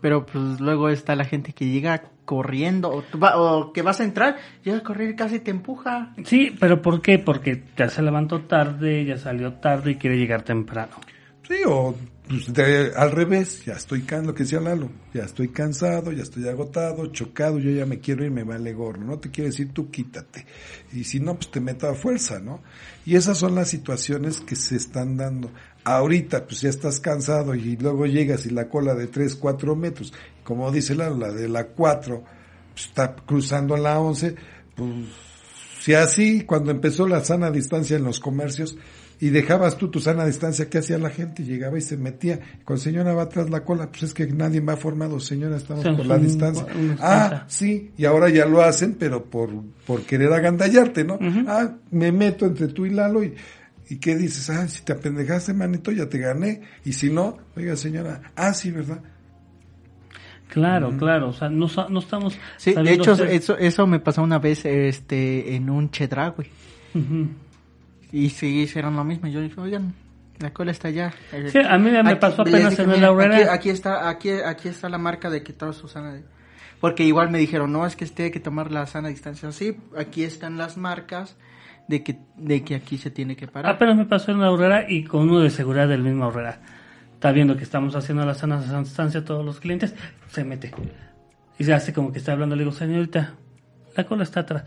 Pero 0.00 0.26
pues 0.26 0.60
luego 0.60 0.88
está 0.88 1.14
la 1.16 1.24
gente 1.24 1.52
que 1.52 1.66
llega 1.66 2.02
corriendo 2.24 2.90
o, 2.90 3.04
va- 3.18 3.36
o 3.40 3.72
que 3.72 3.82
vas 3.82 4.00
a 4.00 4.04
entrar, 4.04 4.36
llega 4.64 4.78
a 4.78 4.82
correr 4.82 5.10
y 5.10 5.16
casi 5.16 5.38
te 5.40 5.50
empuja. 5.50 6.12
Sí, 6.24 6.54
pero 6.58 6.82
¿por 6.82 7.00
qué? 7.00 7.18
Porque 7.18 7.62
ya 7.76 7.88
se 7.88 8.02
levantó 8.02 8.40
tarde, 8.42 9.04
ya 9.04 9.16
salió 9.16 9.54
tarde 9.54 9.92
y 9.92 9.94
quiere 9.96 10.18
llegar 10.18 10.42
temprano. 10.42 10.92
Sí, 11.46 11.54
o 11.64 11.94
pues, 12.28 12.48
al 12.96 13.12
revés, 13.12 13.64
ya 13.64 13.74
estoy 13.74 14.02
cansado, 14.02 14.32
lo 14.32 14.34
que 14.34 14.42
decía 14.42 14.58
Lalo, 14.58 14.90
ya 15.14 15.22
estoy 15.22 15.48
cansado, 15.48 16.10
ya 16.10 16.24
estoy 16.24 16.48
agotado, 16.48 17.06
chocado, 17.06 17.60
yo 17.60 17.70
ya 17.70 17.86
me 17.86 18.00
quiero 18.00 18.24
ir, 18.24 18.32
me 18.32 18.42
vale 18.42 18.72
gorro, 18.72 19.00
no 19.00 19.20
te 19.20 19.30
quiero 19.30 19.48
decir 19.48 19.72
tú 19.72 19.88
quítate, 19.88 20.44
y 20.92 21.04
si 21.04 21.20
no, 21.20 21.36
pues 21.36 21.52
te 21.52 21.60
meto 21.60 21.88
a 21.88 21.94
fuerza, 21.94 22.40
¿no? 22.40 22.62
Y 23.04 23.14
esas 23.14 23.38
son 23.38 23.54
las 23.54 23.68
situaciones 23.68 24.40
que 24.40 24.56
se 24.56 24.74
están 24.74 25.16
dando. 25.16 25.52
Ahorita, 25.84 26.46
pues 26.46 26.62
ya 26.62 26.68
estás 26.68 26.98
cansado 26.98 27.54
y 27.54 27.76
luego 27.76 28.06
llegas 28.06 28.44
y 28.46 28.50
la 28.50 28.68
cola 28.68 28.96
de 28.96 29.06
3, 29.06 29.36
4 29.36 29.76
metros, 29.76 30.12
como 30.42 30.72
dice 30.72 30.96
Lalo, 30.96 31.16
la 31.16 31.30
de 31.30 31.48
la 31.48 31.68
4, 31.68 32.24
pues, 32.72 32.86
está 32.86 33.14
cruzando 33.14 33.76
la 33.76 34.00
11, 34.00 34.34
pues 34.74 34.90
si 35.80 35.94
así, 35.94 36.42
cuando 36.42 36.72
empezó 36.72 37.06
la 37.06 37.24
sana 37.24 37.52
distancia 37.52 37.96
en 37.96 38.02
los 38.02 38.18
comercios, 38.18 38.76
y 39.18 39.30
dejabas 39.30 39.78
tú 39.78 39.88
tu 39.90 39.98
sana 40.00 40.26
distancia, 40.26 40.68
¿qué 40.68 40.78
hacía 40.78 40.98
la 40.98 41.08
gente? 41.10 41.42
Llegaba 41.42 41.78
y 41.78 41.80
se 41.80 41.96
metía. 41.96 42.38
Con 42.64 42.78
señora 42.78 43.14
va 43.14 43.22
atrás 43.22 43.48
la 43.48 43.64
cola, 43.64 43.88
pues 43.90 44.02
es 44.04 44.14
que 44.14 44.26
nadie 44.26 44.60
me 44.60 44.72
ha 44.72 44.76
formado, 44.76 45.18
señora, 45.20 45.56
estamos 45.56 45.82
Son- 45.84 45.96
por 45.96 46.06
la 46.06 46.18
distancia. 46.18 46.66
una 46.78 46.96
Ah, 47.00 47.44
sí, 47.48 47.92
y 47.96 48.04
ahora 48.04 48.28
ya 48.28 48.44
lo 48.46 48.60
hacen, 48.62 48.94
pero 48.98 49.24
por, 49.24 49.50
por 49.86 50.02
querer 50.02 50.32
agandallarte, 50.32 51.04
¿no? 51.04 51.18
Ah, 51.46 51.72
me 51.90 52.12
meto 52.12 52.44
entre 52.46 52.68
tú 52.68 52.84
y 52.84 52.90
Lalo 52.90 53.24
y, 53.24 53.34
¿y 53.88 53.96
qué 53.96 54.16
dices? 54.16 54.50
Ah, 54.50 54.68
si 54.68 54.82
te 54.82 54.92
apendejaste, 54.92 55.54
manito, 55.54 55.90
ya 55.92 56.06
te 56.08 56.18
gané. 56.18 56.60
Y 56.84 56.92
si 56.92 57.08
no, 57.10 57.38
oiga, 57.56 57.74
señora, 57.76 58.20
ah, 58.36 58.52
sí, 58.52 58.70
¿verdad? 58.70 59.00
Claro, 60.48 60.96
claro, 60.96 61.30
o 61.30 61.32
sea, 61.32 61.48
no, 61.48 61.68
sa- 61.68 61.88
no 61.88 61.98
estamos... 61.98 62.38
Sí, 62.56 62.72
de 62.72 62.92
hecho 62.92 63.12
hacer- 63.12 63.30
eso 63.30 63.58
eso 63.58 63.86
me 63.86 63.98
pasó 63.98 64.22
una 64.22 64.38
vez 64.38 64.64
este 64.64 65.54
en 65.56 65.68
un 65.68 65.90
Chedraui 65.90 66.46
Ujú. 66.94 67.28
Y 68.12 68.30
sí 68.30 68.60
hicieron 68.60 68.96
lo 68.96 69.04
mismo. 69.04 69.28
Yo 69.28 69.40
dije, 69.40 69.60
"Oigan, 69.60 69.94
la 70.38 70.52
cola 70.52 70.70
está 70.70 70.88
allá." 70.88 71.12
Sí, 71.50 71.58
a 71.58 71.78
mí 71.78 71.90
me 71.90 72.16
pasó 72.16 72.42
apenas 72.42 72.70
dije, 72.70 72.82
en 72.82 72.90
el 72.90 72.96
"Miren, 72.96 73.04
Aurrera". 73.04 73.36
Aquí, 73.36 73.48
aquí 73.48 73.70
está 73.70 74.08
aquí 74.08 74.30
aquí 74.30 74.68
está 74.68 74.88
la 74.88 74.98
marca 74.98 75.30
de 75.30 75.42
que 75.42 75.52
todo 75.52 75.72
su 75.72 75.88
sana 75.88 76.20
porque 76.80 77.04
igual 77.04 77.30
me 77.30 77.38
dijeron, 77.38 77.72
"No, 77.72 77.86
es 77.86 77.96
que 77.96 78.04
usted 78.04 78.24
hay 78.24 78.30
que 78.30 78.40
tomar 78.40 78.70
la 78.70 78.86
sana 78.86 79.08
distancia." 79.08 79.50
Sí, 79.52 79.76
aquí 79.96 80.24
están 80.24 80.58
las 80.58 80.76
marcas 80.76 81.36
de 81.88 82.02
que 82.02 82.18
de 82.36 82.64
que 82.64 82.74
aquí 82.74 82.98
se 82.98 83.10
tiene 83.10 83.36
que 83.36 83.46
parar. 83.46 83.74
Apenas 83.74 83.96
me 83.96 84.06
pasó 84.06 84.32
en 84.32 84.40
la 84.40 84.46
Aurrera 84.46 84.86
y 84.88 85.04
con 85.04 85.22
uno 85.22 85.40
de 85.40 85.50
seguridad 85.50 85.88
del 85.88 86.02
mismo 86.02 86.24
Aurrera. 86.24 86.60
Está 87.14 87.32
viendo 87.32 87.56
que 87.56 87.64
estamos 87.64 87.96
haciendo 87.96 88.26
la 88.26 88.34
sana 88.34 88.60
distancia 88.60 89.20
a 89.20 89.24
todos 89.24 89.44
los 89.44 89.58
clientes, 89.58 89.94
se 90.28 90.44
mete. 90.44 90.72
Y 91.58 91.64
se 91.64 91.72
hace 91.72 91.94
como 91.94 92.12
que 92.12 92.18
está 92.18 92.32
hablando. 92.32 92.54
Le 92.56 92.64
digo, 92.64 92.72
señorita, 92.72 93.34
la 93.96 94.04
cola 94.04 94.22
está 94.22 94.40
atrás. 94.40 94.64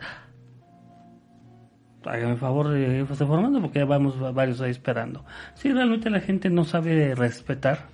Hágame 2.04 2.36
favor 2.36 2.70
de 2.70 3.00
irse 3.00 3.26
formando 3.26 3.60
porque 3.60 3.80
ya 3.80 3.84
vamos 3.84 4.18
varios 4.34 4.60
ahí 4.60 4.70
esperando. 4.70 5.24
Sí, 5.54 5.72
realmente 5.72 6.08
la 6.10 6.20
gente 6.20 6.48
no 6.50 6.64
sabe 6.64 7.14
respetar. 7.14 7.88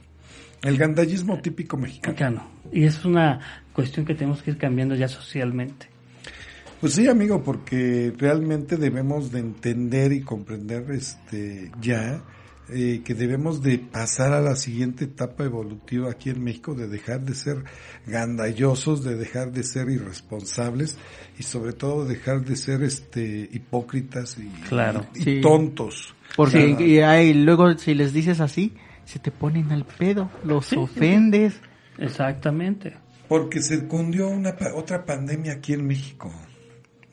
El 0.63 0.79
gandallismo 0.79 1.39
típico 1.41 1.77
mexicano. 1.77 2.47
Y 2.73 2.85
es 2.85 3.05
una 3.05 3.41
cuestión 3.73 4.07
que 4.07 4.15
tenemos 4.15 4.43
que 4.43 4.53
ir 4.53 4.59
cambiando 4.59 4.95
ya 4.95 5.09
socialmente. 5.09 5.89
Pues 6.81 6.93
sí, 6.93 7.09
amigo, 7.09 7.43
porque 7.43 8.13
realmente 8.19 8.77
debemos 8.77 9.33
de 9.33 9.41
entender 9.41 10.13
y 10.13 10.21
comprender 10.21 10.91
este 10.91 11.71
ya 11.81 12.21
eh, 12.69 13.03
que 13.05 13.15
debemos 13.15 13.63
de 13.63 13.79
pasar 13.79 14.33
a 14.33 14.41
la 14.41 14.57
siguiente 14.57 15.05
etapa 15.05 15.45
evolutiva 15.45 16.11
aquí 16.11 16.31
en 16.31 16.43
México, 16.43 16.75
de 16.75 16.89
dejar 16.89 17.21
de 17.21 17.35
ser 17.35 17.65
gandallosos, 18.07 19.05
de 19.05 19.17
dejar 19.17 19.53
de 19.53 19.63
ser 19.63 19.89
irresponsables 19.91 20.97
y 21.39 21.43
sobre 21.43 21.73
todo 21.73 22.05
dejar 22.05 22.45
de 22.45 22.57
ser 22.57 22.83
este 22.83 23.49
hipócritas 23.53 24.37
y, 24.39 24.49
Claro. 24.69 25.07
y 25.15 25.23
Sí. 25.23 25.41
tontos. 25.41 26.15
Porque 26.37 26.77
y 26.81 26.99
ahí 27.01 27.35
luego 27.35 27.77
si 27.79 27.95
les 27.95 28.13
dices 28.13 28.41
así, 28.41 28.73
se 29.05 29.19
te 29.19 29.31
ponen 29.31 29.71
al 29.73 29.85
pedo, 29.85 30.31
los 30.45 30.67
Sí, 30.67 30.71
sí, 30.71 30.77
sí. 30.77 30.83
ofendes. 30.83 31.55
Exactamente. 31.99 32.95
Porque 33.29 33.61
se 33.63 33.87
cundió 33.87 34.29
una 34.29 34.57
pa- 34.57 34.75
otra 34.75 35.05
pandemia 35.05 35.53
aquí 35.55 35.73
en 35.73 35.87
México. 35.87 36.33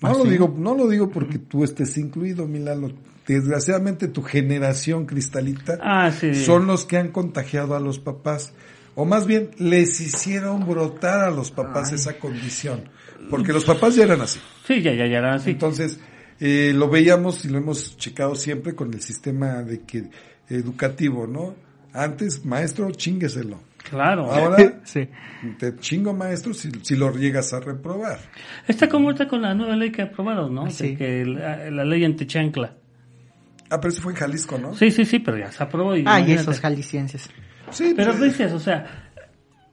No 0.02 0.10
¿Ah, 0.10 0.14
lo 0.14 0.24
sí? 0.26 0.30
digo, 0.32 0.54
no 0.58 0.76
lo 0.76 0.88
digo 0.88 1.10
porque 1.10 1.40
tú 1.40 1.64
estés 1.64 1.98
incluido, 1.98 2.48
Milano. 2.48 2.90
Desgraciadamente 3.28 4.08
tu 4.08 4.22
generación 4.22 5.06
cristalita 5.06 5.78
Ah, 5.82 6.12
sí. 6.12 6.34
son 6.36 6.68
los 6.68 6.86
que 6.86 6.98
han 6.98 7.10
contagiado 7.10 7.76
a 7.76 7.80
los 7.80 8.00
papás. 8.00 8.54
O 8.96 9.06
más 9.06 9.26
bien, 9.26 9.50
les 9.58 10.00
hicieron 10.02 10.68
brotar 10.68 11.22
a 11.22 11.32
los 11.32 11.50
papás 11.52 11.92
esa 11.94 12.20
condición. 12.20 12.90
Porque 13.30 13.54
los 13.54 13.66
papás 13.66 13.96
ya 13.96 14.04
eran 14.04 14.22
así. 14.22 14.40
Sí, 14.68 14.82
ya, 14.82 14.94
ya, 14.94 15.08
ya 15.08 15.18
eran 15.20 15.36
así. 15.36 15.52
Entonces, 15.52 16.00
eh, 16.40 16.74
lo 16.76 16.90
veíamos 16.90 17.44
y 17.46 17.50
lo 17.50 17.58
hemos 17.58 17.98
checado 17.98 18.36
siempre 18.36 18.76
con 18.76 18.94
el 18.94 19.02
sistema 19.02 19.64
de 19.64 19.80
que 19.82 20.04
educativo, 20.50 21.26
¿no? 21.28 21.56
Antes, 21.94 22.46
maestro, 22.46 22.92
chingueselo. 22.92 23.60
Claro. 23.90 24.32
Ahora, 24.32 24.82
Sí. 24.84 25.08
te 25.60 25.76
chingo 25.78 26.14
maestro 26.14 26.54
si, 26.54 26.70
si 26.82 26.96
lo 26.96 27.12
llegas 27.16 27.54
a 27.54 27.60
reprobar. 27.60 28.20
Está 28.68 28.90
como 28.90 29.12
está 29.12 29.28
con 29.28 29.42
la 29.42 29.54
nueva 29.54 29.76
ley 29.76 29.92
que 29.92 30.02
aprobaron, 30.04 30.54
¿no? 30.54 30.66
Ah, 30.66 30.70
sí. 30.70 30.96
Que 30.96 31.26
la, 31.26 31.70
la 31.72 31.86
ley 31.86 32.04
antichancla. 32.06 32.76
Ah, 33.70 33.80
pero 33.80 33.92
eso 33.92 34.02
fue 34.02 34.12
en 34.14 34.18
Jalisco, 34.20 34.58
¿no? 34.58 34.74
Sí, 34.76 34.92
sí, 34.92 35.06
sí, 35.06 35.20
pero 35.20 35.38
ya 35.38 35.52
se 35.52 35.64
aprobó. 35.64 35.96
Y 35.96 36.00
Ay, 36.00 36.24
imagínate. 36.24 36.42
esos 36.42 36.60
jaliscienses. 36.60 37.30
Sí, 37.72 37.94
Pero 37.96 38.12
pues, 38.12 38.24
dices, 38.34 38.52
o 38.54 38.60
sea, 38.60 39.10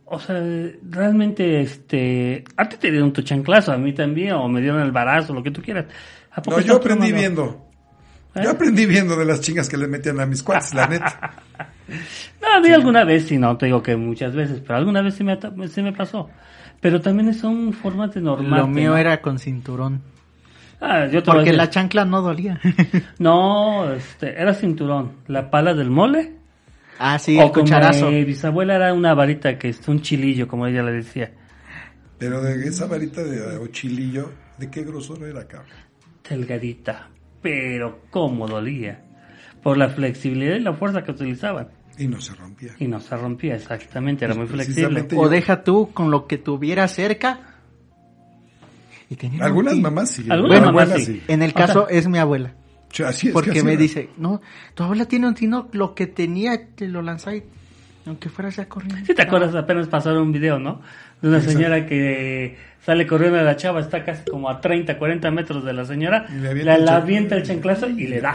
o 0.07 0.19
sea, 0.19 0.41
realmente, 0.89 1.61
este, 1.61 2.45
a 2.57 2.69
ti 2.69 2.77
te 2.79 2.91
dieron 2.91 3.13
tu 3.13 3.23
chanclazo, 3.23 3.73
a 3.73 3.77
mí 3.77 3.93
también, 3.93 4.33
o 4.33 4.49
me 4.49 4.61
dieron 4.61 4.81
el 4.81 4.91
barazo, 4.93 5.35
lo 5.35 5.43
que 5.43 5.51
tú 5.51 5.61
quieras. 5.63 5.87
¿A 6.33 6.41
poco 6.41 6.59
No, 6.59 6.63
yo 6.65 6.77
aprendí 6.77 7.09
tomando? 7.11 7.21
viendo. 7.21 7.67
¿Eh? 8.37 8.41
Yo 8.45 8.51
aprendí 8.51 8.87
viendo 8.87 9.17
de 9.17 9.25
las 9.25 9.41
chingas 9.41 9.69
que 9.69 9.77
le 9.77 9.87
metían 9.89 10.19
a 10.21 10.27
mis 10.27 10.43
cuates, 10.43 10.75
la 10.75 10.87
neta. 10.87 11.33
No, 12.41 12.49
a 12.57 12.61
mí 12.61 12.69
alguna 12.69 13.03
vez, 13.05 13.27
sí, 13.27 13.37
no 13.37 13.57
te 13.57 13.67
digo 13.67 13.83
que 13.83 13.97
muchas 13.97 14.33
veces, 14.33 14.61
pero 14.61 14.77
alguna 14.77 15.03
vez 15.03 15.15
sí 15.15 15.25
me, 15.25 15.37
sí 15.69 15.83
me 15.83 15.93
pasó. 15.93 16.31
Pero 16.81 17.01
también 17.01 17.35
son 17.35 17.73
formas 17.73 18.15
de 18.15 18.21
normal. 18.21 18.61
Lo 18.61 18.67
mío 18.69 18.97
era 18.97 19.21
con 19.21 19.41
cinturón. 19.41 20.01
Ah, 20.81 21.07
yo 21.07 21.23
te 21.23 21.31
Porque 21.31 21.53
la 21.53 21.69
chancla 21.69 22.05
no 22.05 22.23
dolía. 22.23 22.59
No, 23.19 23.93
este, 23.93 24.41
era 24.41 24.55
cinturón. 24.55 25.13
La 25.27 25.51
pala 25.51 25.75
del 25.75 25.91
mole. 25.91 26.33
ah, 26.99 27.19
sí, 27.19 27.37
o 27.39 27.43
el 27.43 27.51
como 27.51 27.65
cucharazo. 27.65 28.11
mi 28.11 28.25
bisabuela 28.25 28.77
era 28.77 28.95
una 28.95 29.13
varita 29.15 29.59
que 29.59 29.69
es 29.69 29.87
un 29.89 30.01
chilillo, 30.01 30.49
como 30.49 30.67
ella 30.67 30.83
le 30.83 30.93
decía. 30.93 31.33
Pero 32.19 32.43
de 32.43 32.67
esa 32.67 32.87
varita 32.87 33.23
de 33.23 33.57
ochilillo, 33.59 34.33
¿de 34.59 34.71
qué 34.71 34.83
grosor 34.85 35.23
era, 35.25 35.47
cabrón? 35.47 35.71
Delgadita. 36.29 37.09
Pero 37.43 38.03
cómo 38.11 38.47
dolía. 38.47 39.03
Por 39.63 39.77
la 39.77 39.89
flexibilidad 39.89 40.57
y 40.57 40.61
la 40.61 40.73
fuerza 40.73 41.03
que 41.03 41.11
utilizaban. 41.11 41.69
Y 41.99 42.07
no 42.09 42.21
se 42.21 42.35
rompía. 42.35 42.73
Y 42.79 42.87
no 42.89 43.01
se 43.01 43.15
rompía, 43.17 43.55
exactamente, 43.57 44.25
era 44.25 44.35
muy 44.35 44.47
Pues 44.47 44.55
flexible. 44.67 44.89
precisamente- 44.89 45.17
O 45.19 45.29
deja 45.29 45.63
tú 45.65 45.91
con 45.93 46.11
lo 46.11 46.27
que 46.27 46.39
tuviera 46.39 46.89
cerca. 46.89 47.50
Y 49.11 49.17
tenía 49.17 49.45
Algunas 49.45 49.75
un- 49.75 49.83
mamás 49.83 50.11
sí. 50.11 50.25
Algunas 50.31 50.61
Bueno, 50.61 50.67
mamás 50.73 50.89
abuelas 50.91 51.05
sí. 51.07 51.23
En 51.29 51.43
el 51.43 51.51
O 51.51 51.55
caso 51.55 51.87
sea- 51.89 51.99
es 51.99 52.09
mi 52.09 52.17
abuela. 52.19 52.55
Sí, 52.93 53.03
así 53.03 53.27
es 53.27 53.31
que 53.31 53.33
Porque 53.35 53.51
así 53.51 53.63
me 53.63 53.73
era. 53.73 53.83
dice, 53.83 54.09
no, 54.17 54.41
tu 54.75 54.83
abuela 54.85 55.05
tiene 55.05 55.29
un 55.29 55.35
tino, 55.35 55.69
lo 55.73 55.95
que 55.95 56.07
tenía 56.07 56.67
te 56.75 56.89
lo 56.89 57.03
lanzaba 57.03 57.37
y 57.37 57.43
aunque 58.07 58.29
fuera 58.31 58.51
ya 58.51 58.67
corriendo. 58.69 59.05
Si 59.05 59.15
te 59.15 59.23
acuerdas, 59.23 59.55
apenas 59.55 59.87
pasaron 59.89 60.23
un 60.23 60.33
video, 60.33 60.59
¿no? 60.59 60.81
De 61.21 61.29
una 61.29 61.41
señora 61.41 61.87
que 61.87 62.57
sale 62.85 63.07
corriendo 63.07 63.37
de 63.39 63.45
la 63.45 63.57
chava, 63.57 63.81
está 63.81 64.05
casi 64.05 64.25
como 64.31 64.49
a 64.49 64.61
30, 64.61 64.97
40 64.99 65.31
metros 65.31 65.65
de 65.65 65.73
la 65.73 65.85
señora, 65.85 66.27
Y 66.31 66.39
le 66.41 66.49
avienta 66.49 66.75
el 66.77 66.81
la 66.81 66.87
chanclazo. 66.87 67.03
avienta 67.03 67.37
el 67.37 67.43
chanclazo 67.43 67.89
y 67.91 68.07
le 68.07 68.21
da. 68.21 68.35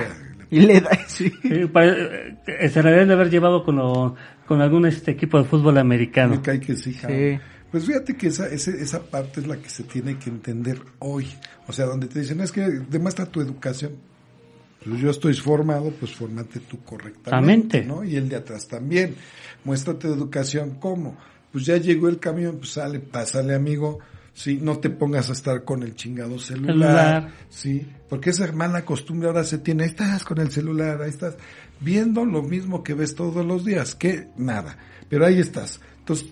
Y 0.52 0.60
le 0.60 0.80
da, 0.82 0.90
sí. 1.08 1.34
Sí, 1.42 1.66
pare- 1.66 2.38
eh, 2.48 2.70
se 2.70 2.84
la 2.84 2.92
deben 2.92 3.08
de 3.08 3.14
haber 3.16 3.30
llevado 3.30 3.64
con, 3.64 3.78
lo- 3.78 4.16
con 4.46 4.62
algún 4.62 4.86
este 4.86 5.12
equipo 5.12 5.38
de 5.40 5.46
fútbol 5.46 5.78
americano. 5.80 6.36
Me 6.36 6.42
cae 6.42 6.60
que 6.60 6.76
sí. 6.76 6.94
Sí. 6.94 7.40
Pues 7.76 7.88
fíjate 7.88 8.16
que 8.16 8.28
esa, 8.28 8.48
ese- 8.48 8.82
esa 8.82 9.02
parte 9.04 9.42
es 9.42 9.48
la 9.48 9.58
que 9.58 9.68
se 9.70 9.84
tiene 9.84 10.18
que 10.18 10.30
entender 10.30 10.80
hoy. 11.00 11.28
O 11.68 11.74
sea, 11.74 11.86
donde 11.88 12.08
te 12.08 12.22
dicen, 12.22 12.40
es 12.40 12.54
que 12.54 12.62
demuestra 12.62 13.26
tu 13.26 13.42
educación. 13.42 13.92
Pues 14.86 15.02
yo 15.02 15.10
estoy 15.10 15.34
formado, 15.34 15.92
pues 16.00 16.14
formate 16.14 16.62
tú 16.62 16.82
correctamente. 16.86 17.84
¿no? 17.84 18.02
Y 18.06 18.16
el 18.16 18.30
de 18.30 18.38
atrás 18.38 18.66
también. 18.70 19.16
Muéstrate 19.66 20.08
educación, 20.08 20.78
¿cómo? 20.80 21.18
Pues 21.52 21.66
ya 21.66 21.76
llegó 21.76 22.08
el 22.08 22.18
camión, 22.18 22.60
pues 22.60 22.70
sale, 22.72 23.00
pásale 23.02 23.54
amigo, 23.54 24.00
sí, 24.34 24.58
no 24.62 24.78
te 24.80 24.90
pongas 24.90 25.30
a 25.30 25.34
estar 25.34 25.66
con 25.66 25.84
el 25.84 25.96
chingado 25.96 26.40
celular, 26.40 26.78
Celular. 26.78 27.34
sí, 27.50 27.86
porque 28.08 28.30
esa 28.30 28.50
mala 28.54 28.86
costumbre 28.86 29.28
ahora 29.28 29.44
se 29.44 29.58
tiene, 29.58 29.84
ahí 29.84 29.90
estás 29.90 30.24
con 30.24 30.38
el 30.40 30.50
celular, 30.50 31.02
ahí 31.02 31.10
estás, 31.10 31.36
viendo 31.82 32.24
lo 32.24 32.42
mismo 32.42 32.84
que 32.84 32.94
ves 32.94 33.16
todos 33.16 33.46
los 33.46 33.66
días, 33.66 33.96
que 33.96 34.28
nada, 34.38 34.78
pero 35.10 35.26
ahí 35.26 35.40
estás. 35.40 35.82
Entonces, 36.00 36.28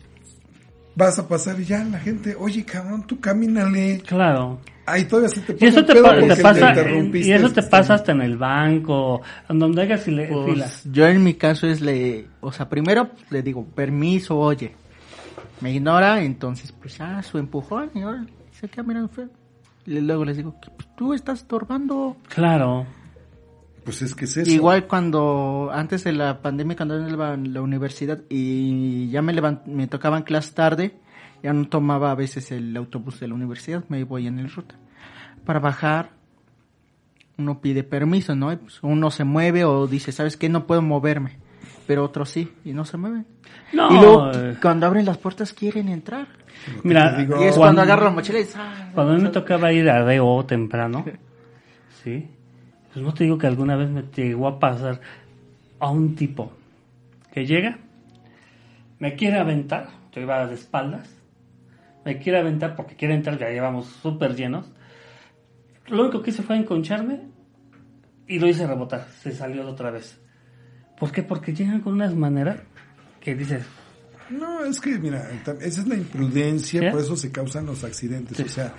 vas 0.96 1.18
a 1.20 1.28
pasar 1.28 1.60
y 1.60 1.66
ya 1.66 1.84
la 1.84 2.00
gente, 2.00 2.36
oye 2.40 2.64
cabrón, 2.66 3.06
tú 3.08 3.20
camínale. 3.20 4.02
Claro. 4.06 4.60
Ahí 4.86 5.06
todavía 5.06 5.30
se 5.30 5.40
te 5.42 5.56
Y 5.66 5.70
eso 5.70 5.86
te, 5.86 5.96
pa- 6.02 6.16
pasa, 6.42 6.70
interrumpiste 6.70 7.30
y 7.30 7.32
eso 7.32 7.50
te 7.52 7.62
este- 7.62 7.72
pasa 7.72 7.94
hasta 7.94 8.12
en 8.12 8.22
el 8.22 8.38
banco, 8.38 9.22
en 9.48 9.58
donde 9.60 9.82
hagas 9.84 10.02
file- 10.06 10.28
Pues, 10.30 10.46
filas. 10.54 10.84
yo 10.92 11.08
en 11.08 11.24
mi 11.24 11.36
caso 11.36 11.68
es 11.68 11.80
le, 11.80 12.28
o 12.42 12.52
sea, 12.52 12.68
primero 12.68 13.10
le 13.30 13.42
digo, 13.42 13.64
permiso, 13.66 14.38
oye. 14.38 14.74
Me 15.62 15.72
ignora, 15.72 16.22
entonces 16.22 16.74
pues 16.74 16.98
ya 16.98 17.22
su 17.24 17.38
empujón 17.38 17.90
y 17.96 18.02
ahora 18.02 18.26
se 18.52 18.68
queda 18.68 18.84
mirando 18.84 19.08
feo. 19.08 19.30
Y 19.86 20.00
luego 20.02 20.26
les 20.26 20.36
digo, 20.38 20.54
pues, 20.76 20.90
tú 20.98 21.14
estás 21.14 21.40
estorbando. 21.40 22.18
Claro. 22.28 22.86
Pues 23.86 24.02
es 24.02 24.16
que 24.16 24.26
es 24.26 24.38
eso. 24.38 24.50
Igual 24.52 24.88
cuando, 24.88 25.70
antes 25.74 26.04
de 26.04 26.14
la 26.14 26.42
pandemia, 26.42 26.76
cuando 26.78 27.10
iba 27.10 27.34
en 27.34 27.54
la 27.54 27.62
universidad 27.62 28.20
y 28.30 29.10
ya 29.10 29.22
me 29.22 29.34
levan- 29.34 29.62
me 29.66 29.88
tocaban 29.88 30.24
clases 30.24 30.54
tarde, 30.54 30.96
ya 31.42 31.52
no 31.54 31.68
tomaba 31.68 32.12
a 32.12 32.16
veces 32.16 32.52
el 32.52 32.76
autobús 32.78 33.20
de 33.20 33.28
la 33.28 33.34
universidad, 33.34 33.84
me 33.90 34.04
voy 34.06 34.28
en 34.28 34.40
el 34.40 34.50
ruta. 34.50 34.76
Para 35.46 35.60
bajar, 35.60 36.12
uno 37.38 37.60
pide 37.60 37.84
permiso, 37.84 38.36
¿no? 38.36 38.54
Y, 38.54 38.56
pues, 38.58 38.80
uno 38.84 39.12
se 39.12 39.24
mueve 39.26 39.66
o 39.66 39.88
dice, 39.88 40.12
¿sabes 40.12 40.38
qué? 40.38 40.48
No 40.50 40.66
puedo 40.68 40.82
moverme. 40.82 41.40
Pero 41.86 42.06
otros 42.06 42.30
sí, 42.30 42.54
y 42.64 42.72
no 42.72 42.86
se 42.86 42.96
mueven. 42.96 43.26
No, 43.74 43.90
y 43.92 44.00
luego, 44.00 44.32
eh, 44.32 44.56
cuando 44.62 44.86
abren 44.86 45.06
las 45.06 45.18
puertas, 45.18 45.52
quieren 45.52 45.90
entrar. 45.90 46.28
mira, 46.84 47.18
y 47.20 47.24
es 47.24 47.28
cuando- 47.28 47.56
cuando 47.58 47.82
agarro 47.82 48.06
la 48.06 48.12
mochila 48.12 48.40
y... 48.40 48.46
¡ah! 48.56 48.92
Cuando 48.94 49.12
a 49.14 49.16
mí 49.18 49.22
me 49.24 49.30
tocaba 49.30 49.74
ir 49.74 49.90
a 49.90 50.06
DO 50.06 50.46
temprano, 50.46 51.04
¿sí? 52.04 52.30
Pues 52.94 53.04
no 53.04 53.14
te 53.14 53.24
digo 53.24 53.38
que 53.38 53.48
alguna 53.48 53.76
vez 53.76 53.90
me 53.90 54.04
llegó 54.04 54.48
a 54.48 54.60
pasar 54.60 55.02
a 55.80 55.90
un 55.90 56.16
tipo 56.16 56.52
que 57.34 57.46
llega, 57.46 57.80
me 59.00 59.16
quiere 59.16 59.40
aventar, 59.40 59.90
yo 60.12 60.22
iba 60.22 60.46
de 60.46 60.54
espaldas, 60.54 61.10
me 62.06 62.20
quiere 62.20 62.40
aventar 62.40 62.76
porque 62.76 62.96
quiere 62.96 63.16
entrar, 63.16 63.40
ya 63.40 63.50
llevamos 63.50 63.88
súper 63.88 64.36
llenos. 64.36 64.72
Lo 65.88 66.04
único 66.04 66.22
que 66.22 66.30
hice 66.30 66.44
fue 66.44 66.56
enconcharme 66.56 67.22
y 68.28 68.40
lo 68.40 68.48
hice 68.48 68.68
rebotar, 68.68 69.08
se 69.22 69.32
salió 69.32 69.68
otra 69.68 69.90
vez. 69.90 70.20
¿Por 71.00 71.12
qué? 71.12 71.24
Porque 71.24 71.54
llegan 71.54 71.82
con 71.82 71.94
unas 71.94 72.14
maneras 72.14 72.58
que 73.20 73.36
dices, 73.36 73.66
No, 74.30 74.64
es 74.64 74.80
que, 74.80 75.00
mira, 75.00 75.30
esa 75.62 75.82
es 75.82 75.88
la 75.88 75.96
imprudencia, 75.96 76.82
¿Sí? 76.82 76.88
por 76.92 77.00
eso 77.02 77.18
se 77.18 77.32
causan 77.32 77.66
los 77.66 77.84
accidentes. 77.84 78.40
O 78.40 78.48
sea, 78.48 78.74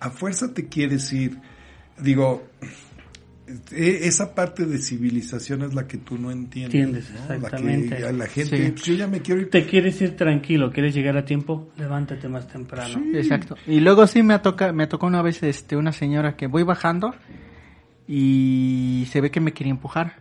a 0.00 0.10
fuerza 0.10 0.52
te 0.52 0.68
quieres 0.68 1.12
ir. 1.12 1.38
Digo, 1.98 2.48
esa 3.72 4.34
parte 4.34 4.64
de 4.66 4.78
civilización 4.78 5.62
es 5.62 5.74
la 5.74 5.86
que 5.86 5.98
tú 5.98 6.18
no 6.18 6.30
entiendes. 6.30 6.74
Entiendes, 6.74 7.10
¿no? 7.10 7.28
La 7.28 7.34
exactamente. 7.36 7.96
que 7.96 8.04
a 8.04 8.12
la 8.12 8.26
gente, 8.26 8.56
Sí. 8.66 8.70
pues, 8.72 8.82
yo 8.84 8.94
ya 8.94 9.06
me 9.06 9.20
quiero 9.20 9.40
ir. 9.42 9.50
te 9.50 9.66
quieres 9.66 10.00
ir 10.00 10.16
tranquilo, 10.16 10.70
quieres 10.72 10.94
llegar 10.94 11.16
a 11.16 11.24
tiempo, 11.24 11.68
levántate 11.78 12.28
más 12.28 12.46
temprano. 12.48 13.02
Exacto. 13.14 13.56
Y 13.66 13.80
luego 13.80 14.06
sí 14.06 14.22
me 14.22 14.38
toca, 14.38 14.72
me 14.72 14.86
tocó 14.86 15.06
una 15.06 15.22
vez 15.22 15.42
este 15.42 15.76
una 15.76 15.92
señora 15.92 16.36
que 16.36 16.46
voy 16.46 16.62
bajando 16.62 17.14
y 18.06 19.06
se 19.10 19.20
ve 19.20 19.30
que 19.30 19.40
me 19.40 19.52
quería 19.52 19.70
empujar. 19.72 20.16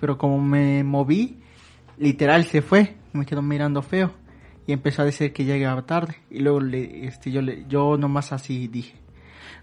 Pero 0.00 0.18
como 0.18 0.40
me 0.40 0.84
moví, 0.84 1.38
literal 1.98 2.44
se 2.44 2.62
fue, 2.62 2.96
me 3.12 3.24
quedó 3.26 3.42
mirando 3.42 3.82
feo 3.82 4.12
y 4.66 4.72
empezó 4.72 5.02
a 5.02 5.04
decir 5.04 5.32
que 5.32 5.44
llegaba 5.44 5.86
tarde 5.86 6.16
y 6.30 6.40
luego 6.40 6.60
le 6.60 7.06
este 7.06 7.30
yo 7.30 7.40
le 7.40 7.64
yo 7.68 7.96
nomás 7.96 8.32
así 8.32 8.66
dije, 8.68 8.94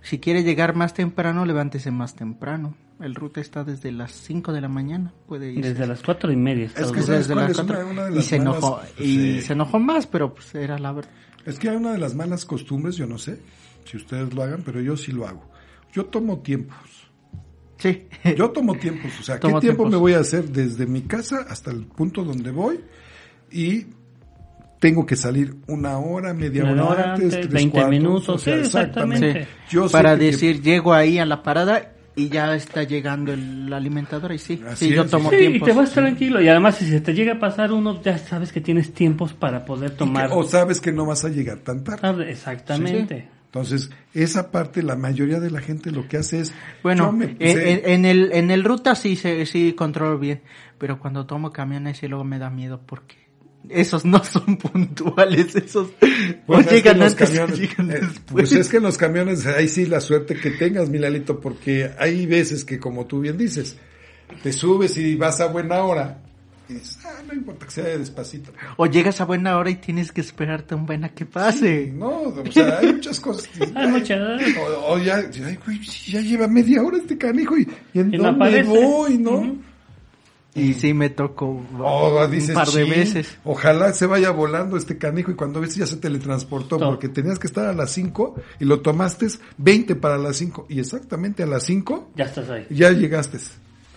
si 0.03 0.19
quiere 0.19 0.43
llegar 0.43 0.75
más 0.75 0.93
temprano, 0.93 1.45
levántese 1.45 1.89
más 1.89 2.15
temprano. 2.15 2.75
El 3.01 3.15
ruta 3.15 3.41
está 3.41 3.63
desde 3.63 3.91
las 3.91 4.11
5 4.11 4.53
de 4.53 4.61
la 4.61 4.67
mañana, 4.69 5.11
puede 5.27 5.51
ir. 5.51 5.61
Desde 5.63 5.87
las 5.87 6.01
cuatro 6.03 6.31
y 6.31 6.35
media. 6.35 6.65
Es 6.65 6.73
que 6.73 6.81
duro. 6.83 7.01
¿sabes 7.01 7.27
desde 7.27 7.35
las 7.35 7.49
es 7.51 7.57
una- 7.59 7.67
cuatro. 7.73 7.89
una 7.89 8.05
de 8.05 8.19
y 8.19 8.21
se 8.21 8.37
malas- 8.39 8.57
enojó 8.57 8.81
y 8.99 9.03
Sí. 9.03 9.41
se 9.41 9.53
enojó 9.53 9.79
más, 9.79 10.05
pero 10.07 10.33
pues 10.33 10.53
era 10.55 10.77
la 10.77 10.91
verdad. 10.91 11.11
Es 11.45 11.57
que 11.59 11.69
hay 11.69 11.75
una 11.75 11.91
de 11.93 11.97
las 11.97 12.13
malas 12.15 12.45
costumbres, 12.45 12.95
yo 12.95 13.07
no 13.07 13.17
sé 13.17 13.39
si 13.85 13.97
ustedes 13.97 14.33
lo 14.33 14.43
hagan, 14.43 14.61
pero 14.63 14.79
yo 14.79 14.95
sí 14.95 15.11
lo 15.11 15.27
hago. 15.27 15.43
Yo 15.91 16.05
tomo 16.05 16.39
tiempos. 16.39 16.77
Sí. 17.77 18.07
Yo 18.37 18.51
tomo 18.51 18.75
tiempos, 18.75 19.11
o 19.19 19.23
sea, 19.23 19.35
¿qué 19.39 19.47
tiempo 19.47 19.59
tiempos. 19.59 19.89
me 19.91 19.97
voy 19.97 20.13
a 20.13 20.19
hacer 20.19 20.49
desde 20.49 20.85
mi 20.85 21.01
casa 21.01 21.45
hasta 21.49 21.71
el 21.71 21.85
punto 21.85 22.23
donde 22.23 22.51
voy? 22.51 22.79
Y 23.51 23.87
tengo 24.83 25.05
que 25.05 25.15
salir 25.15 25.55
una 25.67 25.97
hora, 25.97 26.33
media 26.33 26.63
Una 26.65 26.73
hora, 26.73 26.83
hora 27.03 27.13
antes, 27.13 27.33
antes, 27.33 27.39
tres 27.39 27.53
20 27.53 27.71
cuartos, 27.71 27.89
minutos, 27.91 28.29
o 28.29 28.37
sea, 28.37 28.55
sí, 28.55 28.59
exactamente. 28.65 29.27
exactamente. 29.29 29.53
Yo 29.69 29.87
sé 29.87 29.91
Para 29.93 30.17
que- 30.17 30.25
decir, 30.25 30.61
llego 30.61 30.93
ahí 30.93 31.19
a 31.19 31.25
la 31.25 31.41
parada 31.41 31.93
y 32.17 32.27
ya 32.27 32.53
está 32.53 32.83
llegando 32.83 33.31
el 33.31 33.71
alimentador 33.71 34.33
y 34.33 34.39
sí, 34.39 34.61
Así 34.67 34.89
sí, 34.89 34.93
yo 34.93 35.05
tomo 35.05 35.29
Sí, 35.29 35.37
y 35.37 35.39
tiempos. 35.39 35.69
te 35.69 35.73
vas 35.73 35.91
tranquilo. 35.93 36.41
Y 36.41 36.49
además, 36.49 36.75
si 36.75 36.85
se 36.85 36.99
te 36.99 37.13
llega 37.13 37.35
a 37.35 37.39
pasar 37.39 37.71
uno, 37.71 38.01
ya 38.03 38.17
sabes 38.17 38.51
que 38.51 38.59
tienes 38.59 38.93
tiempos 38.93 39.31
para 39.33 39.63
poder 39.63 39.91
y 39.91 39.93
que- 39.93 39.97
tomar. 39.99 40.29
o 40.33 40.43
sabes 40.43 40.81
que 40.81 40.91
no 40.91 41.05
vas 41.05 41.23
a 41.23 41.29
llegar 41.29 41.59
tan 41.59 41.81
tarde. 41.85 42.29
Exactamente. 42.29 43.29
Entonces, 43.45 43.89
esa 44.13 44.51
parte, 44.51 44.83
la 44.83 44.97
mayoría 44.97 45.39
de 45.39 45.49
la 45.49 45.61
gente 45.61 45.91
lo 45.91 46.07
que 46.09 46.17
hace 46.17 46.41
es... 46.41 46.53
Bueno, 46.83 47.05
yo 47.05 47.11
me 47.13 47.37
en, 47.39 48.03
el 48.05 48.31
en 48.33 48.51
el 48.51 48.63
ruta 48.65 48.95
sí 48.95 49.15
se 49.15 49.45
sí 49.45 49.71
controlo 49.73 50.19
bien, 50.19 50.41
pero 50.77 50.99
cuando 50.99 51.25
tomo 51.25 51.51
camiones 51.51 51.99
sí 51.99 52.07
luego 52.09 52.25
me 52.25 52.37
da 52.37 52.49
miedo 52.49 52.81
porque 52.85 53.15
esos 53.69 54.05
no 54.05 54.23
son 54.23 54.57
puntuales, 54.57 55.55
esos 55.55 55.89
Pues 56.45 56.57
o 56.57 56.59
es 56.61 56.67
que 56.67 56.75
llegan 56.75 56.99
los 56.99 57.11
antes 57.13 57.29
camiones- 57.31 57.57
llegan 57.59 57.91
eh, 57.91 57.93
después. 58.01 58.23
Pues 58.31 58.51
es 58.53 58.69
que 58.69 58.77
en 58.77 58.83
los 58.83 58.97
camiones, 58.97 59.45
ahí 59.45 59.67
sí 59.67 59.85
la 59.85 60.01
suerte 60.01 60.35
que 60.35 60.51
tengas, 60.51 60.89
Milalito, 60.89 61.39
porque 61.39 61.91
hay 61.97 62.25
veces 62.25 62.65
que, 62.65 62.79
como 62.79 63.05
tú 63.05 63.19
bien 63.21 63.37
dices, 63.37 63.77
te 64.41 64.51
subes 64.53 64.97
y 64.97 65.15
vas 65.15 65.39
a 65.41 65.47
buena 65.47 65.83
hora, 65.83 66.19
y 66.69 66.73
dices, 66.75 66.97
ah, 67.05 67.21
no 67.27 67.33
importa 67.33 67.65
que 67.65 67.71
sea 67.73 67.83
despacito. 67.97 68.51
O 68.77 68.85
llegas 68.85 69.19
a 69.19 69.25
buena 69.25 69.57
hora 69.57 69.69
y 69.69 69.75
tienes 69.75 70.11
que 70.13 70.21
esperarte 70.21 70.73
un 70.75 70.85
buen 70.85 71.03
a 71.03 71.09
que 71.09 71.25
pase. 71.25 71.91
No, 71.93 72.07
o 72.21 72.51
sea, 72.51 72.79
hay 72.79 72.93
muchas 72.93 73.19
cosas. 73.19 73.47
que- 73.49 73.69
Hay 73.75 73.87
muchas. 73.89 74.41
O, 74.57 74.93
o 74.93 74.97
ya, 74.97 75.21
si 75.31 76.11
ya 76.13 76.21
lleva 76.21 76.47
media 76.47 76.81
hora 76.81 76.97
este 76.97 77.17
canijo 77.17 77.57
y, 77.57 77.67
y 77.93 77.99
en 77.99 78.13
Y 78.13 78.17
no 78.17 78.31
dónde 78.31 78.63
voy, 78.63 79.17
¿no? 79.17 79.72
Y 80.55 80.73
sí 80.75 80.93
me 80.93 81.09
tocó 81.09 81.61
dices, 82.29 82.49
un 82.49 82.55
par 82.55 82.67
de 82.67 82.83
"Chin, 82.83 82.89
veces. 82.91 83.37
Ojalá 83.43 83.91
se 83.93 84.05
vaya 84.05 84.29
volando 84.29 84.77
este 84.77 84.97
canijo 84.99 85.31
y 85.31 85.35
cuando 85.35 85.59
ves 85.59 85.75
ya 85.75 85.87
se 85.87 85.97
teletransportó 85.97 86.77
Todo. 86.77 86.89
porque 86.89 87.09
tenías 87.09 87.39
que 87.39 87.47
estar 87.47 87.65
a 87.65 87.73
las 87.73 87.89
5 87.91 88.35
y 88.59 88.65
lo 88.65 88.81
tomaste 88.81 89.27
20 89.57 89.95
para 89.95 90.17
las 90.19 90.37
5 90.37 90.67
y 90.69 90.79
exactamente 90.79 91.41
a 91.41 91.47
las 91.47 91.63
5 91.63 92.11
Ya 92.15 92.25
estás 92.25 92.49
ahí. 92.51 92.67
ya 92.69 92.91
llegaste. 92.91 93.39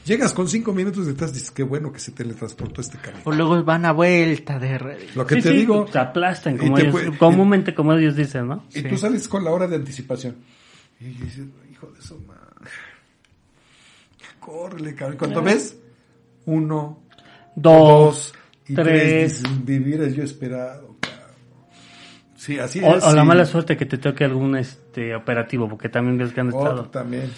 Llegas 0.07 0.33
con 0.33 0.49
5 0.49 0.73
minutos 0.73 1.05
detrás 1.07 1.35
dices, 1.35 1.51
qué 1.51 1.63
bueno 1.65 1.93
que 1.93 1.99
se 1.99 2.13
teletransportó 2.13 2.81
este 2.81 2.97
canijo. 2.97 3.29
O 3.29 3.33
luego 3.35 3.63
van 3.65 3.85
a 3.85 3.93
vuelta 3.93 4.59
de 4.59 4.79
re- 4.79 4.99
Lo 5.17 5.27
que 5.27 5.35
Sí, 5.35 5.43
te 5.43 5.49
sí, 5.51 5.57
digo, 5.57 5.85
Te 5.85 5.99
aplastan, 5.99 6.55
Y 6.55 6.59
como 6.59 6.79
ellos, 6.79 6.95
comúnmente 7.19 7.75
como 7.75 7.93
ellos 7.93 8.15
dicen, 8.17 8.47
¿no? 8.47 8.65
y 8.73 8.83
tú 8.83 8.97
sales 8.97 9.27
con 9.29 9.43
la 9.45 9.51
hora 9.51 9.67
de 9.67 9.77
anticipación. 9.77 10.37
Y 11.01 11.07
dices, 11.07 11.45
hijo 11.71 11.89
de 11.89 12.01
su 12.01 12.19
madre. 12.21 12.71
Córrele, 14.41 14.95
cabrón. 14.95 15.19
Cuando 15.19 15.43
ves, 15.43 15.77
uno, 16.47 17.03
Dos, 17.55 18.35
y 18.69 18.75
tres. 18.75 19.43
tres, 19.43 19.65
vivir 19.65 20.13
yo 20.15 20.23
esperado. 20.23 20.97
Sí, 22.37 22.59
así 22.59 22.81
O, 22.83 22.97
es. 22.97 23.05
o 23.05 23.13
la 23.15 23.23
sí. 23.23 23.27
mala 23.29 23.45
suerte 23.45 23.77
que 23.77 23.87
te 23.87 23.99
toque 23.99 24.25
algún 24.25 24.57
este 24.57 25.15
operativo, 25.15 25.69
porque 25.69 25.89
también 25.89 26.19
ves 26.19 26.33
que 26.33 26.41
han 26.41 26.49
estado. 26.49 26.85
también. 26.91 27.31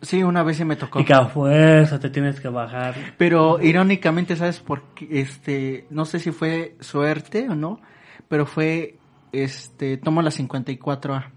Sí, 0.00 0.22
una 0.22 0.42
vez 0.42 0.56
sí 0.56 0.64
me 0.64 0.76
tocó. 0.76 1.00
Y 1.00 1.04
que 1.04 1.12
a 1.12 1.26
fuerza 1.26 1.98
te 2.00 2.08
tienes 2.10 2.40
que 2.40 2.48
bajar. 2.48 2.94
Pero 3.18 3.60
irónicamente, 3.62 4.34
¿sabes 4.36 4.58
por 4.60 4.82
qué? 4.94 5.06
Este, 5.20 5.86
no 5.90 6.04
sé 6.04 6.18
si 6.18 6.30
fue 6.32 6.76
suerte 6.80 7.48
o 7.48 7.54
no, 7.54 7.80
pero 8.28 8.46
fue, 8.46 8.96
este, 9.32 9.96
tomo 9.98 10.22
la 10.22 10.30
54A. 10.30 11.30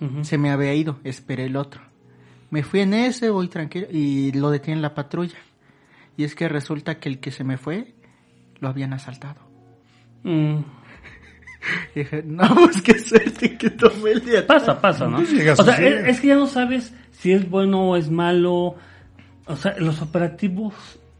Ujú. 0.00 0.24
Se 0.24 0.36
me 0.38 0.50
había 0.50 0.74
ido, 0.74 0.98
esperé 1.04 1.46
el 1.46 1.56
otro. 1.56 1.80
Me 2.50 2.62
fui 2.62 2.80
en 2.80 2.94
ese, 2.94 3.30
voy 3.30 3.48
tranquilo, 3.48 3.86
y 3.90 4.30
lo 4.32 4.50
detiene 4.50 4.80
la 4.80 4.94
patrulla. 4.94 5.36
Y 6.16 6.24
es 6.24 6.34
que 6.34 6.48
resulta 6.48 6.98
que 6.98 7.08
el 7.08 7.18
que 7.20 7.30
se 7.30 7.44
me 7.44 7.58
fue, 7.58 7.94
lo 8.60 8.68
habían 8.68 8.92
asaltado. 8.92 9.40
Mm. 10.22 10.56
Y 11.96 12.00
dije, 12.00 12.22
no, 12.24 12.44
pues 12.54 12.80
qué 12.80 12.96
suerte 12.96 13.58
que 13.58 13.70
tomé 13.70 14.12
el 14.12 14.24
día. 14.24 14.46
Pasa, 14.46 14.80
pasa, 14.80 15.08
¿no? 15.08 15.18
O 15.54 15.56
sea, 15.64 15.74
es, 15.88 16.06
es 16.10 16.20
que 16.20 16.28
ya 16.28 16.36
no 16.36 16.46
sabes 16.46 16.94
si 17.10 17.32
es 17.32 17.50
bueno 17.50 17.90
o 17.90 17.96
es 17.96 18.08
malo. 18.08 18.76
O 19.46 19.56
sea, 19.56 19.74
los 19.78 20.00
operativos 20.00 20.74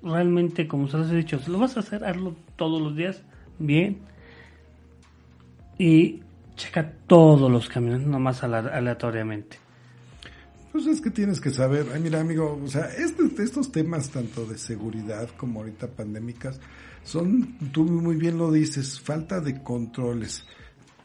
realmente, 0.05 0.68
como 0.68 0.86
se 0.86 0.99
los 0.99 1.11
he 1.11 1.16
dicho, 1.16 1.40
lo 1.49 1.59
vas 1.59 1.76
a 1.76 1.80
hacer, 1.80 2.05
hazlo 2.05 2.36
todos 2.55 2.80
los 2.80 2.94
días, 2.94 3.22
bien. 3.59 3.99
Y 5.78 6.20
checa 6.55 6.92
todos 7.09 7.51
los 7.51 7.68
camiones, 7.68 8.07
no 8.07 8.18
más 8.20 8.42
ala- 8.44 8.70
aleatoriamente. 8.72 9.59
Pues 10.77 10.89
es 10.89 11.01
que 11.01 11.11
tienes 11.11 11.41
que 11.41 11.49
saber, 11.49 11.87
ay 11.95 12.03
mira 12.03 12.20
amigo, 12.20 12.61
o 12.62 12.68
sea, 12.68 12.91
este- 12.99 13.43
estos 13.43 13.72
temas 13.72 14.11
tanto 14.11 14.45
de 14.45 14.59
seguridad 14.59 15.31
como 15.39 15.61
ahorita 15.61 15.87
pandémicas 15.87 16.61
son, 17.03 17.57
tú 17.72 17.85
muy 17.85 18.16
bien 18.16 18.37
lo 18.37 18.53
dices, 18.53 19.01
falta 19.01 19.41
de 19.41 19.62
controles. 19.62 20.45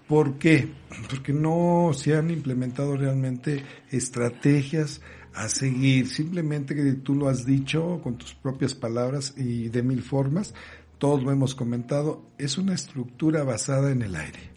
¿Por 0.10 0.38
qué? 0.38 0.68
Porque 1.10 1.32
no 1.32 1.92
se 1.94 2.18
han 2.18 2.32
implementado 2.32 2.98
realmente 2.98 3.64
estrategias 3.90 5.00
a 5.34 5.48
seguir, 5.48 6.08
simplemente 6.08 6.76
que 6.76 6.92
tú 6.96 7.16
lo 7.16 7.30
has 7.30 7.46
dicho 7.46 8.02
con 8.04 8.18
tus 8.18 8.34
propias 8.34 8.76
palabras 8.76 9.34
y 9.38 9.70
de 9.70 9.84
mil 9.84 10.02
formas, 10.02 10.54
todos 10.98 11.24
lo 11.24 11.32
hemos 11.32 11.56
comentado, 11.56 12.30
es 12.38 12.58
una 12.58 12.74
estructura 12.74 13.46
basada 13.46 13.90
en 13.92 14.02
el 14.02 14.18
aire. 14.18 14.52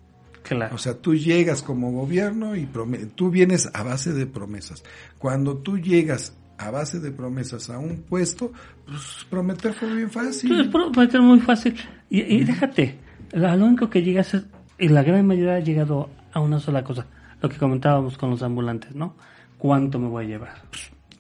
Claro. 0.45 0.75
O 0.75 0.79
sea, 0.79 0.95
tú 0.95 1.15
llegas 1.15 1.63
como 1.63 1.91
gobierno 1.91 2.55
y 2.55 2.69
tú 3.15 3.31
vienes 3.31 3.69
a 3.73 3.83
base 3.83 4.13
de 4.13 4.27
promesas. 4.27 4.85
Cuando 5.19 5.57
tú 5.57 5.79
llegas 5.79 6.37
a 6.59 6.71
base 6.71 7.01
de 7.01 7.11
promesas 7.11 7.71
a 7.71 7.79
un 7.79 8.03
puesto, 8.03 8.53
pues 8.87 9.27
prometer 9.31 9.73
fue 9.73 9.95
bien 9.97 10.11
fácil. 10.11 10.71
prometer 10.71 11.23
muy 11.23 11.41
fácil. 11.41 11.75
Y, 12.11 12.21
y 12.21 12.45
déjate, 12.45 12.99
lo 13.33 13.57
lo 13.57 13.65
único 13.65 13.89
que 13.89 14.03
llegas 14.03 14.35
es, 14.35 14.45
y 14.79 14.89
la 14.89 15.03
gran 15.03 15.27
mayoría 15.27 15.55
ha 15.55 15.61
llegado 15.61 16.11
a 16.33 16.41
una 16.41 16.61
sola 16.61 16.85
cosa, 16.85 17.07
lo 17.41 17.49
que 17.49 17.57
comentábamos 17.57 18.19
con 18.19 18.29
los 18.29 18.43
ambulantes, 18.43 18.95
¿no? 18.95 19.17
¿Cuánto 19.57 19.99
me 19.99 20.09
voy 20.09 20.27
a 20.27 20.29
llevar? 20.29 20.63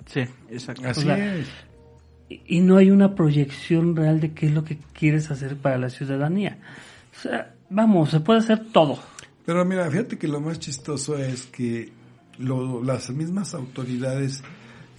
Sí, 0.05 0.20
exacto. 0.51 0.87
Así 0.87 1.01
o 1.01 1.05
sea, 1.05 1.37
es. 1.37 1.49
Y, 2.29 2.59
y 2.59 2.61
no 2.61 2.77
hay 2.77 2.91
una 2.91 3.14
proyección 3.14 3.97
real 3.97 4.20
de 4.20 4.33
qué 4.35 4.47
es 4.47 4.53
lo 4.53 4.64
que 4.64 4.77
quieres 4.93 5.31
hacer 5.31 5.57
para 5.57 5.79
la 5.79 5.89
ciudadanía. 5.89 6.59
O 7.16 7.20
sea, 7.20 7.55
vamos, 7.70 8.11
se 8.11 8.20
puede 8.20 8.41
hacer 8.41 8.66
todo. 8.72 8.99
Pero 9.47 9.64
mira, 9.64 9.90
fíjate 9.90 10.16
que 10.18 10.28
lo 10.28 10.40
más 10.40 10.59
chistoso 10.59 11.18
es 11.18 11.42
que 11.47 11.92
lo- 12.38 12.82
las 12.82 13.11
mismas 13.11 13.55
autoridades 13.55 14.42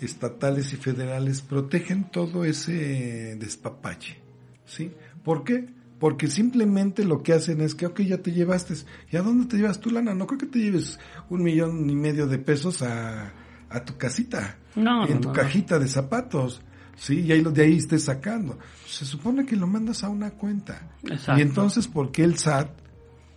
estatales 0.02 0.74
y 0.74 0.76
federales 0.78 1.42
protegen 1.42 2.10
todo 2.12 2.46
ese 2.46 3.36
despapalle, 3.40 4.18
¿sí? 4.66 4.92
¿Por 5.24 5.44
qué? 5.44 5.68
Porque 6.00 6.28
simplemente 6.28 7.06
lo 7.06 7.24
que 7.24 7.34
hacen 7.34 7.62
es 7.62 7.74
que, 7.74 7.86
ok, 7.86 8.02
ya 8.02 8.18
te 8.22 8.32
llevaste, 8.34 8.76
¿y 9.12 9.16
a 9.18 9.22
dónde 9.22 9.48
te 9.48 9.58
llevas 9.58 9.80
tu 9.80 9.90
lana? 9.90 10.14
No 10.14 10.28
creo 10.28 10.38
que 10.40 10.46
te 10.46 10.60
lleves 10.60 11.00
un 11.30 11.42
millón 11.42 11.90
y 11.90 11.96
medio 11.96 12.28
de 12.28 12.38
pesos 12.38 12.82
a, 12.82 13.32
a 13.70 13.86
tu 13.86 13.98
casita, 13.98 14.58
No, 14.76 15.08
en 15.08 15.22
tu 15.22 15.30
no, 15.30 15.34
cajita 15.34 15.80
de 15.80 15.88
zapatos, 15.88 16.62
¿sí? 16.98 17.22
Y 17.22 17.32
ahí 17.32 17.42
de 17.42 17.64
ahí 17.64 17.78
estés 17.78 18.04
sacando. 18.04 18.60
Se 18.86 19.06
supone 19.06 19.46
que 19.46 19.56
lo 19.56 19.68
mandas 19.68 20.04
a 20.04 20.10
una 20.10 20.32
cuenta. 20.32 20.90
Exacto. 21.04 21.40
Y 21.40 21.42
entonces, 21.42 21.88
¿por 21.88 22.12
qué 22.12 22.26
el 22.26 22.38
SAT 22.38 22.70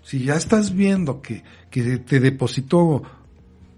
si 0.09 0.25
ya 0.25 0.37
estás 0.37 0.75
viendo 0.75 1.21
que, 1.21 1.45
que 1.71 1.99
te 1.99 2.19
depositó 2.19 3.03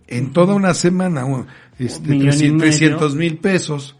en 0.06 0.32
toda 0.32 0.54
una 0.54 0.74
semana 0.74 1.24
un, 1.24 1.44
este, 1.76 2.12
Un 2.12 2.18
millón 2.18 2.34
y 2.34 2.58
300 2.58 2.58
medio. 2.58 2.58
300 2.60 3.16
mil 3.16 3.38
pesos 3.38 3.96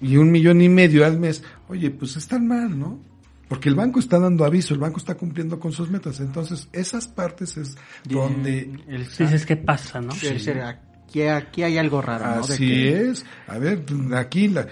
y 0.00 0.16
un 0.18 0.30
millón 0.30 0.60
y 0.62 0.68
medio 0.68 1.04
al 1.04 1.18
mes, 1.18 1.42
oye, 1.68 1.90
pues 1.90 2.16
están 2.16 2.46
mal, 2.46 2.78
¿no? 2.78 3.00
Porque 3.48 3.68
el 3.68 3.74
banco 3.74 3.98
está 3.98 4.20
dando 4.20 4.44
aviso, 4.44 4.72
el 4.72 4.78
banco 4.78 4.98
está 4.98 5.16
cumpliendo 5.16 5.58
con 5.58 5.72
sus 5.72 5.90
metas. 5.90 6.20
Entonces, 6.20 6.68
esas 6.72 7.08
partes 7.08 7.56
es 7.56 7.76
donde... 8.04 8.70
Dices, 9.18 9.44
¿qué 9.44 9.56
pasa, 9.56 10.00
no? 10.00 10.12
Sí, 10.12 10.38
sí, 10.38 10.50
aquí, 10.50 11.22
aquí 11.22 11.64
hay 11.64 11.76
algo 11.76 12.00
raro, 12.00 12.24
¿no? 12.24 12.46
De 12.46 12.54
Así 12.54 12.68
que- 12.68 13.10
es. 13.10 13.26
A 13.48 13.58
ver, 13.58 13.82
aquí 14.14 14.46
la, 14.46 14.68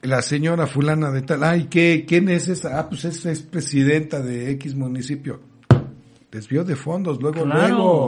la 0.00 0.22
señora 0.22 0.66
fulana 0.66 1.10
de 1.10 1.20
tal, 1.20 1.44
ay, 1.44 1.64
¿qué, 1.68 2.06
¿quién 2.08 2.30
es 2.30 2.48
esa? 2.48 2.78
Ah, 2.78 2.88
pues 2.88 3.04
es, 3.04 3.26
es 3.26 3.42
presidenta 3.42 4.22
de 4.22 4.50
X 4.52 4.74
municipio. 4.74 5.52
Desvío 6.34 6.64
de 6.64 6.74
fondos, 6.74 7.22
luego, 7.22 7.44
Claro. 7.44 7.68
luego. 7.68 8.04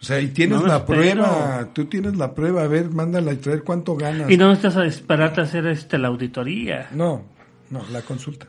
O 0.00 0.04
sea, 0.04 0.20
y 0.20 0.28
tienes 0.28 0.60
No 0.60 0.66
la 0.68 0.76
espero. 0.76 1.00
prueba, 1.00 1.68
tú 1.72 1.86
tienes 1.86 2.16
la 2.16 2.32
prueba, 2.32 2.62
a 2.62 2.68
ver, 2.68 2.90
mándala 2.90 3.32
y 3.32 3.38
traer 3.38 3.64
cuánto 3.64 3.96
ganas. 3.96 4.30
Y 4.30 4.36
no 4.36 4.52
estás 4.52 4.76
a 4.76 4.84
esperarte 4.86 5.40
a 5.40 5.44
hacer 5.44 5.66
este 5.66 5.98
la 5.98 6.06
auditoría. 6.06 6.88
No, 6.92 7.24
no, 7.70 7.82
la 7.90 8.02
consulta. 8.02 8.46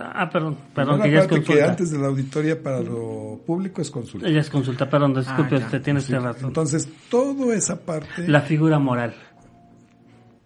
Ah, 0.00 0.30
perdón, 0.32 0.56
perdón, 0.74 1.00
Primero 1.00 1.02
que 1.04 1.10
ya 1.12 1.20
es 1.20 1.28
consulta. 1.28 1.52
que 1.52 1.62
antes 1.68 1.90
de 1.90 1.98
la 1.98 2.06
auditoría 2.06 2.62
para 2.62 2.80
lo 2.80 3.40
público 3.46 3.82
es 3.82 3.90
consulta. 3.90 4.26
Ella 4.26 4.40
es 4.40 4.48
consulta, 4.48 4.88
perdón, 4.88 5.12
disculpe, 5.14 5.56
Ah, 5.56 5.58
ya. 5.58 5.64
usted 5.66 5.82
tiene 5.82 6.00
Sí, 6.00 6.14
usted 6.14 6.24
razón. 6.24 6.46
Entonces, 6.46 6.88
toda 7.10 7.54
esa 7.54 7.78
parte... 7.84 8.26
La 8.26 8.40
figura 8.40 8.78
moral. 8.78 9.14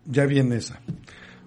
Ya 0.05 0.27
viene 0.27 0.57
esa. 0.57 0.81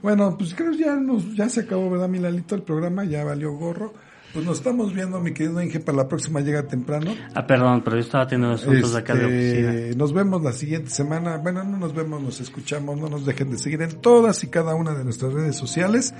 Bueno, 0.02 0.38
pues 0.38 0.54
creo 0.56 0.72
que 0.72 0.78
ya 0.78 0.96
nos, 0.96 1.36
ya 1.36 1.50
se 1.50 1.62
acabó, 1.62 1.90
¿verdad, 1.90 2.08
Milalito? 2.08 2.56
El 2.56 2.62
programa 2.64 3.04
ya 3.04 3.24
valió 3.26 3.52
gorro. 3.52 3.94
Pues 4.34 4.46
nos 4.46 4.60
estamos 4.60 4.94
viendo, 4.94 5.20
mi 5.20 5.34
querido 5.34 5.62
Inge, 5.62 5.82
para 5.82 5.98
la 5.98 6.08
próxima 6.08 6.40
llega 6.40 6.64
temprano. 6.64 7.14
Ah, 7.36 7.46
perdón, 7.46 7.82
pero 7.84 7.98
yo 7.98 8.04
estaba 8.04 8.26
teniendo 8.28 8.56
asuntos 8.56 8.96
acá 8.96 9.14
de 9.14 9.26
oficina. 9.26 9.74
Este, 9.74 9.98
nos 9.98 10.14
vemos 10.14 10.42
la 10.42 10.54
siguiente 10.54 10.90
semana. 10.90 11.36
Bueno, 11.38 11.66
no 11.66 11.78
nos 11.78 11.94
vemos, 11.94 12.22
nos 12.22 12.40
escuchamos. 12.40 12.98
No 12.98 13.10
nos 13.10 13.26
dejen 13.26 13.52
de 13.52 13.58
seguir 13.58 13.82
en 13.82 14.00
todas 14.00 14.42
y 14.46 14.48
cada 14.48 14.74
una 14.74 14.94
de 14.94 15.04
nuestras 15.04 15.34
redes 15.34 15.58
sociales. 15.58 16.14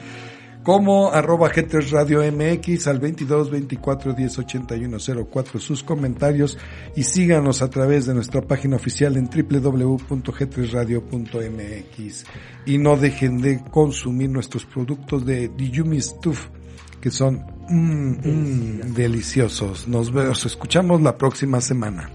Como 0.64 1.12
arroba 1.12 1.50
G3 1.50 1.90
Radio 1.90 2.22
MX 2.32 2.88
al 2.88 3.00
22 3.00 3.50
24 3.50 4.14
10 4.14 4.40
81 4.40 4.98
04 5.32 5.60
sus 5.60 5.82
comentarios 5.82 6.56
y 6.96 7.02
síganos 7.02 7.64
a 7.64 7.70
través 7.70 8.06
de 8.06 8.14
nuestra 8.14 8.42
página 8.42 8.76
oficial 8.76 9.18
en 9.18 9.28
www.g3radio.mx 9.28 12.26
y 12.68 12.78
no 12.78 12.96
dejen 12.96 13.42
de 13.42 13.64
consumir 13.72 14.30
nuestros 14.30 14.66
productos 14.66 15.26
de 15.26 15.52
Yumi 15.58 16.00
Stuff 16.00 16.50
que 17.02 17.12
son 17.12 17.44
mm, 17.68 18.12
mm, 18.24 18.94
deliciosos. 18.94 19.88
Nos 19.88 20.14
vemos, 20.14 20.46
escuchamos 20.46 21.02
la 21.02 21.18
próxima 21.18 21.60
semana. 21.60 22.10